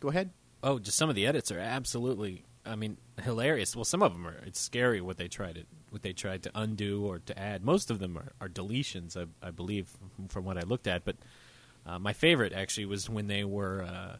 go 0.00 0.08
ahead. 0.08 0.30
Oh, 0.62 0.78
just 0.78 0.96
some 0.96 1.08
of 1.08 1.14
the 1.14 1.26
edits 1.26 1.50
are 1.50 1.58
absolutely. 1.58 2.44
I 2.64 2.74
mean, 2.74 2.96
hilarious. 3.22 3.76
Well, 3.76 3.84
some 3.84 4.02
of 4.02 4.12
them 4.12 4.26
are. 4.26 4.40
It's 4.44 4.60
scary 4.60 5.00
what 5.00 5.18
they 5.18 5.28
tried 5.28 5.54
to 5.56 5.62
what 5.90 6.02
they 6.02 6.12
tried 6.12 6.42
to 6.44 6.50
undo 6.54 7.04
or 7.06 7.20
to 7.20 7.38
add. 7.38 7.64
Most 7.64 7.90
of 7.90 7.98
them 7.98 8.18
are, 8.18 8.32
are 8.40 8.48
deletions, 8.48 9.16
I, 9.16 9.26
I 9.46 9.50
believe, 9.50 9.88
from, 10.16 10.28
from 10.28 10.44
what 10.44 10.58
I 10.58 10.62
looked 10.62 10.86
at. 10.86 11.04
But 11.04 11.16
uh, 11.86 11.98
my 11.98 12.12
favorite 12.12 12.52
actually 12.52 12.86
was 12.86 13.08
when 13.08 13.28
they 13.28 13.44
were 13.44 13.82
uh, 13.82 14.16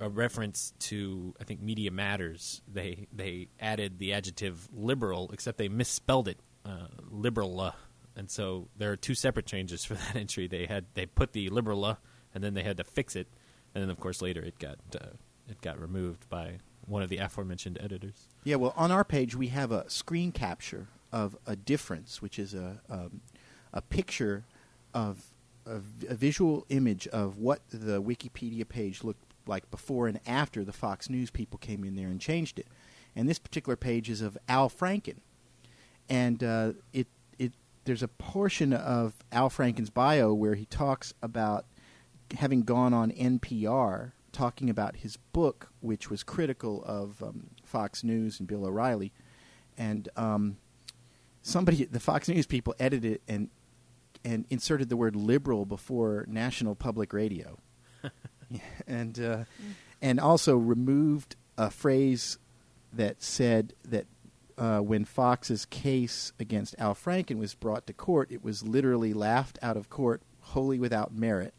a 0.00 0.08
reference 0.08 0.72
to 0.78 1.34
I 1.40 1.44
think 1.44 1.60
Media 1.60 1.90
Matters. 1.90 2.62
They 2.72 3.06
they 3.12 3.48
added 3.60 3.98
the 3.98 4.12
adjective 4.14 4.68
liberal, 4.72 5.30
except 5.32 5.58
they 5.58 5.68
misspelled 5.68 6.28
it 6.28 6.38
uh, 6.64 6.88
liberal. 7.10 7.74
And 8.16 8.30
so 8.30 8.68
there 8.76 8.90
are 8.92 8.96
two 8.96 9.14
separate 9.14 9.46
changes 9.46 9.84
for 9.84 9.94
that 9.94 10.16
entry. 10.16 10.46
They 10.46 10.66
had 10.66 10.86
they 10.94 11.06
put 11.06 11.32
the 11.32 11.48
liberal, 11.50 11.98
and 12.34 12.42
then 12.42 12.54
they 12.54 12.62
had 12.62 12.78
to 12.78 12.84
fix 12.84 13.14
it, 13.16 13.28
and 13.76 13.82
then 13.82 13.90
of 13.90 14.00
course 14.00 14.22
later 14.22 14.40
it 14.40 14.58
got 14.58 14.78
uh, 14.98 15.08
it 15.46 15.60
got 15.60 15.78
removed 15.78 16.28
by 16.30 16.58
one 16.86 17.02
of 17.02 17.10
the 17.10 17.18
aforementioned 17.18 17.78
editors. 17.80 18.28
Yeah, 18.42 18.56
well, 18.56 18.72
on 18.74 18.90
our 18.90 19.04
page 19.04 19.36
we 19.36 19.48
have 19.48 19.70
a 19.70 19.88
screen 19.90 20.32
capture 20.32 20.88
of 21.12 21.36
a 21.46 21.56
difference, 21.56 22.22
which 22.22 22.38
is 22.38 22.54
a 22.54 22.80
um, 22.88 23.20
a 23.74 23.82
picture 23.82 24.46
of 24.94 25.26
a 25.66 26.14
visual 26.14 26.64
image 26.68 27.06
of 27.08 27.38
what 27.38 27.60
the 27.68 28.00
Wikipedia 28.00 28.66
page 28.66 29.04
looked 29.04 29.34
like 29.46 29.70
before 29.70 30.06
and 30.06 30.20
after 30.26 30.64
the 30.64 30.72
Fox 30.72 31.10
News 31.10 31.30
people 31.30 31.58
came 31.58 31.84
in 31.84 31.96
there 31.96 32.08
and 32.08 32.20
changed 32.20 32.58
it. 32.58 32.68
And 33.14 33.28
this 33.28 33.38
particular 33.38 33.76
page 33.76 34.08
is 34.08 34.22
of 34.22 34.38
Al 34.48 34.70
Franken, 34.70 35.18
and 36.08 36.42
uh, 36.42 36.72
it 36.94 37.08
it 37.38 37.52
there's 37.84 38.02
a 38.02 38.08
portion 38.08 38.72
of 38.72 39.12
Al 39.32 39.50
Franken's 39.50 39.90
bio 39.90 40.32
where 40.32 40.54
he 40.54 40.64
talks 40.64 41.12
about 41.20 41.66
having 42.34 42.62
gone 42.62 42.92
on 42.92 43.10
NPR 43.12 44.12
talking 44.32 44.68
about 44.68 44.96
his 44.96 45.16
book, 45.16 45.70
which 45.80 46.10
was 46.10 46.22
critical 46.22 46.84
of 46.84 47.22
um, 47.22 47.50
Fox 47.64 48.04
News 48.04 48.38
and 48.38 48.46
Bill 48.48 48.66
O'Reilly, 48.66 49.12
and 49.78 50.08
um, 50.16 50.58
somebody, 51.42 51.84
the 51.84 52.00
Fox 52.00 52.28
News 52.28 52.46
people, 52.46 52.74
edited 52.78 53.12
it 53.12 53.22
and 53.28 53.50
and 54.24 54.44
inserted 54.50 54.88
the 54.88 54.96
word 54.96 55.14
liberal 55.14 55.64
before 55.64 56.24
National 56.28 56.74
Public 56.74 57.12
Radio, 57.12 57.58
and 58.86 59.18
uh, 59.20 59.44
and 60.02 60.20
also 60.20 60.56
removed 60.56 61.36
a 61.56 61.70
phrase 61.70 62.38
that 62.92 63.22
said 63.22 63.72
that 63.84 64.06
uh, 64.58 64.80
when 64.80 65.04
Fox's 65.04 65.64
case 65.66 66.32
against 66.38 66.74
Al 66.78 66.94
Franken 66.94 67.38
was 67.38 67.54
brought 67.54 67.86
to 67.86 67.92
court, 67.92 68.30
it 68.30 68.42
was 68.42 68.62
literally 68.62 69.12
laughed 69.12 69.58
out 69.62 69.76
of 69.76 69.88
court 69.88 70.22
wholly 70.40 70.78
without 70.78 71.14
merit. 71.14 71.54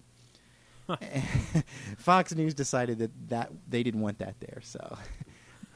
Fox 1.97 2.33
News 2.35 2.53
decided 2.53 2.99
that, 2.99 3.11
that 3.29 3.51
they 3.69 3.83
didn't 3.83 4.01
want 4.01 4.19
that 4.19 4.35
there. 4.39 4.59
So, 4.63 4.97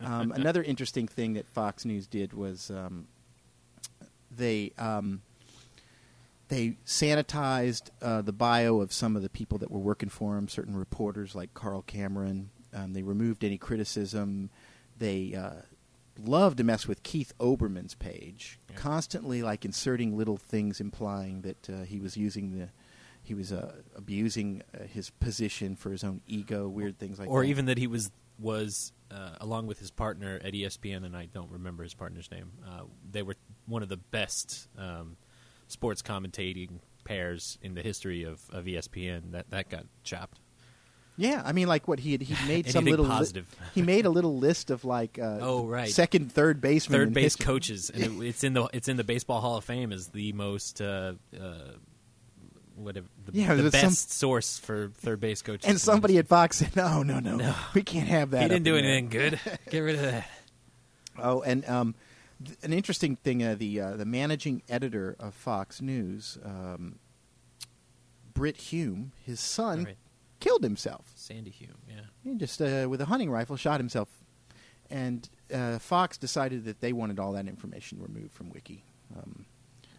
um, 0.00 0.32
another 0.32 0.62
interesting 0.62 1.08
thing 1.08 1.34
that 1.34 1.46
Fox 1.48 1.84
News 1.84 2.06
did 2.06 2.32
was 2.32 2.70
um, 2.70 3.06
they 4.30 4.72
um, 4.78 5.22
they 6.48 6.76
sanitized 6.86 7.90
uh, 8.00 8.22
the 8.22 8.32
bio 8.32 8.80
of 8.80 8.92
some 8.92 9.16
of 9.16 9.22
the 9.22 9.28
people 9.28 9.58
that 9.58 9.70
were 9.70 9.80
working 9.80 10.08
for 10.08 10.36
him, 10.36 10.48
certain 10.48 10.76
reporters 10.76 11.34
like 11.34 11.54
Carl 11.54 11.82
Cameron. 11.82 12.50
Um, 12.74 12.92
they 12.92 13.02
removed 13.02 13.42
any 13.42 13.58
criticism. 13.58 14.50
They 14.98 15.34
uh, 15.34 15.62
love 16.22 16.56
to 16.56 16.64
mess 16.64 16.86
with 16.86 17.02
Keith 17.02 17.32
Olbermann's 17.38 17.94
page, 17.94 18.58
Yeah. 18.70 18.76
constantly 18.76 19.42
like 19.42 19.64
inserting 19.64 20.16
little 20.16 20.36
things 20.36 20.80
implying 20.80 21.42
that 21.42 21.68
uh, 21.70 21.82
he 21.82 21.98
was 21.98 22.16
using 22.16 22.58
the 22.58 22.68
he 23.26 23.34
was 23.34 23.52
uh, 23.52 23.72
abusing 23.96 24.62
uh, 24.72 24.84
his 24.84 25.10
position 25.10 25.74
for 25.74 25.90
his 25.90 26.04
own 26.04 26.20
ego, 26.28 26.68
weird 26.68 26.98
things 26.98 27.18
like 27.18 27.28
or 27.28 27.40
that. 27.42 27.46
Or 27.46 27.50
even 27.50 27.66
that 27.66 27.76
he 27.78 27.86
was 27.88 28.10
was 28.38 28.92
uh, 29.10 29.30
along 29.40 29.66
with 29.66 29.78
his 29.80 29.90
partner 29.90 30.38
at 30.44 30.52
ESPN, 30.52 31.04
and 31.04 31.16
I 31.16 31.26
don't 31.26 31.50
remember 31.50 31.82
his 31.82 31.94
partner's 31.94 32.30
name. 32.30 32.52
Uh, 32.64 32.82
they 33.10 33.22
were 33.22 33.34
one 33.66 33.82
of 33.82 33.88
the 33.88 33.96
best 33.96 34.68
um, 34.78 35.16
sports 35.66 36.02
commentating 36.02 36.78
pairs 37.04 37.58
in 37.62 37.74
the 37.74 37.82
history 37.82 38.22
of, 38.24 38.40
of 38.52 38.64
ESPN 38.66 39.32
that 39.32 39.50
that 39.50 39.70
got 39.70 39.86
chopped. 40.04 40.38
Yeah, 41.18 41.40
I 41.44 41.52
mean, 41.52 41.66
like 41.66 41.88
what 41.88 41.98
he 41.98 42.12
had, 42.12 42.20
he 42.22 42.36
made 42.48 42.68
some 42.70 42.84
little 42.84 43.06
li- 43.06 43.42
he 43.74 43.82
made 43.82 44.04
a 44.06 44.10
little 44.10 44.38
list 44.38 44.70
of 44.70 44.84
like 44.84 45.18
uh, 45.18 45.38
Oh, 45.40 45.64
right. 45.66 45.88
second, 45.88 46.30
third 46.30 46.60
baseman, 46.60 47.00
Third 47.00 47.12
base 47.14 47.24
history. 47.36 47.44
coaches, 47.46 47.90
and 47.90 48.22
it, 48.22 48.26
it's 48.28 48.44
in 48.44 48.52
the 48.52 48.68
it's 48.72 48.86
in 48.86 48.96
the 48.96 49.04
Baseball 49.04 49.40
Hall 49.40 49.56
of 49.56 49.64
Fame 49.64 49.92
as 49.92 50.08
the 50.08 50.32
most 50.34 50.80
uh, 50.80 51.14
uh, 51.40 51.72
whatever 52.76 53.06
the, 53.24 53.32
Yeah, 53.38 53.54
the 53.54 53.70
best 53.70 53.80
some- 53.82 53.92
source 53.92 54.58
for 54.58 54.88
third 54.94 55.20
base 55.20 55.42
coaches. 55.42 55.68
And 55.68 55.80
somebody 55.80 56.18
at 56.18 56.28
Fox 56.28 56.56
said, 56.58 56.76
"No, 56.76 57.02
no, 57.02 57.18
no, 57.20 57.36
No. 57.36 57.54
we 57.74 57.82
can't 57.82 58.08
have 58.08 58.30
that." 58.30 58.42
he 58.42 58.48
didn't 58.48 58.64
do 58.64 58.76
in 58.76 58.84
there." 58.84 58.92
anything 58.92 59.08
good. 59.08 59.40
Get 59.70 59.80
rid 59.80 59.94
of 59.96 60.02
that. 60.02 60.28
Oh, 61.18 61.40
and 61.42 61.66
um, 61.68 61.94
th- 62.44 62.58
an 62.62 62.72
interesting 62.72 63.16
thing: 63.16 63.42
uh, 63.42 63.54
the 63.54 63.80
uh, 63.80 63.96
the 63.96 64.04
managing 64.04 64.62
editor 64.68 65.16
of 65.18 65.34
Fox 65.34 65.80
News, 65.80 66.38
um, 66.44 66.98
Brit 68.34 68.56
Hume, 68.56 69.12
his 69.24 69.40
son, 69.40 69.84
Right. 69.84 69.96
killed 70.40 70.62
himself. 70.62 71.12
Sandy 71.14 71.50
Hume, 71.50 71.78
yeah. 71.88 72.00
He 72.22 72.34
just 72.36 72.60
uh, 72.60 72.86
with 72.88 73.00
a 73.00 73.06
hunting 73.06 73.30
rifle 73.30 73.56
shot 73.56 73.80
himself, 73.80 74.08
and 74.90 75.28
uh, 75.52 75.78
Fox 75.78 76.18
decided 76.18 76.64
that 76.66 76.80
they 76.80 76.92
wanted 76.92 77.18
all 77.18 77.32
that 77.32 77.48
information 77.48 78.00
removed 78.02 78.32
from 78.34 78.50
Wiki. 78.50 78.84
Um, 79.16 79.46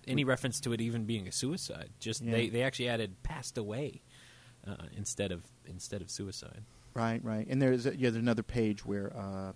Any 0.08 0.24
reference 0.24 0.60
to 0.62 0.74
it 0.74 0.82
even 0.82 1.05
being 1.05 1.28
a 1.28 1.32
suicide? 1.32 1.89
Just 1.99 2.22
Yeah. 2.22 2.32
they, 2.32 2.49
they 2.49 2.62
actually 2.64 2.89
added 2.89 3.22
passed 3.24 3.58
away 3.58 4.01
uh, 4.68 4.76
instead 4.95 5.32
of 5.32 5.43
instead 5.66 6.01
of 6.01 6.10
suicide. 6.10 6.64
Right, 6.93 7.24
right. 7.24 7.45
And 7.47 7.62
there's 7.62 7.86
a, 7.86 7.91
yeah, 7.91 8.10
there's 8.10 8.16
another 8.16 8.43
page 8.43 8.86
where 8.86 9.16
uh, 9.16 9.51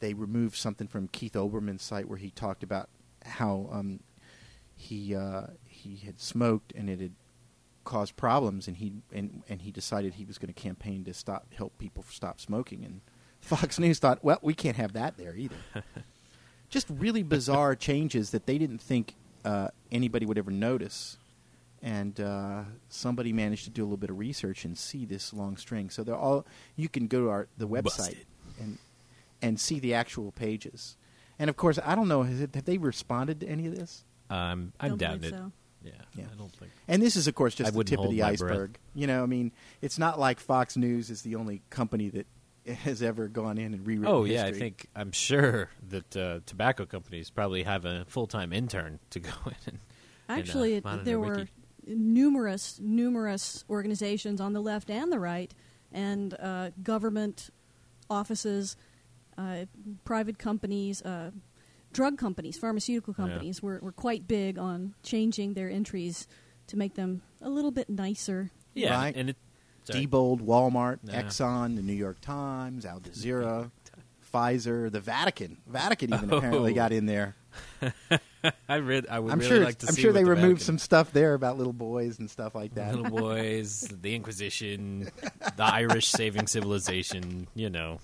they 0.00 0.14
removed 0.14 0.56
something 0.56 0.86
from 0.86 1.08
Keith 1.08 1.32
Olbermann's 1.32 1.82
site 1.82 2.08
where 2.08 2.18
he 2.18 2.30
talked 2.30 2.62
about 2.62 2.88
how 3.24 3.68
um, 3.72 4.00
he 4.76 5.14
uh, 5.14 5.48
he 5.64 5.96
had 6.04 6.20
smoked 6.20 6.72
and 6.76 6.88
it 6.88 7.00
had 7.00 7.12
caused 7.84 8.16
problems, 8.16 8.68
and 8.68 8.76
he 8.76 8.92
and 9.12 9.42
and 9.48 9.62
he 9.62 9.72
decided 9.72 10.14
he 10.14 10.24
was 10.24 10.38
going 10.38 10.52
to 10.52 10.60
campaign 10.60 11.04
to 11.04 11.14
stop 11.14 11.52
help 11.54 11.76
people 11.78 12.04
stop 12.08 12.40
smoking. 12.40 12.84
And 12.84 13.00
Fox 13.40 13.78
News 13.80 13.98
thought, 13.98 14.22
well, 14.22 14.38
we 14.42 14.54
can't 14.54 14.76
have 14.76 14.92
that 14.92 15.16
there 15.16 15.34
either. 15.34 15.56
Just 16.68 16.86
really 16.90 17.22
bizarre 17.22 17.74
changes 17.74 18.30
that 18.30 18.46
they 18.46 18.58
didn't 18.58 18.80
think 18.82 19.14
uh, 19.44 19.68
anybody 19.92 20.26
would 20.26 20.38
ever 20.38 20.50
notice 20.50 21.16
and 21.82 22.20
uh, 22.20 22.62
somebody 22.88 23.32
managed 23.32 23.64
to 23.64 23.70
do 23.70 23.82
a 23.82 23.86
little 23.86 23.96
bit 23.96 24.10
of 24.10 24.18
research 24.18 24.64
and 24.64 24.76
see 24.76 25.04
this 25.04 25.32
long 25.32 25.56
string. 25.56 25.90
So 25.90 26.02
they're 26.02 26.16
all 26.16 26.44
you 26.76 26.88
can 26.88 27.06
go 27.06 27.20
to 27.20 27.28
our 27.30 27.48
the 27.56 27.68
website 27.68 27.84
Busted. 27.84 28.26
and 28.60 28.78
and 29.40 29.60
see 29.60 29.78
the 29.78 29.94
actual 29.94 30.32
pages. 30.32 30.96
And 31.38 31.48
of 31.48 31.56
course, 31.56 31.78
I 31.84 31.94
don't 31.94 32.08
know 32.08 32.24
has 32.24 32.40
it, 32.40 32.54
have 32.54 32.64
they 32.64 32.78
responded 32.78 33.40
to 33.40 33.46
any 33.48 33.66
of 33.66 33.76
this. 33.76 34.04
Um, 34.30 34.72
I'm 34.80 34.90
Don't 34.90 34.98
doubting 34.98 35.24
it. 35.24 35.30
so. 35.30 35.52
Yeah, 35.84 35.92
Yeah. 36.16 36.24
I 36.32 36.36
don't 36.36 36.52
think. 36.52 36.72
And 36.88 37.00
this 37.00 37.14
is, 37.14 37.28
of 37.28 37.36
course, 37.36 37.54
I 37.54 37.64
just 37.64 37.74
the 37.74 37.84
tip 37.84 38.00
of 38.00 38.10
the 38.10 38.20
my 38.20 38.34
breath. 38.34 38.50
iceberg. 38.50 38.78
You 38.94 39.06
know, 39.06 39.22
I 39.22 39.26
mean, 39.26 39.52
it's 39.80 39.98
not 39.98 40.18
like 40.18 40.40
Fox 40.40 40.76
News 40.76 41.08
is 41.08 41.22
the 41.22 41.36
only 41.36 41.62
company 41.70 42.08
that 42.10 42.26
has 42.84 43.02
ever 43.02 43.28
gone 43.28 43.58
in 43.58 43.74
and 43.74 43.86
rewritten. 43.86 44.14
Oh 44.14 44.24
yeah, 44.24 44.44
I 44.44 44.52
think 44.52 44.86
I'm 44.94 45.12
sure 45.12 45.70
that 45.88 46.16
uh, 46.16 46.40
tobacco 46.46 46.86
companies 46.86 47.30
probably 47.30 47.62
have 47.64 47.84
a 47.84 48.04
full 48.06 48.26
time 48.26 48.52
intern 48.52 48.98
to 49.10 49.20
go 49.30 49.30
in. 49.46 49.54
And, 49.66 49.78
and, 50.28 50.38
uh, 50.38 50.40
Actually, 50.40 50.74
it- 50.74 50.84
monitor 50.84 51.04
there 51.04 51.20
Wiki. 51.20 51.40
were 51.42 51.48
numerous, 51.86 52.78
numerous 52.82 53.64
organizations 53.70 54.40
on 54.40 54.52
the 54.52 54.60
left 54.60 54.90
and 54.90 55.10
the 55.10 55.18
right, 55.18 55.52
and 55.92 56.34
uh, 56.38 56.70
government 56.82 57.50
offices, 58.10 58.76
uh, 59.36 59.64
private 60.04 60.38
companies, 60.38 61.02
uh, 61.02 61.30
drug 61.92 62.18
companies, 62.18 62.58
pharmaceutical 62.58 63.14
Yeah. 63.16 63.24
companies 63.26 63.62
were, 63.62 63.78
were 63.82 63.92
quite 63.92 64.28
big 64.28 64.58
on 64.58 64.94
changing 65.02 65.54
their 65.54 65.70
entries 65.70 66.26
to 66.66 66.76
make 66.76 66.94
them 66.94 67.22
a 67.40 67.48
little 67.48 67.70
bit 67.70 67.88
nicer. 67.88 68.50
yeah, 68.74 68.94
Right. 68.94 69.16
and 69.16 69.30
it. 69.30 69.36
Diebold, 69.94 70.40
Walmart. 70.42 70.98
Exxon, 71.06 71.76
the 71.76 71.82
New 71.82 71.92
York 71.92 72.20
Times, 72.20 72.84
Al 72.84 73.00
Jazeera, 73.00 73.70
Pfizer, 74.32 74.90
the 74.90 75.00
Vatican. 75.00 75.58
Vatican 75.66 76.12
even 76.14 76.30
apparently 76.32 76.72
Oh. 76.72 76.74
got 76.74 76.92
in 76.92 77.06
there. 77.06 77.36
I 78.68 78.76
read. 78.76 79.06
I 79.10 79.18
would 79.18 79.32
I'm 79.32 79.38
really 79.40 79.48
sure. 79.56 79.64
like 79.64 79.78
to 79.78 79.88
I'm 79.88 79.96
sure 79.96 80.12
they 80.12 80.22
the 80.22 80.30
removed 80.30 80.42
Vatican- 80.60 80.64
some 80.64 80.78
stuff 80.78 81.12
there 81.12 81.34
about 81.34 81.58
little 81.58 81.72
boys 81.72 82.18
and 82.20 82.30
stuff 82.30 82.54
like 82.54 82.74
that. 82.74 82.94
little 82.94 83.10
boys, 83.20 83.80
the 84.00 84.14
Inquisition, 84.14 85.10
the 85.56 85.64
Irish 85.64 86.06
saving 86.08 86.46
civilization. 86.46 87.48
You 87.54 87.70
know, 87.70 87.98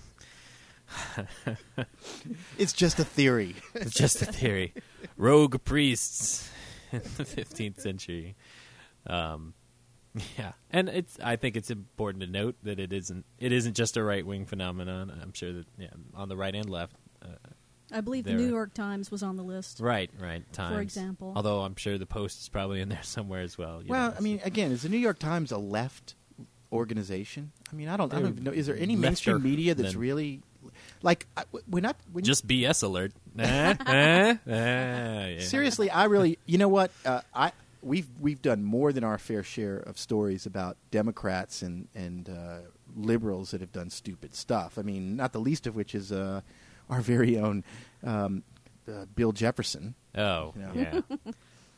It's 2.57 2.73
just 2.73 2.99
a 2.99 3.05
theory. 3.05 3.55
it's 3.73 3.93
just 3.93 4.21
a 4.21 4.25
theory. 4.25 4.73
Rogue 5.17 5.63
priests 5.63 6.49
in 6.91 6.99
the 7.17 7.23
15th 7.23 7.79
century. 7.79 8.35
Um, 9.07 9.53
yeah, 10.37 10.53
and 10.71 10.89
it's. 10.89 11.17
I 11.23 11.35
think 11.35 11.55
it's 11.55 11.69
important 11.69 12.23
to 12.23 12.29
note 12.29 12.55
that 12.63 12.79
it 12.79 12.93
isn't. 12.93 13.25
It 13.39 13.51
isn't 13.51 13.75
just 13.75 13.97
a 13.97 14.03
right 14.03 14.25
wing 14.25 14.45
phenomenon. 14.45 15.11
I'm 15.21 15.33
sure 15.33 15.51
that 15.53 15.65
yeah, 15.77 15.87
on 16.13 16.29
the 16.29 16.37
right 16.37 16.55
and 16.55 16.69
left. 16.69 16.95
Uh, 17.21 17.27
I 17.91 18.01
believe 18.01 18.23
the 18.23 18.33
New 18.33 18.47
York 18.49 18.73
Times 18.73 19.11
was 19.11 19.21
on 19.21 19.35
the 19.35 19.43
list. 19.43 19.79
right, 19.79 20.09
right. 20.19 20.51
Times, 20.53 20.75
for 20.75 20.81
example. 20.81 21.33
Although 21.35 21.61
I'm 21.61 21.75
sure 21.75 21.97
the 21.97 22.05
Post 22.05 22.41
is 22.41 22.49
probably 22.49 22.81
in 22.81 22.89
there 22.89 22.99
somewhere 23.03 23.41
as 23.41 23.57
well. 23.57 23.81
you 23.81 23.89
well, 23.89 24.09
know, 24.09 24.15
I 24.17 24.21
mean, 24.21 24.41
again, 24.43 24.71
is 24.71 24.81
the 24.83 24.89
New 24.89 24.97
York 24.97 25.19
Times 25.19 25.51
a 25.51 25.57
left 25.57 26.15
organization? 26.71 27.51
I 27.71 27.75
mean, 27.75 27.89
I 27.89 27.97
don't. 27.97 28.11
I 28.11 28.15
They're 28.15 28.23
don't 28.23 28.31
even 28.33 28.43
know. 28.45 28.51
Is 28.51 28.67
there 28.67 28.77
any 28.77 28.95
mainstream 28.95 29.43
media 29.43 29.75
that's 29.75 29.91
than- 29.91 30.01
really 30.01 30.41
like 31.01 31.27
I- 31.37 31.43
when 31.67 31.85
I 31.85 31.93
when 32.11 32.23
just 32.23 32.47
BS 32.47 32.83
alert. 32.83 33.11
Eh, 33.37 33.75
eh, 33.85 34.35
eh, 34.47 35.27
yeah. 35.27 35.39
Seriously, 35.41 35.89
I 35.89 36.05
really, 36.05 36.39
you 36.45 36.57
know 36.57 36.69
what? 36.69 36.91
Uh, 37.05 37.19
I 37.33 37.51
we've 37.85 38.07
we've 38.19 38.41
done 38.41 38.63
more 38.63 38.91
than 38.91 39.03
our 39.03 39.17
fair 39.17 39.43
share 39.43 39.77
of 39.77 39.97
stories 39.97 40.45
about 40.45 40.75
Democrats 40.91 41.61
and 41.61 41.87
and 41.95 42.27
uh, 42.29 42.57
liberals 42.97 43.51
that 43.51 43.61
have 43.61 43.71
done 43.71 43.89
stupid 43.89 44.35
stuff. 44.35 44.77
I 44.77 44.81
mean, 44.81 45.15
not 45.15 45.31
the 45.31 45.39
least 45.39 45.67
of 45.67 45.75
which 45.75 45.95
is 45.95 46.11
uh, 46.11 46.41
our 46.89 46.99
very 47.01 47.37
own 47.37 47.63
um, 48.03 48.43
uh, 48.87 49.05
Bill 49.15 49.31
Jefferson. 49.31 49.95
Oh, 50.15 50.53
You 50.55 50.61
know. 50.61 50.71
yeah. 50.75 51.31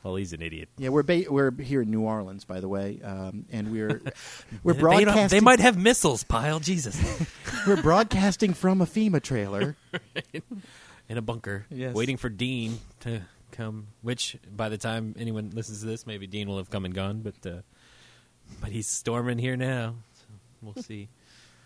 Well, 0.03 0.15
he's 0.15 0.31
an 0.31 0.41
idiot. 0.41 0.69
Yeah, 0.77 0.89
we're 0.89 1.03
ba- 1.03 1.25
we're 1.29 1.51
here 1.51 1.81
in 1.81 1.91
New 1.91 2.01
Orleans, 2.01 2.45
by 2.45 2.61
the 2.61 2.69
way, 2.69 3.01
um, 3.03 3.45
and 3.51 3.71
we're 3.71 4.01
we're 4.63 4.73
They 4.73 4.79
broadcasting. 4.79 5.27
They 5.39 5.43
might 5.43 5.59
have 5.59 5.77
missiles, 5.77 6.23
pile. 6.23 6.59
Jesus. 6.61 6.97
we're 7.67 7.81
broadcasting 7.81 8.53
from 8.53 8.79
a 8.81 8.85
FEMA 8.85 9.21
trailer. 9.21 9.75
In 11.09 11.17
a 11.17 11.21
bunker, 11.21 11.65
Yes. 11.69 11.95
waiting 11.95 12.17
for 12.17 12.27
Dean 12.29 12.79
to 13.01 13.21
come. 13.51 13.87
Which, 14.01 14.37
by 14.55 14.69
the 14.69 14.77
time 14.77 15.15
anyone 15.17 15.51
listens 15.53 15.79
to 15.81 15.85
this, 15.85 16.05
maybe 16.07 16.27
Dean 16.27 16.47
will 16.47 16.57
have 16.57 16.69
come 16.69 16.85
and 16.85 16.93
gone. 16.93 17.21
But, 17.21 17.49
uh, 17.49 17.61
but 18.61 18.71
he's 18.71 18.87
storming 18.87 19.37
here 19.37 19.55
now. 19.57 19.95
So 20.13 20.25
we'll 20.61 20.83
see. 20.83 21.09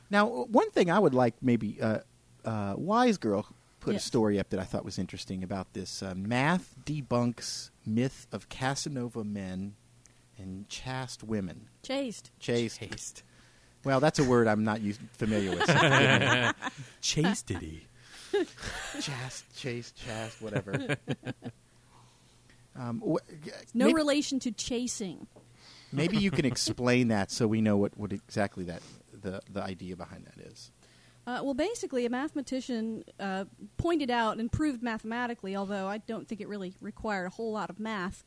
Now, 0.10 0.28
one 0.28 0.70
thing 0.72 0.90
I 0.92 1.00
would 1.00 1.14
like 1.14 1.36
maybe 1.42 1.78
uh, 1.82 2.00
uh, 2.44 2.74
Wise 2.78 3.18
Girl 3.18 3.48
put 3.80 3.94
Yes. 3.94 4.04
a 4.04 4.08
story 4.08 4.40
up 4.40 4.50
that 4.50 4.60
I 4.60 4.64
thought 4.64 4.84
was 4.86 5.00
interesting 5.00 5.44
about 5.44 5.74
this. 5.74 6.04
Uh, 6.04 6.14
math 6.16 6.76
debunks 6.86 7.70
myth 7.86 8.28
of 8.32 8.48
Casanova 8.50 9.24
men 9.24 9.76
and 10.38 10.68
chaste 10.70 11.24
women. 11.24 11.68
Chaste. 11.84 12.30
Chaste. 12.40 12.80
Chaste. 12.80 13.24
Well, 13.84 14.00
that's 14.00 14.20
a 14.20 14.24
word 14.24 14.48
I'm 14.48 14.64
not 14.64 14.82
used, 14.82 15.00
familiar 15.14 15.50
with. 15.52 15.66
so 15.66 15.74
forgive 15.74 16.22
me. 16.22 16.52
Chastity. 17.02 17.88
chaste, 19.02 19.46
chaste, 19.58 19.96
chaste, 19.96 20.42
whatever. 20.42 20.98
Um, 22.76 23.02
wh- 23.02 23.18
No 23.74 23.86
maybe, 23.88 23.96
relation 23.96 24.40
to 24.40 24.52
chasing. 24.52 25.28
maybe 25.92 26.18
you 26.18 26.32
can 26.32 26.46
explain 26.54 27.10
that 27.10 27.32
so 27.32 27.48
we 27.48 27.62
know 27.62 27.78
what, 27.78 27.98
what 27.98 28.14
exactly 28.14 28.64
that 28.66 28.82
the, 29.14 29.42
the 29.52 29.62
idea 29.62 29.96
behind 29.96 30.26
that 30.26 30.46
is. 30.46 30.72
Uh, 31.28 31.40
well, 31.44 31.54
basically, 31.54 32.06
a 32.06 32.10
mathematician 32.10 33.04
uh, 33.20 33.46
pointed 33.78 34.10
out 34.10 34.40
and 34.40 34.52
proved 34.52 34.82
mathematically, 34.82 35.56
although 35.56 35.88
I 35.88 36.00
don't 36.00 36.28
think 36.28 36.42
it 36.42 36.48
really 36.48 36.74
required 36.82 37.26
a 37.28 37.30
whole 37.30 37.52
lot 37.52 37.70
of 37.70 37.80
math, 37.80 38.24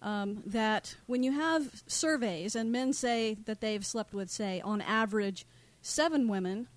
um, 0.00 0.42
that 0.46 0.96
when 1.06 1.22
you 1.22 1.32
have 1.32 1.82
surveys 1.86 2.54
and 2.56 2.72
men 2.72 2.92
say 2.94 3.36
that 3.44 3.60
they've 3.60 3.84
slept 3.84 4.14
with, 4.14 4.30
say, 4.30 4.60
on 4.62 4.80
average, 4.80 5.44
seven 5.82 6.26
women 6.28 6.68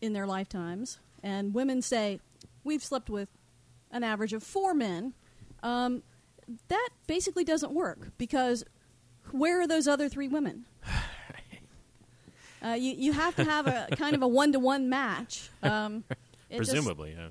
in 0.00 0.12
their 0.12 0.26
lifetimes, 0.26 0.98
and 1.22 1.54
women 1.54 1.80
say 1.80 2.18
we've 2.64 2.82
slept 2.84 3.08
with 3.10 3.28
an 3.92 4.02
average 4.02 4.32
of 4.32 4.42
four 4.42 4.74
men, 4.74 5.14
um, 5.62 6.02
that 6.68 6.88
basically 7.06 7.44
doesn't 7.44 7.72
work 7.72 8.12
because 8.18 8.64
where 9.32 9.60
are 9.60 9.66
those 9.66 9.86
other 9.88 10.08
three 10.08 10.28
women? 10.28 10.64
Uh, 12.60 12.70
you, 12.70 12.92
you 12.92 13.12
have 13.12 13.36
to 13.36 13.44
have 13.44 13.68
a 13.68 13.86
kind 13.96 14.16
of 14.16 14.22
a 14.22 14.26
one 14.26 14.50
to 14.52 14.58
one 14.58 14.88
match. 14.88 15.48
Um, 15.62 16.02
it 16.50 16.58
just- 16.58 16.70
Presumably. 16.72 17.14
yeah. 17.16 17.28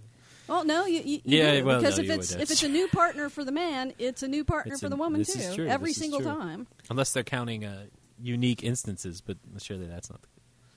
well, 0.47 0.63
no, 0.63 0.85
you, 0.85 1.01
you, 1.01 1.21
you 1.25 1.37
Yeah, 1.39 1.55
do, 1.59 1.65
well, 1.65 1.79
because 1.81 1.97
no, 1.97 2.03
if 2.05 2.09
it's 2.09 2.31
if 2.31 2.49
it's 2.49 2.63
a 2.63 2.69
new 2.69 2.87
partner 2.87 3.27
for 3.27 3.43
the 3.43 3.51
man, 3.51 3.91
it's 3.99 4.23
a 4.23 4.27
new 4.29 4.45
partner 4.45 4.73
It's 4.73 4.79
for 4.81 4.87
a- 4.87 4.89
the 4.89 4.95
woman 4.95 5.25
too. 5.25 5.53
true, 5.55 5.67
Every 5.67 5.89
this 5.89 5.97
single 5.97 6.21
time. 6.21 6.67
Unless 6.89 7.11
they're 7.11 7.23
counting 7.23 7.65
uh, 7.65 7.87
unique 8.21 8.63
instances, 8.63 9.19
but 9.19 9.37
surely 9.59 9.85
that's 9.85 10.09
not 10.09 10.21
the 10.21 10.27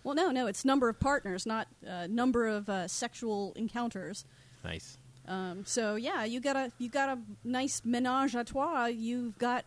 Well, 0.03 0.17
no, 0.17 0.33
no, 0.33 0.49
it's 0.49 0.65
number 0.65 0.89
of 0.89 0.99
partners, 0.99 1.47
not 1.47 1.69
uh, 1.89 2.09
number 2.09 2.49
of 2.49 2.69
uh, 2.69 2.89
sexual 2.89 3.53
encounters. 3.55 4.25
Nice. 4.65 4.99
Um, 5.31 5.65
so 5.65 5.95
yeah, 5.95 6.25
you 6.25 6.41
got 6.41 6.57
a 6.57 6.73
you 6.79 6.89
got 6.89 7.09
a 7.09 7.19
nice 7.45 7.83
menage 7.85 8.35
a 8.35 8.43
trois. 8.45 8.87
You've 8.87 9.39
got 9.39 9.65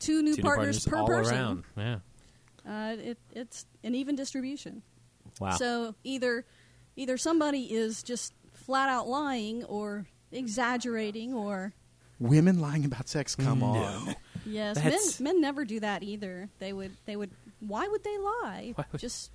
two 0.00 0.22
new 0.22 0.34
Two 0.34 0.42
partners, 0.42 0.84
per 0.84 0.96
all 0.98 1.06
person. 1.06 1.36
around. 1.36 1.64
Yeah. 1.76 1.98
Uh, 2.68 2.96
it, 2.98 3.18
it's 3.32 3.64
an 3.84 3.94
even 3.94 4.16
distribution. 4.16 4.82
Wow. 5.40 5.52
So 5.52 5.94
either 6.02 6.44
either 6.96 7.16
somebody 7.16 7.72
is 7.72 8.02
just 8.02 8.32
flat 8.54 8.88
out 8.88 9.06
lying 9.06 9.62
or 9.64 10.06
exaggerating 10.32 11.32
or 11.32 11.72
Women 12.18 12.60
lying 12.60 12.84
about 12.86 13.08
sex. 13.08 13.36
Come 13.36 13.60
No. 13.60 13.66
on. 13.66 14.16
yes, 14.46 14.76
That's- 14.76 15.20
men 15.20 15.34
men 15.34 15.40
never 15.42 15.64
do 15.64 15.78
that 15.80 16.02
either. 16.02 16.48
They 16.58 16.72
would 16.72 16.96
they 17.04 17.14
would 17.14 17.30
why 17.60 17.86
would 17.86 18.02
they 18.02 18.18
lie? 18.18 18.74
Would- 18.76 18.98
just 19.00 19.30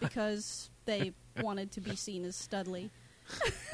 because 0.00 0.70
they 0.86 1.12
wanted 1.40 1.70
to 1.72 1.80
be 1.80 1.94
seen 1.94 2.24
as 2.24 2.34
studly. 2.34 2.90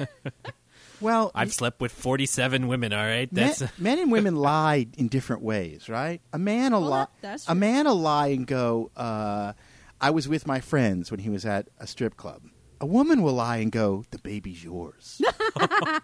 Well, 1.01 1.31
I've 1.35 1.53
slept 1.53 1.79
with 1.81 1.91
47 1.91 2.67
women, 2.67 2.91
all 2.93 3.05
right? 3.05 3.31
men, 3.31 3.53
That's 3.57 3.79
men 3.79 3.99
and 3.99 4.11
women 4.11 4.35
lie 4.35 4.87
in 4.97 5.07
different 5.07 5.41
ways, 5.43 5.89
right? 5.89 6.21
A 6.33 6.39
man 6.39 6.73
will 6.73 6.89
Well, 6.89 7.09
lie. 7.23 7.37
a 7.47 7.55
man 7.55 7.85
will 7.85 7.99
lie 7.99 8.27
and 8.27 8.47
go, 8.47 8.89
uh, 8.95 9.53
"I 10.01 10.09
was 10.09 10.27
with 10.27 10.47
my 10.47 10.59
friends 10.59 11.11
when 11.11 11.19
he 11.19 11.29
was 11.29 11.45
at 11.45 11.67
a 11.79 11.85
strip 11.87 12.17
club." 12.17 12.41
A 12.79 12.85
woman 12.85 13.21
will 13.21 13.33
lie 13.33 13.57
and 13.57 13.71
go, 13.71 14.05
"The 14.11 14.19
baby's 14.19 14.63
yours." 14.63 15.21
a 15.59 16.01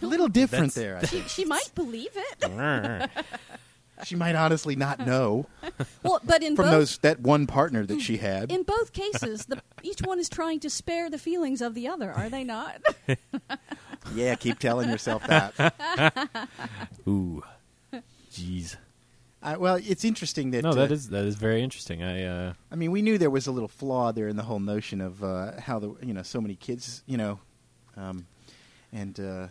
little 0.00 0.28
different 0.28 0.74
That's- 0.74 0.74
there. 0.74 0.98
I. 0.98 1.06
She, 1.06 1.28
she 1.28 1.44
might 1.44 1.70
believe 1.74 2.10
it. 2.14 3.10
She 4.04 4.16
might 4.16 4.34
honestly 4.34 4.76
not 4.76 4.98
know 5.06 5.46
Well, 6.02 6.20
but 6.24 6.42
in 6.42 6.56
from 6.56 6.66
both 6.66 6.72
those 6.72 6.98
that 6.98 7.20
one 7.20 7.46
partner 7.46 7.84
that 7.86 8.00
she 8.00 8.16
had. 8.18 8.50
in 8.50 8.62
both 8.62 8.92
cases, 8.92 9.46
the, 9.46 9.62
each 9.82 10.00
one 10.00 10.18
is 10.18 10.28
trying 10.28 10.60
to 10.60 10.70
spare 10.70 11.10
the 11.10 11.18
feelings 11.18 11.60
of 11.60 11.74
the 11.74 11.88
other. 11.88 12.12
Are 12.12 12.28
they 12.28 12.44
not? 12.44 12.80
yeah, 14.14 14.34
keep 14.34 14.58
telling 14.58 14.88
yourself 14.90 15.26
that. 15.26 16.48
Ooh. 17.08 17.42
Jeez. 18.32 18.76
Uh, 19.42 19.56
well, 19.58 19.76
it's 19.76 20.04
interesting 20.04 20.50
that. 20.50 20.62
No, 20.62 20.70
uh, 20.70 20.74
that 20.74 20.92
is 20.92 21.08
that 21.08 21.24
is 21.24 21.36
very 21.36 21.62
interesting. 21.62 22.02
I 22.02 22.24
uh 22.24 22.52
I 22.70 22.74
mean, 22.76 22.90
we 22.90 23.00
knew 23.02 23.16
there 23.16 23.30
was 23.30 23.46
a 23.46 23.52
little 23.52 23.68
flaw 23.68 24.12
there 24.12 24.28
in 24.28 24.36
the 24.36 24.42
whole 24.42 24.60
notion 24.60 25.00
of 25.00 25.24
uh, 25.24 25.58
how 25.60 25.78
the 25.78 25.94
you 26.02 26.12
know 26.12 26.22
so 26.22 26.40
many 26.40 26.54
kids 26.56 27.02
you 27.06 27.16
know, 27.16 27.38
um, 27.96 28.26
and 28.92 29.18
uh, 29.18 29.46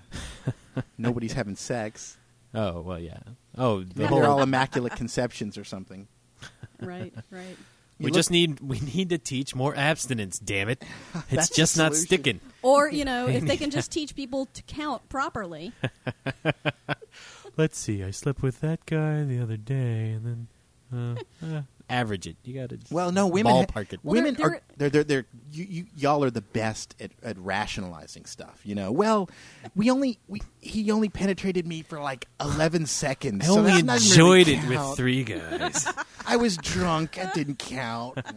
nobody's 0.97 1.33
having 1.33 1.55
sex. 1.55 2.17
Oh, 2.53 2.81
well, 2.81 2.99
yeah. 2.99 3.19
Oh, 3.59 3.83
the 3.83 4.07
whole 4.07 4.19
they're 4.19 4.27
all 4.27 4.41
immaculate 4.41 4.95
conceptions 4.95 5.57
or 5.57 5.63
something. 5.63 6.07
right, 6.81 7.13
right. 7.29 7.57
We 7.99 8.05
You 8.05 8.11
just 8.11 8.31
need 8.31 8.61
we 8.61 8.79
need 8.79 9.09
to 9.09 9.17
teach 9.17 9.53
more 9.53 9.75
abstinence, 9.75 10.39
damn 10.39 10.69
it. 10.69 10.81
It's 11.15 11.29
That's 11.29 11.49
just 11.49 11.75
the 11.75 11.83
not 11.83 11.91
solution. 11.93 12.05
sticking. 12.07 12.39
Or 12.61 12.89
you 12.89 13.03
know, 13.05 13.27
if 13.27 13.43
they 13.45 13.57
can 13.57 13.69
just 13.77 13.91
teach 13.91 14.15
people 14.15 14.47
to 14.53 14.63
count 14.63 15.07
properly. 15.09 15.73
Let's 17.57 17.77
see. 17.77 18.03
I 18.03 18.11
slept 18.11 18.41
with 18.41 18.61
that 18.61 18.85
guy 18.85 19.23
the 19.23 19.39
other 19.41 19.57
day 19.57 20.11
and 20.11 20.47
then 20.91 21.17
uh, 21.43 21.45
uh, 21.45 21.61
average 21.89 22.27
it. 22.27 22.37
You 22.43 22.61
got 22.61 22.69
to 22.69 22.79
Well, 22.91 23.11
no, 23.11 23.27
women. 23.27 23.51
ha- 23.53 23.65
ballpark 23.65 23.93
it. 23.93 23.99
Well, 24.03 24.15
women 24.15 24.35
they're- 24.35 24.45
are 24.47 24.61
they're 24.77 24.89
they're, 24.89 25.03
they're 25.03 25.25
you, 25.51 25.65
you, 25.69 25.85
y'all 25.97 26.23
are 26.23 26.29
the 26.29 26.41
best 26.41 26.95
at, 26.99 27.11
at 27.23 27.37
rationalizing 27.39 28.25
stuff. 28.25 28.61
You 28.63 28.75
know, 28.75 28.91
well, 28.91 29.29
we 29.75 29.89
only 29.89 30.19
we 30.27 30.41
he 30.59 30.91
only 30.91 31.09
penetrated 31.09 31.65
me 31.67 31.81
for 31.81 31.99
like 31.99 32.27
eleven 32.39 32.85
seconds. 32.85 33.43
I 33.43 33.47
so 33.47 33.57
only 33.59 33.71
that's 33.71 33.83
not 33.83 34.01
enjoyed 34.01 34.47
really 34.47 34.59
it 34.59 34.67
with 34.69 34.77
count. 34.77 34.97
three 34.97 35.23
guys. 35.23 35.87
I 36.27 36.35
was 36.37 36.57
drunk. 36.57 37.13
That 37.13 37.33
didn't 37.33 37.59
count. 37.59 38.19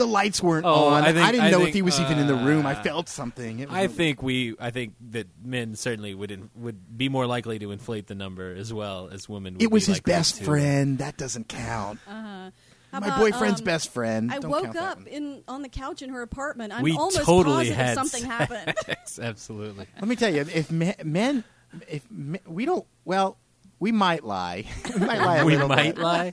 the 0.00 0.06
lights 0.06 0.42
weren't 0.42 0.66
Oh, 0.66 0.88
on. 0.88 1.02
I 1.04 1.12
think- 1.12 1.26
didn't 1.30 1.40
I 1.44 1.50
know 1.50 1.58
think, 1.58 1.68
if 1.68 1.74
he 1.74 1.82
was 1.82 2.00
even 2.00 2.18
in 2.18 2.26
the 2.26 2.34
room. 2.34 2.66
I 2.66 2.72
uh, 2.74 2.82
felt 2.82 3.08
something. 3.08 3.60
It 3.60 3.68
was 3.68 3.76
I 3.76 3.82
a- 3.82 3.88
think 3.88 4.22
we. 4.22 4.56
I 4.58 4.70
think 4.70 4.94
that 5.10 5.28
men 5.44 5.76
certainly 5.76 6.14
would 6.14 6.30
in, 6.30 6.50
would 6.56 6.96
be 6.98 7.08
more 7.08 7.26
likely 7.26 7.58
to 7.60 7.70
inflate 7.70 8.06
the 8.08 8.14
number 8.14 8.52
as 8.54 8.72
well 8.72 9.08
as 9.12 9.28
women. 9.28 9.54
Would 9.54 9.62
it 9.62 9.70
was 9.70 9.84
be 9.86 9.92
his 9.92 9.98
likely 9.98 10.12
best 10.12 10.36
to. 10.38 10.44
friend. 10.44 10.98
That 10.98 11.16
doesn't 11.16 11.48
count. 11.48 12.00
Uh-huh. 12.08 12.50
How 12.92 12.98
My 12.98 13.06
about, 13.06 13.20
boyfriend's 13.20 13.60
um, 13.60 13.64
best 13.64 13.92
friend. 13.92 14.32
I 14.32 14.40
Don't 14.40 14.50
woke 14.50 14.72
that 14.72 14.76
up 14.76 14.96
one. 14.98 15.06
in 15.06 15.44
on 15.46 15.62
the 15.62 15.68
couch 15.68 16.02
in 16.02 16.10
her 16.10 16.22
apartment. 16.22 16.72
I'm 16.72 16.82
we 16.82 16.90
almost 16.92 17.18
totally 17.22 17.66
positive 17.70 17.76
had 17.76 17.94
something 17.94 18.24
happened. 18.24 18.74
Absolutely. 19.22 19.86
Let 20.00 20.08
me 20.08 20.16
tell 20.16 20.34
you, 20.34 20.40
if 20.40 20.72
me- 20.72 20.94
men, 21.04 21.44
if 21.88 22.10
me- 22.10 22.40
we 22.48 22.64
don't, 22.64 22.84
well, 23.04 23.36
we 23.78 23.92
might 23.92 24.24
lie. 24.24 24.64
we 24.98 25.06
might 25.06 25.20
lie 25.20 25.36
a 25.36 25.44
we 25.44 25.52
little 25.52 25.68
might 25.68 25.94
bit. 25.94 26.02
lie. 26.02 26.32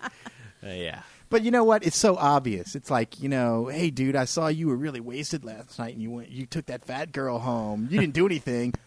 Uh, 0.63 0.67
yeah. 0.69 1.01
But 1.29 1.43
you 1.43 1.51
know 1.51 1.63
what? 1.63 1.85
It's 1.85 1.97
so 1.97 2.15
obvious. 2.15 2.75
It's 2.75 2.89
like 2.89 3.21
you 3.21 3.29
know, 3.29 3.67
hey, 3.67 3.89
dude, 3.89 4.15
I 4.15 4.25
saw 4.25 4.47
you 4.47 4.67
were 4.67 4.77
really 4.77 4.99
wasted 5.01 5.43
last 5.43 5.77
night, 5.79 5.93
and 5.93 6.01
you 6.01 6.09
went, 6.11 6.29
you 6.29 6.45
took 6.45 6.67
that 6.67 6.83
fat 6.85 7.11
girl 7.11 7.39
home. 7.39 7.87
You 7.91 7.99
didn't 7.99 8.13
do 8.13 8.25
anything. 8.25 8.73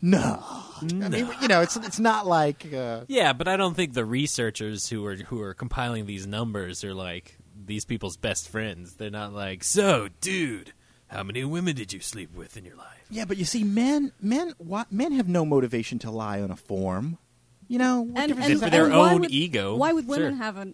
No, 0.00 0.40
I 0.80 1.08
mean, 1.08 1.28
you 1.42 1.48
know, 1.48 1.60
it's 1.60 1.76
it's 1.76 1.98
not 1.98 2.24
like 2.24 2.72
uh, 2.72 3.00
Yeah, 3.08 3.32
but 3.32 3.48
I 3.48 3.56
don't 3.56 3.74
think 3.74 3.94
the 3.94 4.04
researchers 4.04 4.88
who 4.88 5.04
are 5.06 5.16
who 5.16 5.40
are 5.40 5.54
compiling 5.54 6.06
these 6.06 6.24
numbers 6.24 6.84
are 6.84 6.94
like 6.94 7.36
these 7.66 7.84
people's 7.84 8.16
best 8.16 8.48
friends. 8.48 8.94
They're 8.94 9.10
not 9.10 9.32
like, 9.32 9.64
so, 9.64 10.06
dude, 10.20 10.72
how 11.08 11.24
many 11.24 11.44
women 11.44 11.74
did 11.74 11.92
you 11.92 11.98
sleep 11.98 12.32
with 12.32 12.56
in 12.56 12.64
your 12.64 12.76
life? 12.76 13.06
yeah. 13.10 13.24
But 13.24 13.38
you 13.38 13.44
see, 13.44 13.64
men, 13.64 14.12
men, 14.20 14.52
what, 14.58 14.92
men 14.92 15.10
have 15.14 15.28
no 15.28 15.44
motivation 15.44 15.98
to 16.00 16.12
lie 16.12 16.40
on 16.42 16.52
a 16.52 16.56
form. 16.56 17.18
You 17.66 17.78
know, 17.78 18.02
what 18.02 18.18
and, 18.20 18.28
difference 18.28 18.46
and, 18.50 18.54
does 18.60 18.62
for 18.62 18.70
their 18.70 18.84
and 18.84 18.94
own 18.94 19.20
would- 19.22 19.32
ego, 19.32 19.74
Why 19.74 19.92
would 19.92 20.06
women 20.06 20.34
sure. 20.34 20.38
have 20.44 20.58
a 20.58 20.68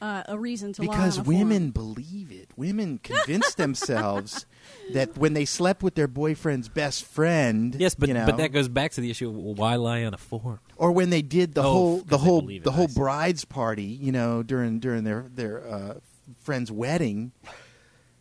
uh, 0.00 0.22
a 0.28 0.38
reason 0.38 0.72
to 0.74 0.82
lie 0.82 0.88
because 0.88 1.16
on 1.18 1.22
a 1.22 1.24
form? 1.24 1.36
women 1.38 1.70
believe 1.70 2.30
it. 2.32 2.48
Women 2.56 2.98
convince 3.02 3.54
themselves 3.62 4.46
that 4.92 5.16
when 5.18 5.34
they 5.34 5.44
slept 5.44 5.82
with 5.82 5.94
their 5.94 6.06
boyfriend's 6.08 6.68
best 6.68 7.04
friend, 7.04 7.74
Yes, 7.78 7.94
but 7.94 8.08
you 8.08 8.14
know, 8.14 8.26
but 8.26 8.36
that 8.38 8.52
goes 8.52 8.68
back 8.68 8.92
to 8.92 9.00
the 9.00 9.10
issue: 9.10 9.28
of 9.28 9.34
why 9.58 9.74
lie 9.76 10.04
on 10.04 10.14
a 10.14 10.18
form? 10.18 10.60
or 10.76 10.92
when 10.92 11.10
they 11.10 11.22
did 11.22 11.54
the 11.54 11.62
Oh, 11.62 11.70
whole 11.70 11.98
'cause 12.00 12.08
the 12.08 12.18
whole 12.18 12.40
believe 12.42 12.62
it, 12.62 12.64
the 12.64 12.70
I 12.70 12.74
whole 12.74 12.88
see. 12.88 12.94
bride's 13.00 13.44
party, 13.44 13.82
you 13.84 14.12
know, 14.12 14.42
during 14.42 14.78
during 14.78 15.04
their 15.04 15.26
their 15.34 15.66
uh, 15.68 15.94
friend's 16.42 16.70
wedding, 16.70 17.32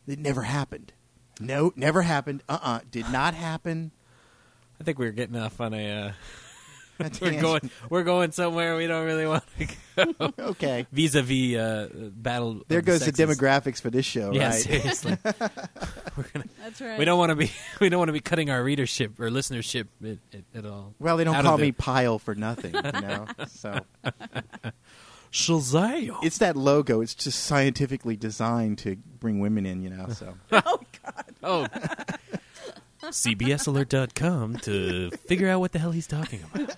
it 0.08 0.20
never 0.20 0.44
happened. 0.44 0.94
No, 1.40 1.72
never 1.76 2.02
happened. 2.02 2.42
Uh 2.50 2.58
uh 2.62 2.80
did 2.90 3.10
not 3.12 3.34
happen. 3.36 3.92
I 4.80 4.84
think 4.84 4.98
we're 5.00 5.12
getting 5.12 5.36
off 5.36 5.60
on 5.62 5.74
a. 5.74 5.92
Uh, 5.92 6.04
That's 6.06 6.47
we're 7.22 7.42
going. 7.42 7.72
We're 7.90 8.04
going 8.04 8.32
somewhere 8.32 8.76
we 8.76 8.88
don't 8.88 9.06
really 9.06 9.28
want 9.28 9.44
to 9.60 9.68
go. 9.68 10.34
okay. 10.52 10.86
Vis-a-vis 10.92 11.56
uh, 11.58 11.90
battle. 12.12 12.62
There 12.68 12.80
of 12.80 12.86
goes 12.86 13.00
the 13.00 13.06
sexes. 13.06 13.38
demographics 13.38 13.82
for 13.82 13.90
this 13.90 14.06
show, 14.06 14.32
Yeah, 14.32 14.50
right? 14.50 14.54
seriously. 14.54 15.18
we're 15.24 16.26
gonna. 16.34 16.46
That's 16.64 16.82
right. 16.82 17.00
We 17.00 17.06
don't 17.06 17.18
want 17.18 17.30
to 17.32 17.36
be. 17.36 17.52
We 17.80 17.90
don't 17.90 18.00
want 18.00 18.10
to 18.10 18.14
be 18.14 18.20
cutting 18.20 18.50
our 18.50 18.64
readership 18.64 19.20
or 19.20 19.30
listenership 19.30 19.88
at, 20.04 20.18
at, 20.34 20.44
at 20.56 20.66
all. 20.66 20.94
Well, 21.00 21.18
they 21.18 21.24
don't 21.24 21.36
Out 21.36 21.44
call 21.44 21.58
me 21.58 21.72
Pile 21.72 22.20
for 22.20 22.36
nothing, 22.36 22.74
you 22.74 22.82
know. 23.02 23.28
So 23.48 23.80
Shazam! 25.32 26.18
it's 26.24 26.38
that 26.40 26.56
logo. 26.56 27.02
It's 27.02 27.14
just 27.14 27.44
scientifically 27.44 28.16
designed 28.16 28.78
to 28.80 28.96
bring 28.96 29.40
women 29.40 29.66
in, 29.66 29.82
you 29.82 29.90
know. 29.90 30.08
So 30.10 30.36
oh 30.52 30.80
God. 31.04 31.26
Oh. 31.44 31.68
CBSAlert.com 33.10 34.58
to 34.58 35.12
figure 35.12 35.50
out 35.50 35.60
what 35.60 35.72
the 35.72 35.80
hell 35.80 35.92
he's 35.92 36.08
talking 36.08 36.44
about. 36.54 36.76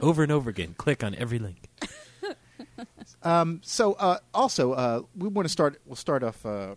Over 0.00 0.22
and 0.22 0.32
over 0.32 0.50
again. 0.50 0.74
Click 0.76 1.02
on 1.02 1.14
every 1.14 1.38
link. 1.38 1.68
So 3.62 3.94
uh, 3.94 4.18
also, 4.32 4.72
uh, 4.72 5.02
we 5.16 5.28
want 5.28 5.46
to 5.46 5.52
start. 5.52 5.80
We'll 5.86 5.96
start 5.96 6.22
off. 6.22 6.44
Uh, 6.46 6.76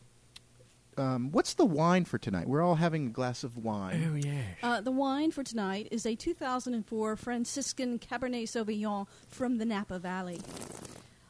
um, 0.97 1.31
what's 1.31 1.53
the 1.53 1.65
wine 1.65 2.03
for 2.03 2.17
tonight? 2.17 2.47
We're 2.47 2.61
all 2.61 2.75
having 2.75 3.07
a 3.07 3.09
glass 3.09 3.43
of 3.43 3.55
wine. 3.57 4.11
Oh, 4.11 4.15
yeah. 4.15 4.41
Uh, 4.61 4.81
the 4.81 4.91
wine 4.91 5.31
for 5.31 5.43
tonight 5.43 5.87
is 5.91 6.05
a 6.05 6.15
2004 6.15 7.15
Franciscan 7.15 7.99
Cabernet 7.99 8.43
Sauvignon 8.43 9.07
from 9.29 9.59
the 9.59 9.65
Napa 9.65 9.97
Valley. 9.99 10.41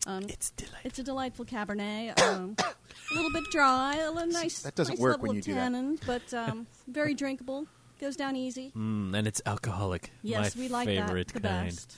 Um, 0.09 0.23
It's 0.27 0.49
delightful. 0.51 0.81
it's 0.85 0.99
a 0.99 1.03
delightful 1.03 1.45
Cabernet, 1.45 2.19
um, 2.21 2.55
a 2.59 3.13
little 3.15 3.31
bit 3.31 3.43
dry, 3.51 3.95
a 3.97 4.11
little 4.11 4.29
nice. 4.31 4.61
that 4.63 4.75
doesn't 4.75 4.93
nice 4.95 4.99
work 4.99 5.11
level 5.17 5.27
when 5.27 5.31
of 5.31 5.35
you 5.47 5.53
do 5.53 5.53
that. 5.55 5.71
tannins, 5.71 5.99
but 6.05 6.33
um, 6.33 6.67
very 6.87 7.13
drinkable. 7.13 7.67
Goes 8.01 8.15
down 8.15 8.35
easy. 8.35 8.71
Mm, 8.75 9.13
and 9.13 9.27
it's 9.27 9.41
alcoholic. 9.45 10.11
Yes, 10.23 10.55
My 10.55 10.61
we 10.61 10.67
like 10.69 10.87
favorite 10.87 11.27
that 11.27 11.41
the 11.43 11.47
kind. 11.47 11.65
best. 11.69 11.97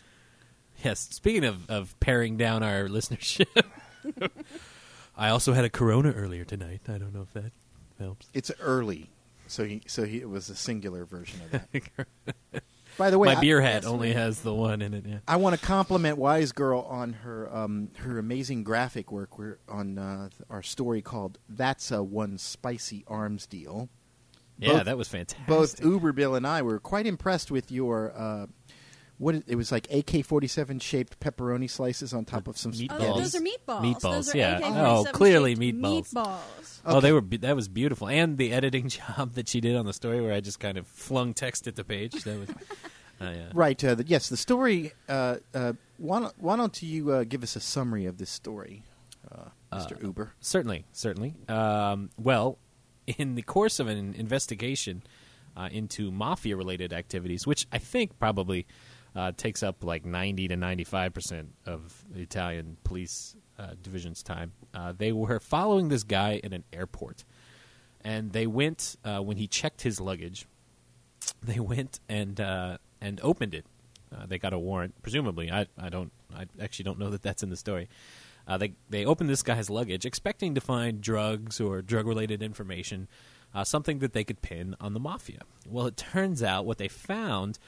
Yes. 0.83 0.99
Speaking 1.11 1.43
of, 1.45 1.69
of 1.69 1.97
paring 1.99 2.37
down 2.37 2.63
our 2.63 2.87
listenership, 2.87 3.45
I 5.15 5.29
also 5.29 5.53
had 5.53 5.63
a 5.63 5.69
Corona 5.69 6.11
earlier 6.11 6.43
tonight. 6.43 6.81
I 6.89 6.97
don't 6.97 7.13
know 7.13 7.21
if 7.21 7.31
that 7.33 7.51
helps. 7.99 8.27
It's 8.33 8.51
early, 8.59 9.11
so 9.47 9.63
he 9.63 9.83
so 9.85 10.05
he, 10.05 10.21
it 10.21 10.29
was 10.29 10.49
a 10.49 10.55
singular 10.55 11.05
version 11.05 11.39
of 11.41 11.51
that. 11.51 12.63
By 12.97 13.09
the 13.09 13.17
way, 13.17 13.33
My 13.33 13.41
beer 13.41 13.61
hat 13.61 13.85
only 13.85 14.13
has 14.13 14.41
the 14.41 14.53
one 14.53 14.81
in 14.81 14.93
it. 14.93 15.05
Yeah. 15.07 15.19
I, 15.27 15.33
I 15.33 15.35
want 15.37 15.59
to 15.59 15.65
compliment 15.65 16.17
Wise 16.17 16.51
Girl 16.51 16.81
on 16.81 17.13
her 17.13 17.53
um, 17.55 17.89
her 17.97 18.19
amazing 18.19 18.63
graphic 18.63 19.11
work. 19.11 19.37
We're 19.37 19.59
on 19.67 19.97
uh, 19.97 20.29
our 20.49 20.61
story 20.63 21.01
called 21.01 21.37
"That's 21.49 21.91
a 21.91 22.03
One 22.03 22.37
Spicy 22.37 23.03
Arms 23.07 23.47
Deal." 23.47 23.89
Yeah, 24.57 24.73
Both- 24.73 24.85
that 24.85 24.97
was 24.97 25.07
fantastic. 25.07 25.47
Both 25.47 25.83
Uber 25.83 26.13
Bill 26.13 26.35
and 26.35 26.45
I 26.45 26.61
were 26.61 26.79
quite 26.79 27.07
impressed 27.07 27.49
with 27.51 27.71
your. 27.71 28.13
Uh, 28.15 28.45
what 29.21 29.35
it, 29.35 29.43
it 29.47 29.55
was 29.55 29.71
like 29.71 29.87
AK 29.91 30.25
forty 30.25 30.47
seven 30.47 30.79
shaped 30.79 31.19
pepperoni 31.19 31.69
slices 31.69 32.13
on 32.13 32.25
top 32.25 32.47
of 32.47 32.57
some 32.57 32.71
Meat 32.71 32.91
Oh, 32.93 33.19
those 33.19 33.35
are 33.35 33.39
meatballs. 33.41 33.81
Meatballs, 33.81 34.01
Those 34.01 34.33
are 34.35 34.37
yeah. 34.37 34.57
AK-47 34.57 35.07
Oh, 35.07 35.11
clearly 35.11 35.55
shaped 35.55 35.77
meatballs. 35.77 36.13
Meatballs. 36.13 36.79
Oh, 36.85 36.99
they 36.99 37.11
were 37.11 37.21
be- 37.21 37.37
that 37.37 37.55
was 37.55 37.67
beautiful, 37.67 38.07
and 38.07 38.37
the 38.37 38.51
editing 38.51 38.89
job 39.17 39.33
that 39.33 39.47
she 39.47 39.61
did 39.61 39.75
on 39.75 39.85
the 39.85 39.93
story, 39.93 40.19
where 40.21 40.33
I 40.33 40.39
just 40.39 40.59
kind 40.59 40.77
of 40.77 40.87
flung 40.87 41.33
text 41.33 41.67
at 41.67 41.75
the 41.75 41.83
page. 41.83 42.23
That 42.23 42.39
was 42.39 42.49
Uh, 43.21 43.33
yeah. 43.35 43.49
Right. 43.53 43.83
Uh, 43.83 43.93
the, 43.93 44.03
yes, 44.03 44.29
the 44.29 44.37
story. 44.37 44.93
Uh, 45.07 45.35
uh, 45.53 45.73
why, 45.97 46.21
don't, 46.21 46.33
why 46.39 46.55
don't 46.55 46.81
you 46.81 47.11
uh, 47.11 47.23
give 47.23 47.43
us 47.43 47.55
a 47.55 47.59
summary 47.59 48.07
of 48.07 48.17
this 48.17 48.31
story, 48.31 48.81
uh, 49.31 49.49
Mr. 49.71 50.01
Uber? 50.01 50.33
Certainly, 50.39 50.85
certainly. 50.91 51.35
Um, 51.47 52.09
well, 52.17 52.57
in 53.05 53.35
the 53.35 53.43
course 53.43 53.79
of 53.79 53.87
an 53.87 54.15
investigation 54.15 55.03
uh, 55.55 55.69
into 55.71 56.09
mafia-related 56.09 56.93
activities, 56.93 57.45
which 57.45 57.67
I 57.71 57.77
think 57.77 58.17
probably 58.17 58.65
uh, 59.15 59.31
takes 59.35 59.63
up 59.63 59.83
like 59.83 60.05
ninety 60.05 60.47
to 60.47 60.55
ninety-five 60.55 61.13
percent 61.13 61.49
of 61.65 62.05
the 62.09 62.21
Italian 62.21 62.77
police 62.83 63.35
uh, 63.59 63.75
division's 63.81 64.23
time, 64.23 64.53
uh, 64.73 64.93
they 64.97 65.11
were 65.11 65.39
following 65.39 65.89
this 65.89 66.03
guy 66.03 66.39
in 66.43 66.53
an 66.53 66.63
airport, 66.71 67.23
and 68.03 68.31
they 68.31 68.47
went 68.47 68.95
uh, 69.03 69.19
when 69.19 69.37
he 69.37 69.47
checked 69.47 69.81
his 69.81 69.99
luggage. 69.99 70.47
They 71.43 71.59
went 71.59 71.99
and 72.07 72.39
uh, 72.39 72.77
and 72.99 73.19
opened 73.21 73.53
it. 73.53 73.65
Uh, 74.15 74.25
they 74.25 74.37
got 74.37 74.53
a 74.53 74.59
warrant, 74.59 75.01
presumably. 75.01 75.51
I 75.51 75.67
I 75.77 75.89
don't. 75.89 76.11
I 76.35 76.45
actually 76.61 76.83
don't 76.83 76.99
know 76.99 77.09
that 77.09 77.21
that's 77.21 77.43
in 77.43 77.49
the 77.49 77.57
story. 77.57 77.89
They 78.57 78.73
they 78.89 79.05
opened 79.05 79.29
this 79.29 79.43
guy's 79.43 79.69
luggage, 79.69 80.05
expecting 80.05 80.55
to 80.55 80.61
find 80.61 80.99
drugs 80.99 81.61
or 81.61 81.81
drug 81.81 82.05
related 82.05 82.43
information, 82.43 83.07
something 83.63 83.99
that 83.99 84.11
they 84.11 84.25
could 84.25 84.41
pin 84.41 84.75
on 84.81 84.93
the 84.93 84.99
mafia. 84.99 85.43
Well, 85.65 85.85
it 85.87 85.95
turns 85.95 86.43
out 86.43 86.65
what 86.65 86.77
they 86.77 86.89
found 86.89 87.59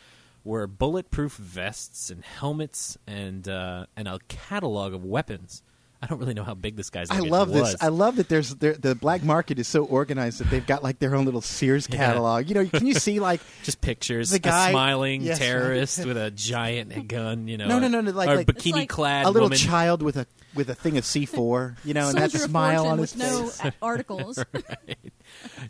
were 0.44 0.68
bulletproof 0.68 1.34
vests 1.36 2.10
and 2.10 2.24
helmets 2.24 2.98
and 3.08 3.48
uh, 3.48 3.86
and 3.96 4.08
a 4.08 4.20
catalog 4.28 4.94
of 4.94 5.04
weapons. 5.06 5.64
I 6.02 6.06
don't 6.06 6.20
really 6.20 6.34
know 6.34 6.44
how 6.44 6.54
big 6.54 6.76
this 6.76 6.90
guy's. 6.90 7.10
I 7.10 7.20
love 7.20 7.50
was. 7.50 7.72
this. 7.72 7.82
I 7.82 7.88
love 7.88 8.18
that 8.18 8.28
there's 8.28 8.54
there, 8.56 8.74
the 8.74 8.94
black 8.94 9.24
market 9.24 9.58
is 9.58 9.70
so 9.70 9.86
organized 9.86 10.40
that 10.42 10.50
they've 10.50 10.68
got 10.68 10.84
like 10.84 11.00
their 11.00 11.16
own 11.16 11.24
little 11.24 11.40
Sears 11.40 11.88
Yeah. 11.90 11.96
catalog. 11.96 12.50
You 12.50 12.56
know, 12.56 12.66
can 12.66 12.86
you 12.86 12.94
see 12.94 13.22
like 13.22 13.40
just 13.64 13.80
pictures 13.80 14.30
The 14.30 14.40
guy- 14.40 14.68
a 14.68 14.72
smiling 14.72 15.22
yes, 15.22 15.40
right. 15.40 15.46
terrorist 15.48 16.06
with 16.06 16.18
a 16.18 16.30
giant 16.30 17.08
gun, 17.08 17.48
you 17.48 17.56
know. 17.58 17.68
No, 17.70 17.80
no, 17.80 17.88
no, 17.88 18.02
no, 18.02 18.12
like- 18.12 18.28
or 18.28 18.36
like- 18.36 18.48
bikini 18.48 18.74
like 18.74 18.90
clad 18.90 19.26
a 19.26 19.30
little 19.30 19.46
woman. 19.46 19.58
child 19.58 20.02
with 20.02 20.18
a 20.18 20.28
with 20.54 20.70
a 20.70 20.76
thing 20.76 20.98
of 20.98 21.06
C4, 21.06 21.78
you 21.86 21.94
know, 21.94 22.10
and 22.10 22.18
that 22.18 22.32
smile 22.32 22.86
on 22.88 22.98
his 22.98 23.16
with 23.16 23.24
no 23.24 23.44
face. 23.48 23.64
a- 23.64 23.74
articles. 23.82 24.44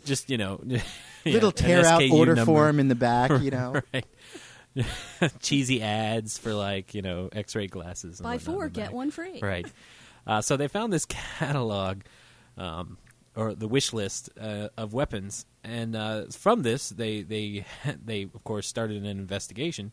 just 0.04 0.30
you 0.30 0.36
know, 0.38 0.60
yeah, 0.66 0.82
little 1.24 1.52
tear 1.52 1.84
out 1.86 2.02
order 2.10 2.34
number. 2.34 2.44
form 2.52 2.80
in 2.80 2.88
the 2.88 2.94
back, 2.96 3.40
you 3.40 3.52
know. 3.52 3.80
right. 3.94 4.04
Cheesy 5.40 5.82
ads 5.82 6.38
for 6.38 6.54
like 6.54 6.94
you 6.94 7.02
know 7.02 7.28
X-ray 7.32 7.66
glasses. 7.66 8.20
And 8.20 8.24
Buy 8.24 8.38
four, 8.38 8.68
get 8.68 8.92
one 8.92 9.10
free. 9.10 9.38
Right. 9.40 9.66
Uh, 10.26 10.40
so 10.40 10.56
they 10.56 10.68
found 10.68 10.92
this 10.92 11.04
catalog, 11.38 12.00
um, 12.56 12.98
or 13.36 13.54
the 13.54 13.68
wish 13.68 13.92
list 13.92 14.30
uh, 14.40 14.68
of 14.76 14.92
weapons, 14.92 15.46
and 15.62 15.94
uh, 15.94 16.24
from 16.30 16.62
this 16.62 16.88
they 16.88 17.22
they 17.22 17.64
they 18.04 18.22
of 18.22 18.44
course 18.44 18.66
started 18.66 18.98
an 18.98 19.06
investigation, 19.06 19.92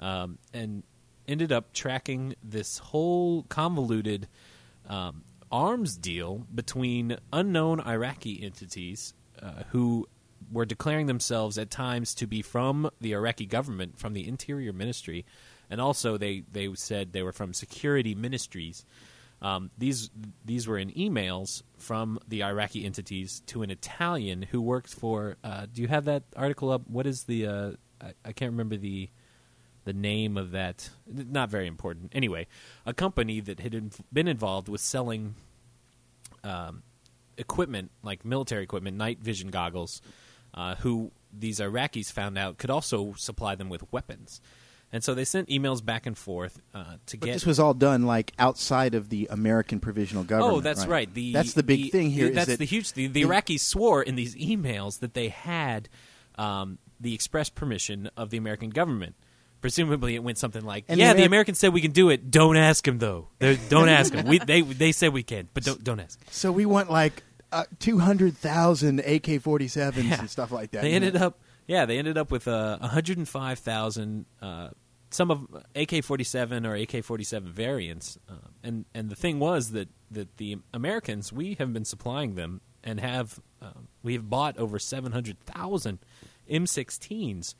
um, 0.00 0.38
and 0.52 0.82
ended 1.26 1.52
up 1.52 1.72
tracking 1.72 2.34
this 2.42 2.78
whole 2.78 3.44
convoluted 3.44 4.28
um, 4.88 5.22
arms 5.50 5.96
deal 5.96 6.46
between 6.54 7.16
unknown 7.32 7.80
Iraqi 7.80 8.42
entities 8.42 9.14
uh, 9.42 9.62
who 9.70 10.06
were 10.50 10.64
declaring 10.64 11.06
themselves 11.06 11.58
at 11.58 11.70
times 11.70 12.14
to 12.16 12.26
be 12.26 12.42
from 12.42 12.90
the 13.00 13.12
Iraqi 13.12 13.46
government, 13.46 13.98
from 13.98 14.12
the 14.12 14.26
Interior 14.26 14.72
Ministry, 14.72 15.24
and 15.70 15.80
also 15.80 16.16
they, 16.16 16.44
they 16.50 16.72
said 16.74 17.12
they 17.12 17.22
were 17.22 17.32
from 17.32 17.52
security 17.52 18.14
ministries. 18.14 18.84
Um, 19.42 19.70
these 19.76 20.10
these 20.44 20.66
were 20.66 20.78
in 20.78 20.90
emails 20.92 21.62
from 21.76 22.18
the 22.26 22.44
Iraqi 22.44 22.84
entities 22.84 23.42
to 23.46 23.62
an 23.62 23.70
Italian 23.70 24.42
who 24.42 24.62
worked 24.62 24.94
for. 24.94 25.36
Uh, 25.44 25.66
do 25.70 25.82
you 25.82 25.88
have 25.88 26.06
that 26.06 26.22
article 26.34 26.70
up? 26.70 26.88
What 26.88 27.06
is 27.06 27.24
the? 27.24 27.46
Uh, 27.46 27.70
I, 28.00 28.14
I 28.24 28.32
can't 28.32 28.52
remember 28.52 28.76
the 28.76 29.10
the 29.84 29.92
name 29.92 30.38
of 30.38 30.52
that. 30.52 30.88
Not 31.06 31.50
very 31.50 31.66
important. 31.66 32.12
Anyway, 32.14 32.46
a 32.86 32.94
company 32.94 33.40
that 33.40 33.60
had 33.60 33.92
been 34.12 34.28
involved 34.28 34.68
with 34.68 34.80
selling 34.80 35.34
um, 36.42 36.82
equipment 37.36 37.90
like 38.02 38.24
military 38.24 38.62
equipment, 38.62 38.96
night 38.96 39.18
vision 39.20 39.50
goggles, 39.50 40.00
uh, 40.54 40.76
who 40.76 41.10
these 41.32 41.58
Iraqis 41.60 42.10
found 42.12 42.38
out 42.38 42.58
could 42.58 42.70
also 42.70 43.12
supply 43.16 43.54
them 43.56 43.68
with 43.68 43.90
weapons. 43.92 44.40
And 44.92 45.02
so 45.02 45.12
they 45.14 45.24
sent 45.24 45.48
emails 45.48 45.84
back 45.84 46.06
and 46.06 46.16
forth 46.16 46.62
uh, 46.72 46.84
to 47.06 47.16
But 47.18 47.26
get. 47.26 47.32
this 47.32 47.44
was 47.44 47.58
all 47.58 47.74
done 47.74 48.04
like 48.04 48.32
outside 48.38 48.94
of 48.94 49.08
the 49.08 49.26
American 49.28 49.80
provisional 49.80 50.22
government. 50.22 50.58
Oh, 50.58 50.60
that's 50.60 50.86
right. 50.86 51.12
The, 51.12 51.32
that's 51.32 51.54
the 51.54 51.64
big 51.64 51.90
thing 51.90 52.10
here. 52.10 52.28
is 52.28 52.34
That's 52.36 52.46
that 52.46 52.58
the 52.60 52.64
huge 52.64 52.90
thing. 52.92 53.12
The 53.12 53.24
the- 53.24 53.28
Iraqis 53.28 53.58
swore 53.60 54.02
in 54.04 54.14
these 54.14 54.36
emails 54.36 55.00
that 55.00 55.14
they 55.14 55.28
had 55.30 55.88
um, 56.36 56.78
the 57.00 57.12
express 57.12 57.48
permission 57.50 58.08
of 58.16 58.30
the 58.30 58.36
American 58.36 58.70
government. 58.70 59.16
Presumably, 59.60 60.14
it 60.14 60.22
went 60.22 60.36
something 60.38 60.62
like, 60.62 60.86
the 60.86 60.96
"Yeah, 60.96 61.14
the, 61.14 61.22
Ameri- 61.22 61.26
Americans 61.26 61.58
said 61.58 61.72
we 61.72 61.80
can 61.80 61.92
do 61.92 62.10
it. 62.10 62.30
Don't 62.30 62.56
ask 62.56 62.84
them 62.84 62.98
though. 62.98 63.28
They're, 63.38 63.56
don't 63.70 63.88
ask 63.88 64.12
them. 64.12 64.26
We, 64.26 64.38
they 64.38 64.60
they 64.60 64.92
said 64.92 65.12
we 65.14 65.22
can, 65.22 65.48
but 65.54 65.64
don't 65.64 65.82
don't 65.82 65.98
ask." 66.00 66.20
So 66.30 66.52
we 66.52 66.66
want 66.66 66.90
like 66.90 67.22
uh, 67.54 67.64
two 67.78 67.98
hundred 67.98 68.36
thousand 68.36 69.00
AK 69.00 69.40
forty 69.40 69.68
sevens 69.68 70.18
and 70.18 70.28
stuff 70.30 70.50
like 70.50 70.72
that. 70.72 70.82
They 70.82 70.92
you 70.92 71.00
know? 71.00 71.06
ended 71.06 71.22
up, 71.22 71.38
yeah, 71.66 71.86
they 71.86 71.98
ended 71.98 72.18
up 72.18 72.30
with 72.30 72.48
uh, 72.48 72.78
105,000. 72.78 74.26
Uh, 74.42 74.68
some 75.10 75.30
of 75.30 75.42
AK-47 75.76 76.66
or 76.66 76.74
AK-47 76.74 77.42
variants, 77.44 78.18
uh, 78.28 78.48
and 78.64 78.84
and 78.94 79.08
the 79.08 79.14
thing 79.14 79.38
was 79.38 79.70
that 79.70 79.88
that 80.10 80.36
the 80.38 80.58
Americans 80.72 81.32
we 81.32 81.54
have 81.54 81.72
been 81.72 81.84
supplying 81.84 82.34
them 82.34 82.60
and 82.82 82.98
have 82.98 83.40
um, 83.62 83.88
we 84.02 84.14
have 84.14 84.28
bought 84.28 84.58
over 84.58 84.78
700,000 84.78 85.98
M16s 86.50 87.54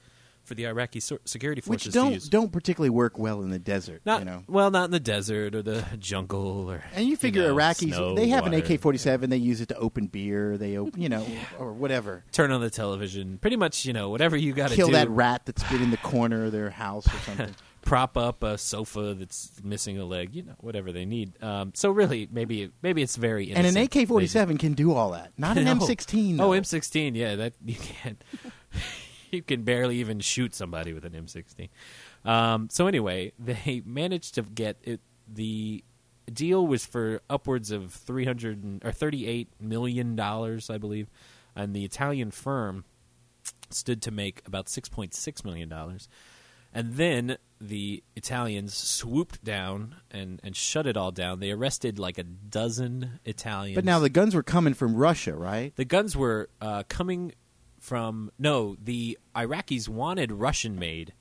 for 0.45 0.55
the 0.55 0.67
Iraqi 0.67 1.01
security 1.01 1.61
which 1.61 1.83
forces 1.85 1.95
don't 1.95 2.09
to 2.09 2.15
use. 2.15 2.29
don't 2.29 2.53
particularly 2.53 2.91
work 2.91 3.19
well 3.19 3.43
in 3.43 3.51
the 3.51 3.59
desert. 3.59 4.03
not 4.05 4.21
you 4.21 4.25
know. 4.27 4.45
well, 4.47 4.71
not 4.71 4.85
in 4.87 4.91
the 4.91 5.01
desert 5.01 5.55
or 5.55 5.63
the 5.63 5.85
jungle 5.99 6.71
or 6.71 6.85
And 6.95 7.07
you 7.07 7.17
figure 7.17 7.49
know, 7.49 7.55
Iraqis, 7.55 7.95
snow, 7.95 8.15
they 8.15 8.29
have 8.29 8.47
an. 8.47 8.55
AK 8.55 8.81
forty 8.81 8.99
seven. 8.99 9.31
They 9.31 9.37
use 9.37 9.61
it 9.61 9.69
to 9.71 9.77
open 9.77 10.07
beer. 10.07 10.57
They 10.57 10.77
open, 10.77 11.01
you 11.01 11.09
know, 11.09 11.27
or 11.59 11.73
whatever. 11.73 12.25
Turn 12.33 12.53
on 12.53 12.61
the 12.61 12.71
television, 12.71 13.39
pretty 13.39 13.57
much, 13.57 13.85
you 13.85 13.93
know, 13.93 14.11
whatever 14.11 14.37
you 14.37 14.53
got 14.53 14.71
to 14.71 14.77
Kill 14.77 14.89
do. 14.89 14.93
that 14.95 15.09
rat 15.11 15.43
that's 15.45 15.65
been 15.65 15.83
in 15.83 15.91
the 15.91 15.97
corner 15.99 16.45
of 16.47 16.53
their 16.53 16.71
house 16.71 17.07
or 17.07 17.19
something. 17.21 17.55
prop 17.85 18.17
up 18.17 18.43
a 18.43 18.57
sofa 18.57 19.13
that's 19.13 19.53
missing 19.63 19.99
a 19.99 20.05
leg, 20.05 20.35
you 20.35 20.43
know, 20.43 20.55
whatever 20.61 20.91
they 20.91 21.05
need. 21.05 21.41
Um, 21.43 21.73
so 21.75 21.91
really, 21.91 22.29
maybe 22.33 22.71
maybe 22.83 23.03
it's 23.03 23.17
very 23.17 23.53
and 23.53 23.67
an. 23.67 23.77
AK 23.77 24.09
forty 24.09 24.27
seven 24.27 24.59
can 24.59 24.73
do 24.73 24.93
all 24.93 25.11
that. 25.13 25.33
Not 25.37 25.59
an 25.59 25.69
M 25.69 25.81
sixteen. 25.81 26.41
Oh, 26.41 26.53
M 26.53 26.65
sixteen, 26.65 27.15
yeah, 27.15 27.37
that 27.37 27.53
you 27.65 27.77
can't. 27.77 28.23
you 29.35 29.43
can 29.43 29.63
barely 29.63 29.99
even 29.99 30.21
shoot 30.21 30.55
somebody 30.55 30.93
with 30.93 31.05
an 31.05 31.15
M 31.15 31.29
sixteen. 31.29 31.69
Um, 32.25 32.69
so 32.71 32.87
anyway, 32.87 33.33
they 33.39 33.83
managed 33.85 34.35
to 34.37 34.43
get 34.43 34.79
it. 34.83 35.01
The 35.33 35.85
deal 36.33 36.67
was 36.67 36.87
for 36.87 37.21
upwards 37.29 37.71
of 37.71 37.93
three 37.93 38.25
hundred 38.25 38.85
or 38.85 38.93
thirty 38.93 39.27
eight 39.27 39.49
million 39.61 40.17
dollars, 40.17 40.71
I 40.71 40.79
believe, 40.79 41.09
and 41.55 41.75
the 41.75 41.85
Italian 41.85 42.31
firm 42.31 42.85
stood 43.71 44.03
to 44.03 44.11
make 44.11 44.43
about 44.47 44.69
six 44.69 44.89
point 44.89 45.15
six 45.15 45.45
million 45.45 45.69
dollars. 45.69 46.09
And 46.77 46.95
then 46.95 47.39
the 47.61 48.03
Italians 48.17 48.75
swooped 48.75 49.45
down 49.45 49.97
and, 50.11 50.41
and 50.43 50.57
shut 50.57 50.89
it 50.89 50.97
all 50.97 51.13
down. 51.13 51.39
They 51.39 51.53
arrested 51.53 52.01
like 52.01 52.19
a 52.19 52.25
dozen 52.25 53.21
Italians. 53.25 53.77
But 53.77 53.85
now 53.85 54.01
the 54.01 54.09
guns 54.09 54.35
were 54.35 54.43
coming 54.43 54.75
from 54.75 54.97
Russia, 54.97 55.35
right? 55.37 55.75
The 55.77 55.85
guns 55.85 56.17
were 56.17 56.51
uh, 56.61 56.83
coming 56.89 57.33
from 57.85 58.31
no. 58.39 58.77
The 58.83 59.19
Iraqis 59.37 59.89
wanted 59.89 60.33
Russian 60.33 60.79
made. 60.79 61.13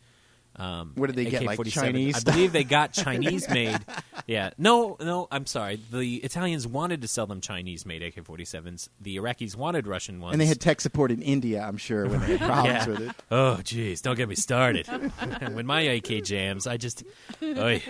Um, 0.55 0.91
What 0.95 1.07
did 1.07 1.16
they 1.16 1.26
get, 1.26 1.43
like 1.43 1.59
Chinese 1.66 2.16
I 2.16 2.32
believe 2.32 2.51
they 2.53 2.64
got 2.64 2.93
Chinese 3.05 3.49
made. 3.49 3.80
Yeah, 4.28 4.51
no, 4.57 4.95
no. 5.01 5.28
I'm 5.32 5.47
sorry. 5.47 5.80
The 5.91 6.18
Italians 6.18 6.68
wanted 6.68 7.01
to 7.01 7.07
sell 7.07 7.26
them 7.26 7.41
Chinese 7.41 7.88
made 7.88 8.03
AK-47s. 8.03 8.88
The 9.01 9.18
Iraqis 9.18 9.55
wanted 9.55 9.88
Russian 9.88 10.22
ones. 10.22 10.34
And 10.34 10.39
they 10.41 10.45
had 10.45 10.61
tech 10.61 10.80
support 10.80 11.09
in 11.09 11.24
India, 11.24 11.59
I'm 11.68 11.78
sure, 11.78 12.07
when 12.07 12.20
they 12.20 12.38
had 12.38 12.39
problems 12.47 12.68
Yeah. 12.76 12.88
with 12.88 13.01
it. 13.01 13.16
Oh, 13.32 13.57
jeez, 13.64 14.03
don't 14.03 14.16
get 14.16 14.30
me 14.30 14.36
started. 14.36 14.86
when 15.53 15.66
my 15.66 15.82
AK 15.82 16.24
jams, 16.24 16.68
I 16.68 16.78
just, 16.78 17.03
oy, 17.41 17.82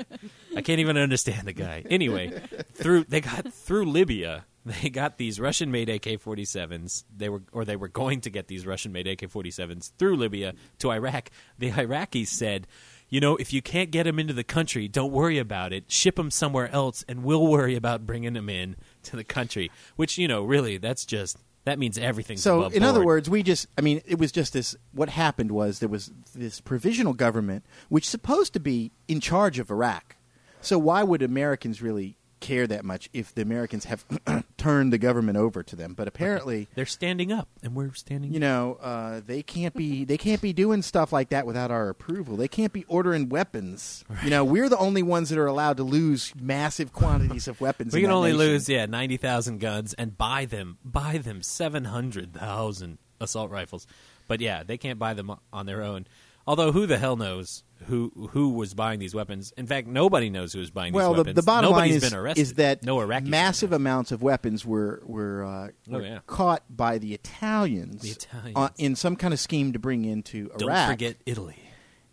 I 0.55 0.61
can't 0.61 0.79
even 0.79 0.97
understand 0.97 1.45
the 1.47 1.53
guy. 1.53 1.83
Anyway, 1.89 2.41
through 2.75 3.03
they 3.03 3.19
got 3.19 3.53
through 3.53 3.85
Libya, 3.91 4.45
they 4.81 4.89
got 4.89 5.17
these 5.17 5.39
Russian-made 5.39 5.89
AK-47s. 5.89 7.03
They 7.15 7.29
were, 7.29 7.43
or 7.51 7.65
they 7.65 7.75
were 7.75 7.89
going 7.89 8.21
to 8.21 8.29
get 8.29 8.47
these 8.47 8.65
Russian-made 8.65 9.07
AK-47s 9.07 9.91
through 9.97 10.15
Libya 10.15 10.53
to 10.79 10.91
Iraq. 10.91 11.29
The 11.59 11.71
Iraqis 11.71 12.27
said. 12.27 12.67
You 13.09 13.19
know, 13.19 13.35
if 13.35 13.53
you 13.53 13.61
can't 13.61 13.91
get 13.91 14.05
them 14.05 14.17
into 14.17 14.33
the 14.33 14.43
country, 14.43 14.87
don't 14.87 15.11
worry 15.11 15.37
about 15.37 15.71
it. 15.71 15.91
Ship 15.91 16.15
them 16.15 16.31
somewhere 16.31 16.71
else, 16.71 17.05
and 17.07 17.23
we'll 17.23 17.45
worry 17.45 17.75
about 17.75 18.07
bringing 18.07 18.33
them 18.33 18.49
in 18.49 18.75
to 19.03 19.15
the 19.15 19.23
country. 19.23 19.69
Which, 19.97 20.17
you 20.17 20.27
know, 20.27 20.43
really, 20.43 20.79
that's 20.79 21.05
just 21.05 21.37
that 21.65 21.79
means 21.79 21.97
everything. 21.97 22.37
So, 22.37 22.65
in 22.65 22.83
other 22.83 23.05
words, 23.05 23.29
we 23.29 23.43
just, 23.43 23.67
I 23.77 23.81
mean, 23.81 24.01
it 24.05 24.17
was 24.17 24.31
just 24.31 24.53
this. 24.53 24.75
What 24.91 25.09
happened 25.09 25.51
was 25.51 25.79
there 25.79 25.89
was 25.89 26.11
this 26.33 26.59
provisional 26.59 27.13
government, 27.13 27.65
which 27.89 28.09
supposed 28.09 28.53
to 28.53 28.59
be 28.59 28.91
in 29.07 29.19
charge 29.19 29.59
of 29.59 29.69
Iraq. 29.69 30.15
So, 30.61 30.77
why 30.77 31.03
would 31.03 31.21
Americans 31.21 31.81
really 31.81 32.17
care 32.43 32.67
that 32.67 32.85
much 32.85 33.09
if 33.13 33.33
the 33.33 33.41
Americans 33.41 33.85
have 33.85 34.05
turned 34.57 34.93
the 34.93 34.97
government 34.97 35.37
over 35.37 35.63
to 35.63 35.75
them. 35.75 35.93
But 35.95 36.07
apparently, 36.07 36.67
They're 36.75 36.85
standing 36.85 37.31
up, 37.31 37.47
and 37.63 37.73
we're 37.73 37.93
standing. 37.93 38.31
you 38.33 38.39
know, 38.39 38.77
uh, 38.81 39.21
they 39.25 39.41
can't 39.41 39.73
be 39.73 40.03
they 40.05 40.17
can't 40.17 40.41
be 40.41 40.53
doing 40.53 40.81
stuff 40.81 41.11
like 41.11 41.29
that 41.29 41.45
without 41.47 41.71
our 41.71 41.89
approval. 41.89 42.35
They 42.37 42.47
can't 42.47 42.73
be 42.73 42.83
ordering 42.87 43.29
weapons. 43.29 44.03
You 44.23 44.29
know, 44.29 44.43
we're 44.45 44.69
the 44.69 44.77
only 44.77 45.01
ones 45.03 45.29
that 45.29 45.39
are 45.39 45.47
allowed 45.47 45.77
to 45.77 45.83
lose 45.83 46.33
massive 46.39 46.93
quantities 46.93 47.47
of 47.47 47.59
weapons. 47.61 47.93
we 47.93 48.01
can 48.01 48.11
only 48.11 48.31
nation. 48.31 48.39
lose 48.45 48.69
yeah 48.69 48.85
ninety 48.85 49.17
thousand 49.17 49.59
guns 49.59 49.93
and 49.95 50.17
buy 50.17 50.45
them 50.45 50.77
buy 50.85 51.17
them 51.17 51.41
seven 51.41 51.85
hundred 51.85 52.33
thousand 52.33 52.97
assault 53.21 53.49
rifles, 53.49 53.87
but 54.27 54.41
yeah 54.41 54.63
they 54.63 54.77
can't 54.77 54.99
buy 54.99 55.13
them 55.13 55.31
on 55.51 55.65
their 55.65 55.81
own. 55.81 56.05
Although 56.45 56.73
who 56.73 56.85
the 56.87 56.97
hell 56.97 57.15
knows 57.15 57.63
who 57.87 58.11
who 58.31 58.49
was 58.49 58.73
buying 58.73 58.99
these 58.99 59.13
weapons? 59.15 59.53
In 59.57 59.67
fact, 59.67 59.87
nobody 59.87 60.29
knows 60.29 60.53
who 60.53 60.59
was 60.59 60.71
buying 60.71 60.93
Well, 60.93 61.09
these 61.09 61.15
the, 61.15 61.19
weapons. 61.21 61.35
the 61.35 61.41
bottom 61.43 61.69
Nobody's 61.71 61.91
line 61.91 61.97
is, 62.03 62.09
been 62.09 62.19
arrested. 62.19 62.41
is 62.41 62.53
that 62.55 62.83
no 62.83 62.97
Iraqis 62.97 63.27
massive 63.27 63.71
amounts 63.73 64.11
of 64.11 64.21
weapons 64.21 64.65
were 64.65 65.01
were, 65.05 65.43
uh, 65.43 65.67
Oh, 65.91 65.93
were 65.97 66.01
yeah. 66.01 66.19
caught 66.27 66.63
by 66.69 66.97
the 66.97 67.13
Italians, 67.13 68.01
The 68.01 68.09
Italians. 68.11 68.57
uh, 68.57 68.69
in 68.77 68.95
some 68.95 69.15
kind 69.15 69.33
of 69.33 69.39
scheme 69.39 69.73
to 69.73 69.79
bring 69.79 70.05
into 70.05 70.47
Iraq. 70.47 70.59
Don't 70.59 70.87
forget 70.89 71.15
Italy. 71.25 71.57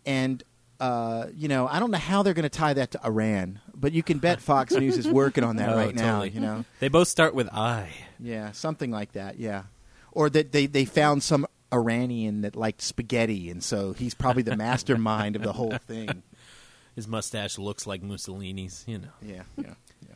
and 0.06 0.42
uh, 0.80 1.26
you 1.34 1.46
know, 1.46 1.66
I 1.68 1.78
don't 1.78 1.90
know 1.90 1.98
how 1.98 2.22
they're 2.22 2.32
going 2.32 2.44
to 2.44 2.48
tie 2.48 2.72
that 2.72 2.92
to 2.92 3.04
Iran, 3.04 3.60
but 3.74 3.92
you 3.92 4.02
can 4.02 4.16
bet 4.18 4.40
Fox 4.50 4.72
News 4.72 4.96
is 4.96 5.06
working 5.06 5.44
on 5.44 5.56
that 5.56 5.68
Oh, 5.68 5.76
right 5.76 5.94
now. 5.94 6.22
You 6.22 6.40
know, 6.40 6.64
They 6.78 6.88
both 6.88 7.06
start 7.08 7.34
with 7.34 7.48
I. 7.52 7.90
yeah, 8.18 8.52
something 8.52 8.90
like 8.90 9.12
that. 9.12 9.38
Yeah, 9.38 9.64
or 10.12 10.30
that 10.30 10.52
they 10.52 10.64
they 10.64 10.86
found 10.86 11.22
some 11.22 11.46
Iranian 11.72 12.42
that 12.42 12.56
liked 12.56 12.82
spaghetti, 12.82 13.50
and 13.50 13.62
so 13.62 13.92
he's 13.92 14.14
probably 14.14 14.42
the 14.42 14.56
mastermind 14.56 15.36
of 15.36 15.42
the 15.42 15.52
whole 15.52 15.76
thing. 15.86 16.22
His 16.96 17.06
mustache 17.06 17.58
looks 17.58 17.86
like 17.86 18.02
Mussolini's. 18.02 18.84
You 18.86 18.98
know. 18.98 19.08
Yeah, 19.22 19.42
yeah, 19.56 19.74
yeah. 20.08 20.14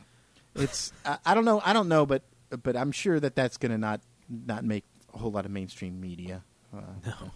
It's 0.63 0.93
I, 1.05 1.19
I 1.27 1.35
don't 1.35 1.45
know, 1.45 1.61
I 1.65 1.73
don't 1.73 1.89
know, 1.89 2.07
but 2.07 2.23
but 2.63 2.77
I'm 2.77 2.93
sure 2.93 3.19
that 3.21 3.35
that's 3.37 3.57
going 3.57 3.73
to 3.73 3.79
not 3.79 4.01
not 4.29 4.65
make 4.65 4.85
a 5.13 5.19
whole 5.19 5.31
lot 5.31 5.45
of 5.45 5.51
mainstream 5.51 6.01
media. 6.01 6.43
Uh, 6.77 6.81
No. 7.07 7.31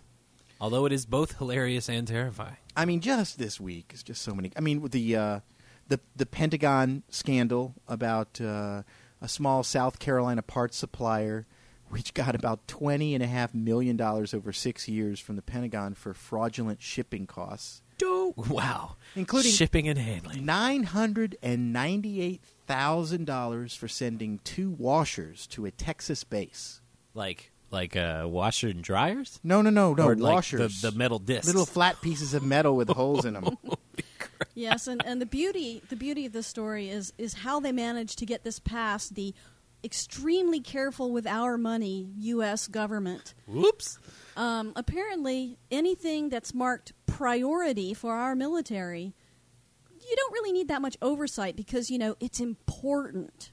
Although 0.60 0.86
it 0.86 0.92
is 0.92 1.06
both 1.06 1.38
hilarious 1.38 1.88
and 1.88 2.06
terrifying. 2.08 2.56
I 2.76 2.84
mean, 2.84 3.00
just 3.00 3.38
this 3.38 3.60
week 3.60 3.92
is 3.94 4.02
just 4.02 4.22
so 4.22 4.34
many. 4.34 4.50
I 4.56 4.60
mean, 4.60 4.88
the 4.88 5.16
uh, 5.16 5.40
the 5.86 6.00
the 6.16 6.26
Pentagon 6.26 7.04
scandal 7.10 7.74
about 7.86 8.40
uh, 8.40 8.82
a 9.20 9.28
small 9.28 9.62
South 9.62 9.98
Carolina 10.00 10.42
parts 10.42 10.76
supplier, 10.76 11.46
which 11.90 12.14
got 12.14 12.34
about 12.34 12.66
twenty 12.68 13.14
and 13.14 13.22
a 13.22 13.26
half 13.26 13.54
million 13.54 13.96
dollars 13.96 14.32
over 14.34 14.52
six 14.52 14.88
years 14.88 15.18
from 15.20 15.36
the 15.36 15.42
Pentagon 15.42 15.94
for 15.94 16.14
fraudulent 16.14 16.80
shipping 16.82 17.26
costs, 17.26 17.82
Wow. 18.02 18.96
Including- 19.16 19.52
shipping 19.52 19.88
and 19.88 19.98
handling. 19.98 20.44
nine 20.44 20.84
hundred 20.84 21.36
and 21.42 21.72
ninety 21.72 22.20
eight 22.20 22.42
thousand 22.66 23.24
dollars 23.26 23.74
for 23.74 23.88
sending 23.88 24.40
two 24.44 24.70
washers 24.70 25.46
to 25.48 25.64
a 25.66 25.70
Texas 25.70 26.24
base. 26.24 26.80
Like 27.14 27.50
like 27.70 27.96
uh, 27.96 28.24
washer 28.26 28.68
and 28.68 28.82
dryers? 28.82 29.40
No, 29.44 29.60
no, 29.60 29.68
no, 29.70 29.92
no, 29.94 30.04
or 30.06 30.16
like 30.16 30.32
washers. 30.34 30.80
the, 30.80 30.90
the 30.90 30.96
metal 30.96 31.18
discs. 31.18 31.46
little 31.46 31.66
flat 31.66 32.00
pieces 32.00 32.32
of 32.34 32.42
metal 32.42 32.76
with 32.76 32.88
holes 33.00 33.24
in 33.24 33.34
them. 33.34 33.56
Yes, 34.54 34.86
and, 34.86 35.04
and 35.04 35.20
the 35.20 35.26
beauty 35.26 35.82
the 35.88 35.96
beauty 35.96 36.24
of 36.26 36.32
this 36.32 36.46
story 36.46 36.88
is 36.88 37.12
is 37.18 37.34
how 37.34 37.58
they 37.60 37.72
managed 37.72 38.18
to 38.20 38.26
get 38.26 38.44
this 38.44 38.58
past 38.58 39.14
the 39.16 39.34
extremely 39.84 40.60
careful 40.60 41.12
with 41.12 41.26
our 41.26 41.56
money 41.56 42.10
U.S. 42.18 42.66
government. 42.68 43.34
Whoops. 43.46 43.98
Um, 44.36 44.72
apparently, 44.76 45.58
anything 45.70 46.28
that's 46.28 46.54
marked 46.54 46.92
priority 47.06 47.94
for 47.94 48.14
our 48.14 48.34
military, 48.34 49.14
you 49.90 50.16
don't 50.16 50.32
really 50.32 50.52
need 50.52 50.68
that 50.68 50.82
much 50.82 50.96
oversight 51.02 51.56
because 51.56 51.90
you 51.90 51.98
know 51.98 52.16
it's 52.20 52.40
important. 52.40 53.50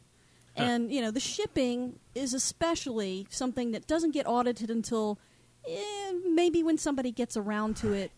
And 0.57 0.89
you 0.89 1.01
know 1.01 1.11
the 1.11 1.19
shipping 1.19 1.99
is 2.13 2.33
especially 2.33 3.27
something 3.29 3.71
that 3.71 3.87
doesn't 3.87 4.11
get 4.11 4.25
audited 4.25 4.69
until 4.69 5.19
eh, 5.67 6.13
maybe 6.29 6.63
when 6.63 6.77
somebody 6.77 7.11
gets 7.11 7.35
around 7.35 7.75
to 7.77 7.91
it 7.91 8.11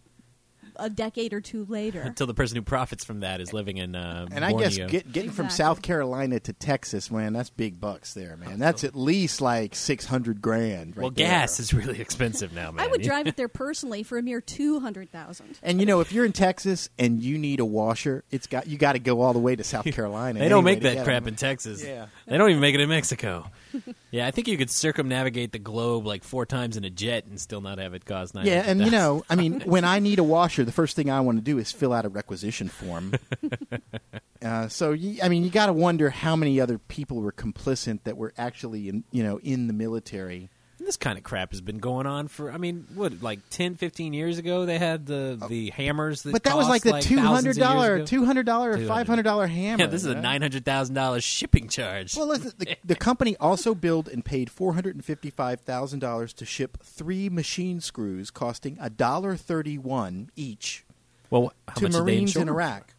a 0.79 0.89
decade 0.89 1.33
or 1.33 1.41
two 1.41 1.65
later. 1.69 2.01
Until 2.05 2.27
the 2.27 2.33
person 2.33 2.55
who 2.55 2.61
profits 2.61 3.03
from 3.03 3.21
that 3.21 3.41
is 3.41 3.53
living 3.53 3.77
in 3.77 3.95
uh, 3.95 4.27
And 4.31 4.43
I 4.45 4.53
guess 4.53 4.77
get, 4.77 5.11
getting 5.11 5.31
from 5.31 5.45
Exactly. 5.47 5.63
South 5.65 5.81
Carolina 5.81 6.39
to 6.41 6.53
Texas, 6.53 7.11
man, 7.11 7.33
that's 7.33 7.49
big 7.49 7.79
bucks 7.79 8.13
there, 8.13 8.37
man. 8.37 8.59
That's 8.59 8.83
at 8.83 8.95
least 8.95 9.41
like 9.41 9.75
six 9.75 10.05
hundred 10.05 10.41
grand. 10.41 10.95
Right 10.97 11.01
well, 11.03 11.11
there. 11.11 11.27
gas 11.27 11.59
is 11.59 11.73
really 11.73 11.99
expensive 12.07 12.53
now, 12.53 12.71
man. 12.71 12.85
I 12.85 12.89
would 12.89 13.01
drive 13.01 13.27
it 13.27 13.35
there 13.37 13.47
personally 13.47 14.03
for 14.03 14.17
a 14.17 14.21
mere 14.23 14.41
two 14.41 14.79
hundred 14.79 15.11
thousand. 15.11 15.59
And 15.63 15.79
you 15.79 15.85
know, 15.85 15.99
if 15.99 16.11
you're 16.11 16.25
in 16.25 16.33
Texas 16.33 16.89
and 16.99 17.21
you 17.21 17.37
need 17.37 17.59
a 17.59 17.65
washer, 17.65 18.23
it's 18.31 18.47
got 18.47 18.67
you 18.67 18.77
got 18.77 18.93
to 18.93 18.99
go 18.99 19.21
all 19.21 19.33
the 19.33 19.39
way 19.39 19.55
to 19.55 19.63
South 19.63 19.85
Carolina. 19.85 20.39
They 20.39 20.49
don't 20.49 20.59
anyway 20.59 20.71
make 20.71 20.79
to 20.81 20.87
that 20.89 20.95
get 20.95 21.05
crap 21.05 21.23
them. 21.23 21.29
in 21.29 21.35
Texas. 21.35 21.83
Yeah. 21.83 22.07
They 22.27 22.37
don't 22.37 22.49
even 22.49 22.61
make 22.61 22.75
it 22.75 22.81
in 22.81 22.89
Mexico. 22.89 23.49
Yeah, 24.11 24.27
I 24.27 24.31
think 24.31 24.47
you 24.47 24.57
could 24.57 24.69
circumnavigate 24.69 25.51
the 25.51 25.59
globe 25.59 26.05
like 26.05 26.23
four 26.23 26.45
times 26.45 26.77
in 26.77 26.83
a 26.83 26.89
jet 26.89 27.25
and 27.25 27.39
still 27.39 27.61
not 27.61 27.77
have 27.77 27.93
it 27.93 28.05
cost 28.05 28.35
nine. 28.35 28.45
Yeah, 28.45 28.63
and 28.65 28.81
you 28.81 28.91
know, 28.91 29.23
I 29.29 29.35
mean, 29.35 29.61
when 29.65 29.85
I 29.85 29.99
need 29.99 30.19
a 30.19 30.23
washer, 30.23 30.63
the 30.63 30.71
first 30.71 30.95
thing 30.95 31.09
I 31.09 31.19
want 31.21 31.37
to 31.37 31.43
do 31.43 31.57
is 31.57 31.71
fill 31.71 31.93
out 31.93 32.05
a 32.05 32.09
requisition 32.09 32.69
form. 32.69 33.13
uh, 34.41 34.67
so, 34.67 34.91
you, 34.91 35.19
I 35.21 35.29
mean, 35.29 35.43
you 35.43 35.49
got 35.49 35.67
to 35.67 35.73
wonder 35.73 36.09
how 36.09 36.35
many 36.35 36.59
other 36.59 36.77
people 36.77 37.21
were 37.21 37.31
complicit 37.31 38.03
that 38.03 38.17
were 38.17 38.33
actually, 38.37 38.89
in, 38.89 39.03
you 39.11 39.23
know, 39.23 39.39
in 39.39 39.67
the 39.67 39.73
military. 39.73 40.49
This 40.87 40.97
kind 40.97 41.17
of 41.17 41.23
crap 41.23 41.51
has 41.51 41.61
been 41.61 41.77
going 41.77 42.07
on 42.07 42.27
for, 42.29 42.51
I 42.51 42.57
mean, 42.57 42.87
what, 42.95 43.21
like 43.21 43.47
10, 43.49 43.75
15 43.75 44.13
years 44.13 44.37
ago 44.37 44.65
they 44.65 44.79
had 44.79 45.05
the 45.05 45.37
the 45.47 45.69
hammers 45.69 46.23
that 46.23 46.31
But 46.31 46.43
that 46.45 46.55
was 46.55 46.67
cost, 46.67 46.69
like 46.69 46.81
the 46.81 47.07
two 47.07 47.17
thousands 47.17 47.57
hundred 47.57 47.61
of 47.61 47.97
years 47.97 48.09
two 48.09 48.25
hundred 48.25 48.45
dollar, 48.45 48.71
or 48.71 48.77
$200. 48.77 48.87
five 48.87 49.07
hundred 49.07 49.23
dollar 49.23 49.45
hammer. 49.45 49.83
Yeah, 49.83 49.89
this 49.89 50.05
is 50.05 50.11
a 50.11 50.15
$900,000 50.15 51.21
shipping 51.21 51.67
charge. 51.67 52.15
Well, 52.15 52.27
listen, 52.27 52.53
the, 52.57 52.77
the 52.85 52.95
company 52.95 53.35
also 53.37 53.75
billed 53.75 54.07
and 54.07 54.25
paid 54.25 54.49
four 54.49 54.73
hundred 54.73 54.95
and 54.95 55.05
fifty-five 55.05 55.59
thousand 55.59 55.99
dollars 55.99 56.33
to 56.33 56.45
ship 56.45 56.77
three 56.81 57.29
machine 57.29 57.81
screws, 57.81 58.31
costing 58.31 58.77
a 58.81 58.89
dollar 58.89 59.35
thirty-one 59.35 60.31
each 60.35 60.85
well, 61.29 61.53
how 61.67 61.75
to 61.75 61.83
much 61.83 61.91
did 61.91 61.99
they 61.99 62.03
Marines 62.03 62.35
in? 62.35 62.49
Iraq, 62.49 62.93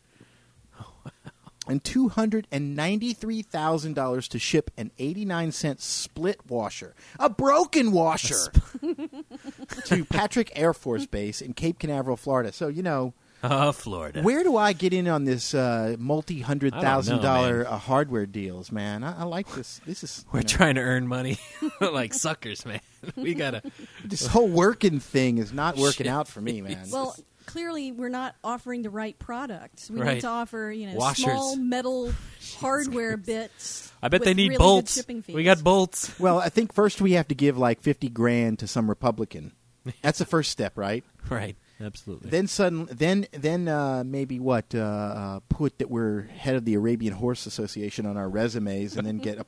and 1.69 1.85
two 1.85 2.09
hundred 2.09 2.49
and 2.51 2.75
ninety-three 2.75 3.43
thousand 3.43 3.95
dollars 3.95 4.27
to 4.29 4.39
ship 4.39 4.71
an 4.77 4.91
eighty-nine 4.99 5.53
cent 5.53 5.81
split 5.81 6.41
washer, 6.49 6.95
a 7.19 7.29
broken 7.29 7.93
washer, 7.93 8.51
to 9.85 10.05
Patrick 10.05 10.51
Air 10.55 10.73
Force 10.75 11.07
Base 11.07 11.41
in 11.41 11.53
Cape 11.53 11.79
Canaveral, 11.79 12.17
Florida. 12.17 12.53
So 12.53 12.69
you 12.69 12.83
know. 12.83 13.15
Oh, 13.41 13.71
Florida. 13.71 14.21
Where 14.23 14.43
do 14.43 14.57
I 14.57 14.73
get 14.73 14.93
in 14.93 15.07
on 15.07 15.23
this 15.23 15.55
uh, 15.55 15.95
multi 15.97 16.41
hundred 16.41 16.73
thousand 16.73 17.21
I 17.21 17.23
dollar 17.23 17.63
don't 17.63 17.71
know, 17.71 17.77
uh, 17.77 17.79
hardware 17.79 18.27
deals, 18.27 18.73
man? 18.73 19.05
I, 19.05 19.21
I 19.21 19.23
like 19.23 19.47
this. 19.55 19.81
This 19.87 20.03
is 20.03 20.25
We're 20.33 20.41
you 20.41 20.43
know, 20.43 20.49
trying 20.49 20.75
to 20.75 20.81
earn 20.81 21.07
money 21.07 21.39
like 21.81 22.15
suckers, 22.15 22.67
man. 22.67 22.81
We 23.17 23.35
gotta. 23.35 23.63
this 24.05 24.27
whole 24.27 24.49
working 24.49 24.99
thing 24.99 25.39
is 25.39 25.53
not 25.53 25.77
working 25.77 26.07
Shit. 26.07 26.07
out 26.09 26.27
for 26.27 26.41
me, 26.41 26.61
man. 26.63 26.89
Well, 26.91 27.15
clearly 27.49 27.91
we're 27.91 28.09
not 28.09 28.37
offering 28.45 28.83
the 28.83 28.91
right 28.91 29.19
products. 29.19 29.91
We 29.91 30.01
Right. 30.01 30.15
need 30.15 30.21
to 30.21 30.29
offer 30.29 30.71
you 30.71 30.87
know 30.87 30.95
Washers. 30.95 31.25
small 31.25 31.57
metal 31.57 32.13
hardware 32.59 33.17
bits. 33.17 33.91
I 34.01 34.09
bet 34.09 34.23
they 34.23 34.35
need 34.35 34.51
really 34.51 34.59
bolts. 34.59 34.95
shipping 34.95 35.23
fees. 35.23 35.35
We 35.35 35.43
got 35.43 35.65
bolts. 35.65 36.17
well, 36.21 36.39
I 36.39 36.49
think 36.51 36.73
first 36.73 37.01
we 37.01 37.13
have 37.13 37.27
to 37.29 37.35
give 37.35 37.59
like 37.59 37.81
fifty 37.81 38.09
grand 38.09 38.61
to 38.61 38.67
some 38.69 38.89
Republican. 38.89 39.53
That's 40.03 40.19
the 40.19 40.27
first 40.27 40.51
step, 40.53 40.77
right? 40.79 41.03
Right. 41.29 41.57
Absolutely. 41.81 42.31
Then 42.31 42.49
suddenly, 42.49 42.93
then 42.93 43.27
then 43.33 43.69
uh, 43.69 44.03
maybe 44.05 44.41
what 44.41 44.75
uh, 44.75 44.79
uh, 44.81 45.41
put 45.49 45.79
that 45.79 45.89
we're 45.89 46.23
head 46.23 46.57
of 46.57 46.65
the 46.65 46.75
Arabian 46.75 47.15
Horse 47.15 47.47
Association 47.47 48.05
on 48.05 48.17
our 48.17 48.29
resumes, 48.29 48.97
and 48.97 49.07
then 49.07 49.19
get 49.19 49.39
a, 49.39 49.47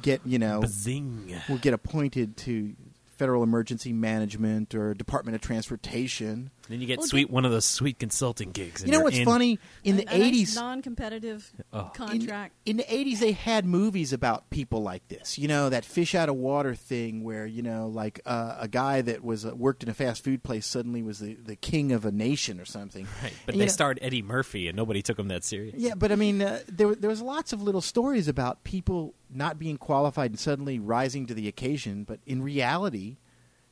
get 0.00 0.20
you 0.26 0.38
know 0.38 0.60
Bazing. 0.60 1.34
we'll 1.48 1.56
get 1.58 1.72
appointed 1.72 2.36
to 2.38 2.74
Federal 3.16 3.42
Emergency 3.42 3.92
Management 3.94 4.74
or 4.74 4.92
Department 4.92 5.34
of 5.34 5.40
Transportation. 5.40 6.50
Then 6.72 6.80
you 6.80 6.86
get 6.86 6.98
Well, 6.98 7.06
sweet 7.06 7.30
one 7.30 7.44
of 7.44 7.52
those 7.52 7.64
sweet 7.66 7.98
consulting 7.98 8.50
gigs. 8.50 8.82
You 8.84 8.90
know 8.92 9.00
what's 9.00 9.18
in. 9.18 9.24
funny? 9.26 9.58
In 9.84 9.96
the 9.98 10.04
A- 10.04 10.14
a 10.14 10.18
nice 10.18 10.26
eighties, 10.26 10.54
non-competitive 10.56 11.52
Oh. 11.72 11.90
contract. 11.94 12.54
in 12.64 12.78
the 12.78 12.92
eighties, 12.94 13.20
they 13.20 13.32
had 13.32 13.64
movies 13.66 14.12
about 14.12 14.48
people 14.50 14.82
like 14.82 15.06
this. 15.08 15.38
You 15.38 15.48
know 15.48 15.68
that 15.68 15.84
fish 15.84 16.14
out 16.14 16.28
of 16.28 16.36
water 16.36 16.74
thing, 16.74 17.24
where 17.24 17.44
you 17.46 17.62
know, 17.62 17.88
like 17.88 18.20
uh, 18.26 18.56
a 18.58 18.68
guy 18.68 19.02
that 19.02 19.22
was 19.22 19.44
uh, 19.44 19.54
worked 19.54 19.82
in 19.82 19.88
a 19.88 19.94
fast 19.94 20.24
food 20.24 20.42
place 20.42 20.66
suddenly 20.66 21.02
was 21.02 21.18
the, 21.18 21.34
the 21.34 21.56
king 21.56 21.92
of 21.92 22.04
a 22.04 22.10
nation 22.10 22.58
or 22.58 22.64
something. 22.64 23.06
Right, 23.22 23.32
but 23.46 23.54
And, 23.54 23.60
they 23.60 23.66
know- 23.66 23.70
starred 23.72 23.98
Eddie 24.02 24.22
Murphy, 24.22 24.66
and 24.68 24.74
nobody 24.76 25.02
took 25.02 25.18
him 25.18 25.28
that 25.28 25.44
serious. 25.44 25.74
Yeah, 25.78 25.94
but 25.94 26.10
I 26.10 26.16
mean, 26.16 26.40
uh, 26.40 26.60
there 26.68 26.94
there 26.94 27.10
was 27.10 27.20
lots 27.20 27.52
of 27.52 27.62
little 27.62 27.82
stories 27.82 28.28
about 28.28 28.64
people 28.64 29.14
not 29.28 29.58
being 29.58 29.76
qualified 29.76 30.30
and 30.30 30.38
suddenly 30.40 30.78
rising 30.78 31.26
to 31.26 31.34
the 31.34 31.48
occasion. 31.48 32.04
But 32.04 32.20
in 32.26 32.42
reality, 32.42 33.16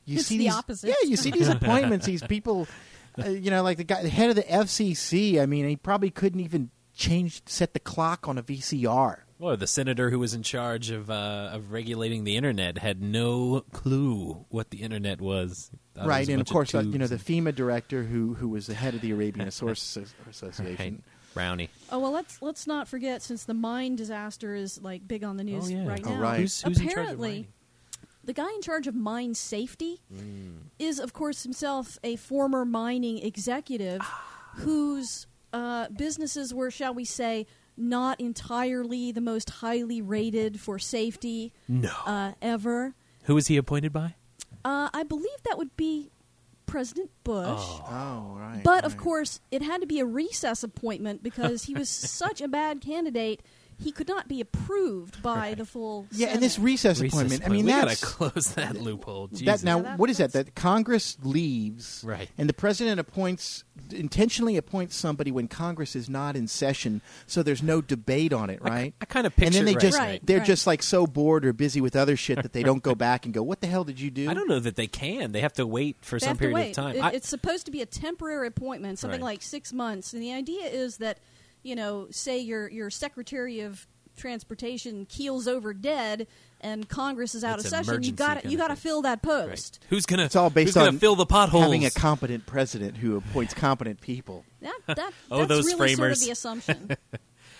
you 0.05 0.17
It's 0.17 0.27
see 0.27 0.37
the 0.37 0.45
these 0.45 0.53
opposite. 0.55 0.87
yeah, 0.89 1.09
you 1.09 1.15
see 1.15 1.31
these 1.31 1.47
appointments. 1.47 2.05
These 2.05 2.23
people, 2.23 2.67
uh, 3.19 3.29
you 3.29 3.49
know, 3.51 3.63
like 3.63 3.77
the 3.77 3.83
guy, 3.83 4.01
the 4.03 4.09
head 4.09 4.29
of 4.29 4.35
the 4.35 4.43
FCC. 4.43 5.41
I 5.41 5.45
mean, 5.45 5.67
he 5.67 5.75
probably 5.75 6.09
couldn't 6.09 6.39
even 6.39 6.69
change 6.93 7.41
set 7.45 7.73
the 7.73 7.79
clock 7.79 8.27
on 8.27 8.37
a 8.37 8.43
VCR. 8.43 9.19
Well, 9.39 9.57
the 9.57 9.65
senator 9.65 10.11
who 10.11 10.19
was 10.19 10.35
in 10.35 10.43
charge 10.43 10.91
of 10.91 11.09
uh, 11.09 11.49
of 11.53 11.71
regulating 11.71 12.25
the 12.25 12.37
internet 12.37 12.77
had 12.77 13.01
no 13.01 13.61
clue 13.71 14.45
what 14.49 14.69
the 14.69 14.83
internet 14.83 15.19
was. 15.19 15.71
Thought 15.95 16.01
it 16.01 16.05
was 16.05 16.07
right, 16.07 16.29
and 16.29 16.41
of 16.41 16.45
bunch 16.45 16.53
course, 16.53 16.75
uh, 16.75 16.79
you 16.81 16.99
know, 16.99 17.07
the 17.07 17.15
FEMA 17.17 17.53
director 17.55 18.03
who 18.03 18.35
who 18.35 18.47
was 18.49 18.67
the 18.67 18.75
head 18.75 18.93
of 18.93 19.01
the 19.01 19.11
Arabian 19.11 19.49
Source 19.51 19.97
Asso- 19.97 20.13
Association. 20.29 21.01
Brownie. 21.33 21.69
Oh 21.89 21.97
well, 21.99 22.11
let's 22.11 22.41
let's 22.41 22.67
not 22.67 22.87
forget 22.87 23.21
since 23.23 23.45
the 23.45 23.53
mine 23.55 23.95
disaster 23.95 24.53
is 24.53 24.79
like 24.81 25.07
big 25.07 25.23
on 25.23 25.37
the 25.37 25.43
news 25.43 25.65
Oh, 25.65 25.69
yeah. 25.69 25.87
right 25.87 26.01
Oh, 26.05 26.09
now. 26.13 26.21
right. 26.21 26.39
Who's, 26.41 26.61
who's 26.61 26.77
in 26.79 26.83
charge 26.89 26.91
of 26.91 26.99
Apparently, 27.03 27.29
mining? 27.29 27.47
The 28.23 28.33
guy 28.33 28.49
in 28.53 28.61
charge 28.61 28.87
of 28.87 28.95
mine 28.95 29.33
safety 29.33 30.01
Mm. 30.13 30.57
is, 30.79 30.99
of 30.99 31.13
course, 31.13 31.43
himself 31.43 31.97
a 32.03 32.15
former 32.15 32.65
mining 32.65 33.17
executive 33.19 33.99
Ah. 34.01 34.51
whose 34.57 35.27
uh, 35.53 35.89
businesses 35.89 36.53
were, 36.53 36.71
shall 36.71 36.93
we 36.93 37.03
say, 37.03 37.45
not 37.75 38.19
entirely 38.21 39.11
the 39.11 39.19
most 39.21 39.49
highly 39.49 40.01
rated 40.01 40.59
for 40.59 40.79
safety 40.79 41.51
No. 41.67 41.91
uh, 42.05 42.33
ever. 42.41 42.95
Who 43.23 43.35
was 43.35 43.47
he 43.47 43.57
appointed 43.57 43.91
by? 43.91 44.15
Uh, 44.63 44.89
I 44.93 45.03
believe 45.03 45.41
that 45.45 45.57
would 45.57 45.75
be 45.75 46.11
President 46.67 47.09
Bush. 47.25 47.47
Oh. 47.59 47.83
Oh, 47.89 48.39
right. 48.39 48.61
But 48.63 48.85
of 48.85 48.95
course, 48.95 49.41
it 49.51 49.61
had 49.61 49.81
to 49.81 49.87
be 49.87 49.99
a 49.99 50.05
recess 50.05 50.63
appointment 50.63 51.21
because 51.21 51.63
he 51.63 51.73
was 51.73 51.89
such 52.21 52.39
a 52.39 52.47
bad 52.47 52.79
candidate. 52.79 53.41
He 53.81 53.91
could 53.91 54.07
not 54.07 54.27
be 54.27 54.41
approved 54.41 55.21
by 55.23 55.55
the 55.55 55.65
full. 55.65 56.07
Yeah, 56.11 56.27
and 56.27 56.41
this 56.41 56.53
Senate. 56.53 56.65
recess, 56.65 56.99
Recess 57.01 57.13
appointment. 57.19 57.45
I 57.45 57.49
mean, 57.49 57.65
we 57.65 57.71
that's 57.71 58.01
gotta 58.01 58.15
close 58.31 58.47
that 58.55 58.75
loophole. 58.77 59.27
that 59.31 59.63
now. 59.63 59.77
Yeah, 59.77 59.83
that- 59.83 59.99
what 59.99 60.09
is 60.09 60.17
that? 60.17 60.33
That 60.33 60.55
Congress 60.55 61.17
leaves, 61.23 62.03
Right. 62.05 62.29
And 62.37 62.47
the 62.47 62.53
president 62.53 62.99
appoints 62.99 63.63
intentionally 63.91 64.57
appoints 64.57 64.95
somebody 64.95 65.31
when 65.31 65.47
Congress 65.47 65.95
is 65.95 66.09
not 66.09 66.35
in 66.35 66.47
session, 66.47 67.01
so 67.27 67.43
there's 67.43 67.63
no 67.63 67.81
debate 67.81 68.31
on 68.33 68.49
it, 68.49 68.61
right? 68.61 68.93
I 69.01 69.05
kinda 69.05 69.31
And 69.37 69.53
then 69.53 69.53
picture- 69.53 69.65
they 69.65 69.73
right, 69.73 69.81
just 69.81 69.97
right. 69.97 70.25
they're 70.25 70.37
Right. 70.37 70.45
just 70.47 70.67
like 70.67 70.83
so 70.83 71.07
bored 71.07 71.45
or 71.45 71.53
busy 71.53 71.81
with 71.81 71.95
other 71.95 72.15
shit 72.15 72.41
that 72.41 72.53
they 72.53 72.63
don't 72.63 72.83
go 72.83 72.95
back 72.95 73.25
and 73.25 73.33
go, 73.33 73.41
"What 73.43 73.61
the 73.61 73.67
hell 73.67 73.83
did 73.83 73.99
you 73.99 74.09
do?" 74.11 74.29
I 74.29 74.33
don't 74.33 74.47
know 74.47 74.59
that 74.59 74.75
they 74.75 74.87
can. 74.87 75.31
They 75.31 75.41
have 75.41 75.53
to 75.53 75.65
wait 75.67 75.97
for 76.01 76.19
They 76.19 76.25
some 76.27 76.37
period 76.37 76.53
wait. 76.55 76.69
of 76.69 76.75
time. 76.75 76.95
It- 76.95 77.03
I- 77.03 77.11
it's 77.11 77.27
supposed 77.27 77.65
to 77.65 77.71
be 77.71 77.81
a 77.81 77.85
temporary 77.85 78.47
appointment, 78.47 78.99
something 78.99 79.21
Right. 79.21 79.33
like 79.33 79.41
six 79.41 79.73
months. 79.73 80.13
And 80.13 80.21
the 80.21 80.31
idea 80.33 80.65
is 80.67 80.97
that, 80.97 81.17
you 81.63 81.75
know, 81.75 82.07
say 82.11 82.39
your 82.39 82.69
your 82.69 82.89
Secretary 82.89 83.59
of 83.61 83.87
Transportation 84.17 85.05
keels 85.05 85.47
over 85.47 85.73
dead, 85.73 86.27
and 86.59 86.87
Congress 86.87 87.33
is 87.33 87.43
out 87.43 87.59
It's 87.59 87.65
of 87.71 87.85
session. 87.85 88.03
You 88.03 88.11
got 88.11 88.45
you 88.45 88.57
got 88.57 88.67
to 88.67 88.75
fill 88.75 89.01
that 89.03 89.19
Right. 89.25 89.49
post. 89.49 89.79
Who's 89.89 90.05
gonna? 90.05 90.25
It's 90.25 90.35
all 90.35 90.49
based 90.49 90.67
who's 90.69 90.73
gonna 90.75 90.87
on 90.89 90.99
fill 90.99 91.15
the 91.15 91.25
potholes? 91.25 91.63
having 91.63 91.85
a 91.85 91.91
competent 91.91 92.45
president 92.45 92.97
who 92.97 93.15
appoints 93.17 93.53
competent 93.53 94.01
people. 94.01 94.43
That, 94.61 94.77
that, 94.87 95.13
Oh, 95.31 95.39
that's 95.39 95.49
those 95.49 95.65
really 95.65 95.77
sort 95.77 95.89
of 95.91 95.95
framers. 95.97 96.21
the 96.25 96.31
assumption. 96.31 96.91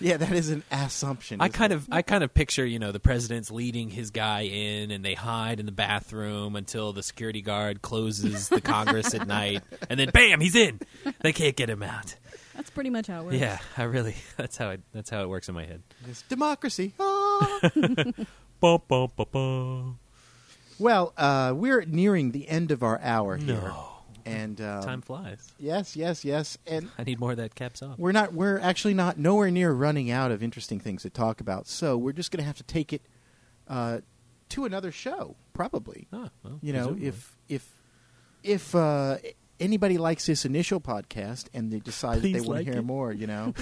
Yeah, 0.03 0.17
that 0.17 0.31
is 0.31 0.49
an 0.49 0.63
assumption. 0.71 1.41
I 1.41 1.49
kind 1.49 1.71
it? 1.71 1.75
of, 1.75 1.87
I 1.91 2.01
kind 2.01 2.23
of 2.23 2.33
picture, 2.33 2.65
you 2.65 2.79
know, 2.79 2.91
the 2.91 2.99
president's 2.99 3.51
leading 3.51 3.91
his 3.91 4.09
guy 4.09 4.41
in, 4.45 4.89
and 4.89 5.05
they 5.05 5.13
hide 5.13 5.59
in 5.59 5.67
the 5.67 5.71
bathroom 5.71 6.55
until 6.55 6.91
the 6.91 7.03
security 7.03 7.43
guard 7.43 7.83
closes 7.83 8.49
the 8.49 8.61
Congress 8.61 9.13
at 9.13 9.27
night, 9.27 9.61
and 9.91 9.99
then 9.99 10.09
bam, 10.11 10.39
he's 10.41 10.55
in. 10.55 10.79
They 11.21 11.33
can't 11.33 11.55
get 11.55 11.69
him 11.69 11.83
out. 11.83 12.15
That's 12.55 12.69
pretty 12.69 12.89
much 12.89 13.07
how 13.07 13.21
it 13.21 13.25
works. 13.25 13.37
Yeah, 13.37 13.59
I 13.77 13.83
really, 13.83 14.15
that's 14.37 14.57
how 14.57 14.69
it, 14.71 14.81
that's 14.93 15.09
how 15.09 15.21
it 15.23 15.29
works 15.29 15.49
in 15.49 15.55
my 15.55 15.65
head. 15.65 15.81
It's 16.07 16.21
democracy. 16.23 16.93
Ah. 16.99 17.59
Bum, 18.59 18.79
bum, 18.87 19.09
bum, 19.15 19.25
bum. 19.31 19.99
well, 20.77 21.13
uh, 21.17 21.51
we're 21.55 21.81
nearing 21.85 22.31
the 22.31 22.47
end 22.47 22.69
of 22.71 22.83
our 22.83 22.99
hour 23.01 23.35
here, 23.37 23.55
No, 23.55 23.87
and 24.23 24.61
um, 24.61 24.83
time 24.83 25.01
flies. 25.01 25.51
Yes, 25.57 25.95
yes, 25.95 26.23
yes, 26.23 26.57
and 26.67 26.89
I 26.97 27.03
need 27.03 27.19
more 27.19 27.31
of 27.31 27.37
that 27.37 27.55
caps 27.55 27.81
off. 27.81 27.97
we're 27.97 28.11
not. 28.11 28.33
We're 28.33 28.59
actually 28.59 28.93
not 28.93 29.17
nowhere 29.17 29.49
near 29.49 29.71
running 29.71 30.11
out 30.11 30.29
of 30.31 30.43
interesting 30.43 30.79
things 30.79 31.01
to 31.01 31.09
talk 31.09 31.41
about. 31.41 31.65
So 31.67 31.97
we're 31.97 32.11
just 32.13 32.29
going 32.31 32.39
to 32.41 32.45
have 32.45 32.57
to 32.57 32.63
take 32.63 32.93
it 32.93 33.01
uh, 33.67 34.01
to 34.49 34.65
another 34.65 34.91
show, 34.91 35.35
probably. 35.53 36.07
Oh, 36.13 36.29
well, 36.43 36.59
you 36.61 36.73
know, 36.73 36.89
presumably. 36.89 37.07
if 37.07 37.37
if 37.49 37.67
if 38.43 38.75
uh, 38.75 39.17
anybody 39.61 39.97
likes 39.97 40.25
this 40.25 40.43
initial 40.45 40.81
podcast 40.81 41.45
and 41.53 41.71
they 41.71 41.79
decide 41.79 42.17
that 42.21 42.33
they 42.33 42.41
want 42.41 42.47
like 42.49 42.65
to 42.65 42.71
hear 42.71 42.79
it. 42.79 42.83
more, 42.85 43.13
you 43.13 43.27
know, 43.27 43.53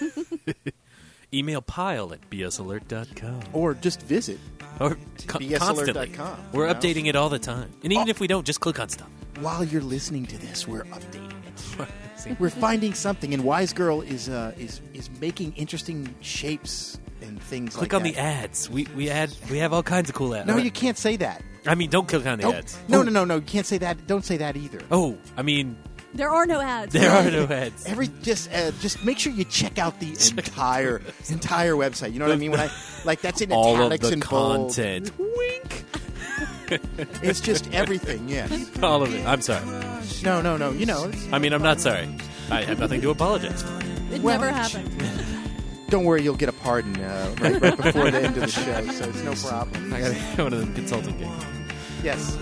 email 1.34 1.60
pile 1.60 2.12
at 2.12 2.30
bsalert.com. 2.30 3.40
or 3.52 3.74
just 3.74 4.02
visit. 4.02 4.38
or 4.80 4.96
co- 5.26 5.38
bsalert.com. 5.38 6.38
We're 6.52 6.66
you 6.68 6.72
know? 6.74 6.78
updating 6.80 7.06
it 7.06 7.16
all 7.16 7.28
the 7.28 7.38
time, 7.38 7.70
and 7.82 7.92
even 7.92 8.06
Oh. 8.08 8.10
if 8.10 8.20
we 8.20 8.26
don't, 8.26 8.46
just 8.46 8.60
click 8.60 8.78
on 8.80 8.88
stuff. 8.88 9.08
While 9.40 9.64
you're 9.64 9.82
listening 9.82 10.26
to 10.26 10.38
this, 10.38 10.66
we're 10.66 10.84
updating 10.84 11.32
it. 11.46 11.88
See? 12.18 12.34
We're 12.40 12.50
finding 12.50 12.94
something, 12.94 13.32
and 13.32 13.44
Wise 13.44 13.72
Girl 13.72 14.00
is 14.00 14.28
uh, 14.28 14.52
is 14.58 14.80
is 14.92 15.08
making 15.20 15.52
interesting 15.54 16.12
shapes 16.20 16.98
and 17.22 17.40
things. 17.40 17.76
Click 17.76 17.92
like 17.92 18.00
on 18.00 18.02
that. 18.04 18.14
the 18.14 18.20
ads. 18.20 18.68
We 18.68 18.88
we 18.96 19.08
add 19.08 19.32
we 19.50 19.58
have 19.58 19.72
all 19.72 19.84
kinds 19.84 20.08
of 20.08 20.16
cool 20.16 20.34
ads. 20.34 20.46
No, 20.48 20.56
you 20.56 20.72
can't 20.72 20.98
say 20.98 21.16
that. 21.18 21.42
I 21.68 21.74
mean, 21.74 21.90
don't 21.90 22.08
click 22.08 22.26
on 22.26 22.38
the 22.38 22.42
Don't- 22.42 22.54
ads. 22.56 22.78
no, 22.88 23.02
no, 23.02 23.10
no, 23.10 23.24
no. 23.24 23.36
You 23.36 23.40
can't 23.42 23.66
say 23.66 23.78
that. 23.78 24.06
Don't 24.06 24.24
say 24.24 24.36
that 24.38 24.56
either. 24.56 24.80
Oh, 24.90 25.16
I 25.36 25.42
mean, 25.42 25.76
There 26.14 26.30
are 26.30 26.46
no 26.46 26.60
ads. 26.60 26.92
there 26.94 27.10
are 27.10 27.30
no 27.30 27.44
ads. 27.44 27.84
Every 27.86 28.08
just 28.22 28.50
uh, 28.52 28.70
just 28.80 29.04
make 29.04 29.18
sure 29.18 29.32
you 29.32 29.44
check 29.44 29.78
out 29.78 30.00
the 30.00 30.08
entire 30.36 31.02
entire 31.28 31.74
website. 31.74 32.12
You 32.12 32.18
know 32.18 32.26
what 32.26 32.32
I 32.34 32.36
mean? 32.38 32.50
When 32.50 32.60
I 32.60 32.70
like 33.04 33.20
that's 33.20 33.40
in 33.42 33.52
all 33.58 33.74
of 33.74 33.80
italics 33.92 34.06
the 34.08 34.12
and 34.14 34.28
bold. 34.28 34.74
content. 34.74 35.12
Wink. 35.18 35.84
It's 37.22 37.40
just 37.40 37.72
everything. 37.72 38.28
Yeah. 38.28 38.46
All 38.82 39.02
of 39.02 39.14
it. 39.14 39.24
I'm 39.26 39.40
sorry. 39.40 39.64
No, 40.22 40.42
no, 40.42 40.58
no. 40.58 40.70
You 40.70 40.84
know, 40.84 41.10
I 41.32 41.38
mean, 41.38 41.54
I'm 41.54 41.62
not 41.62 41.80
sorry. 41.80 42.06
I 42.50 42.62
have 42.62 42.78
nothing 42.78 43.00
to 43.00 43.10
apologize 43.10 43.62
for. 43.62 43.78
It 44.14 44.20
Well, 44.20 44.38
never 44.38 44.52
happened. 44.52 44.90
don't 45.88 46.04
worry, 46.04 46.22
you'll 46.22 46.36
get 46.36 46.50
a 46.50 46.52
pardon 46.52 47.00
uh, 47.00 47.34
right, 47.40 47.58
right 47.60 47.76
before 47.76 48.10
the 48.10 48.20
end 48.22 48.36
of 48.36 48.42
the 48.42 48.48
show, 48.48 48.86
so 48.92 49.08
it's 49.08 49.22
no 49.22 49.32
problem. 49.48 49.94
I 49.94 50.00
got 50.00 50.14
one 50.38 50.52
of 50.52 50.60
them 50.60 50.74
consulting 50.74 51.16
gigs. 51.16 51.30
Yes. 52.02 52.36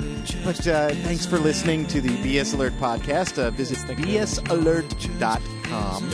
But 0.45 0.67
uh, 0.67 0.89
thanks 1.03 1.27
for 1.27 1.39
listening 1.39 1.87
to 1.87 2.01
the 2.01 2.09
BS 2.09 2.55
Alert 2.55 2.73
podcast. 2.75 3.39
Uh, 3.43 3.51
visit 3.51 3.79
bsalert.com. 3.97 6.05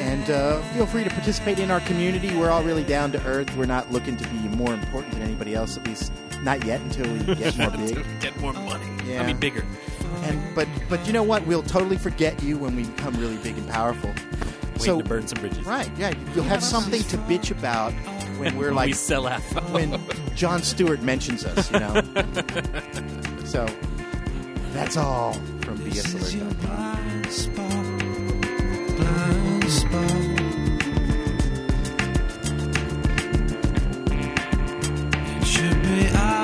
And 0.00 0.30
uh, 0.30 0.60
feel 0.72 0.86
free 0.86 1.04
to 1.04 1.10
participate 1.10 1.58
in 1.58 1.70
our 1.70 1.80
community. 1.80 2.34
We're 2.36 2.50
all 2.50 2.62
really 2.64 2.84
down 2.84 3.12
to 3.12 3.24
earth. 3.26 3.54
We're 3.56 3.66
not 3.66 3.90
looking 3.92 4.16
to 4.16 4.28
be 4.28 4.36
more 4.48 4.72
important 4.74 5.12
than 5.14 5.22
anybody 5.22 5.54
else, 5.54 5.76
at 5.76 5.86
least 5.86 6.12
not 6.42 6.64
yet 6.64 6.80
until 6.80 7.10
we 7.12 7.34
get 7.34 7.56
more 7.58 7.70
big. 7.70 8.04
Get 8.20 8.38
more 8.40 8.52
money. 8.52 8.84
Yeah. 9.06 9.22
I 9.22 9.26
mean, 9.26 9.38
bigger. 9.38 9.64
And 10.22 10.40
but 10.54 10.68
but 10.88 11.06
you 11.06 11.12
know 11.12 11.22
what? 11.22 11.46
We'll 11.46 11.62
totally 11.62 11.96
forget 11.98 12.42
you 12.42 12.56
when 12.58 12.74
we 12.76 12.84
become 12.84 13.14
really 13.16 13.36
big 13.38 13.56
and 13.58 13.68
powerful. 13.68 14.10
Waiting 14.10 14.80
so 14.84 14.98
to 15.00 15.08
burn 15.08 15.26
some 15.28 15.40
bridges. 15.40 15.64
right, 15.64 15.88
yeah, 15.96 16.12
you'll 16.34 16.44
have 16.44 16.62
something 16.62 17.02
to 17.04 17.16
bitch 17.18 17.50
about 17.52 17.92
when 18.38 18.56
we're 18.56 18.72
like 18.80 18.88
we 18.88 18.92
sell 18.92 19.26
out 19.26 19.40
when 19.70 20.00
Jon 20.34 20.62
Stewart 20.62 21.02
mentions 21.02 21.44
us, 21.44 21.70
you 21.70 21.78
know. 21.78 21.94
so 23.44 23.66
that's 24.72 24.96
all 24.96 25.34
from 25.62 25.78
BS 25.78 26.14
should 35.44 35.82
be 35.82 36.43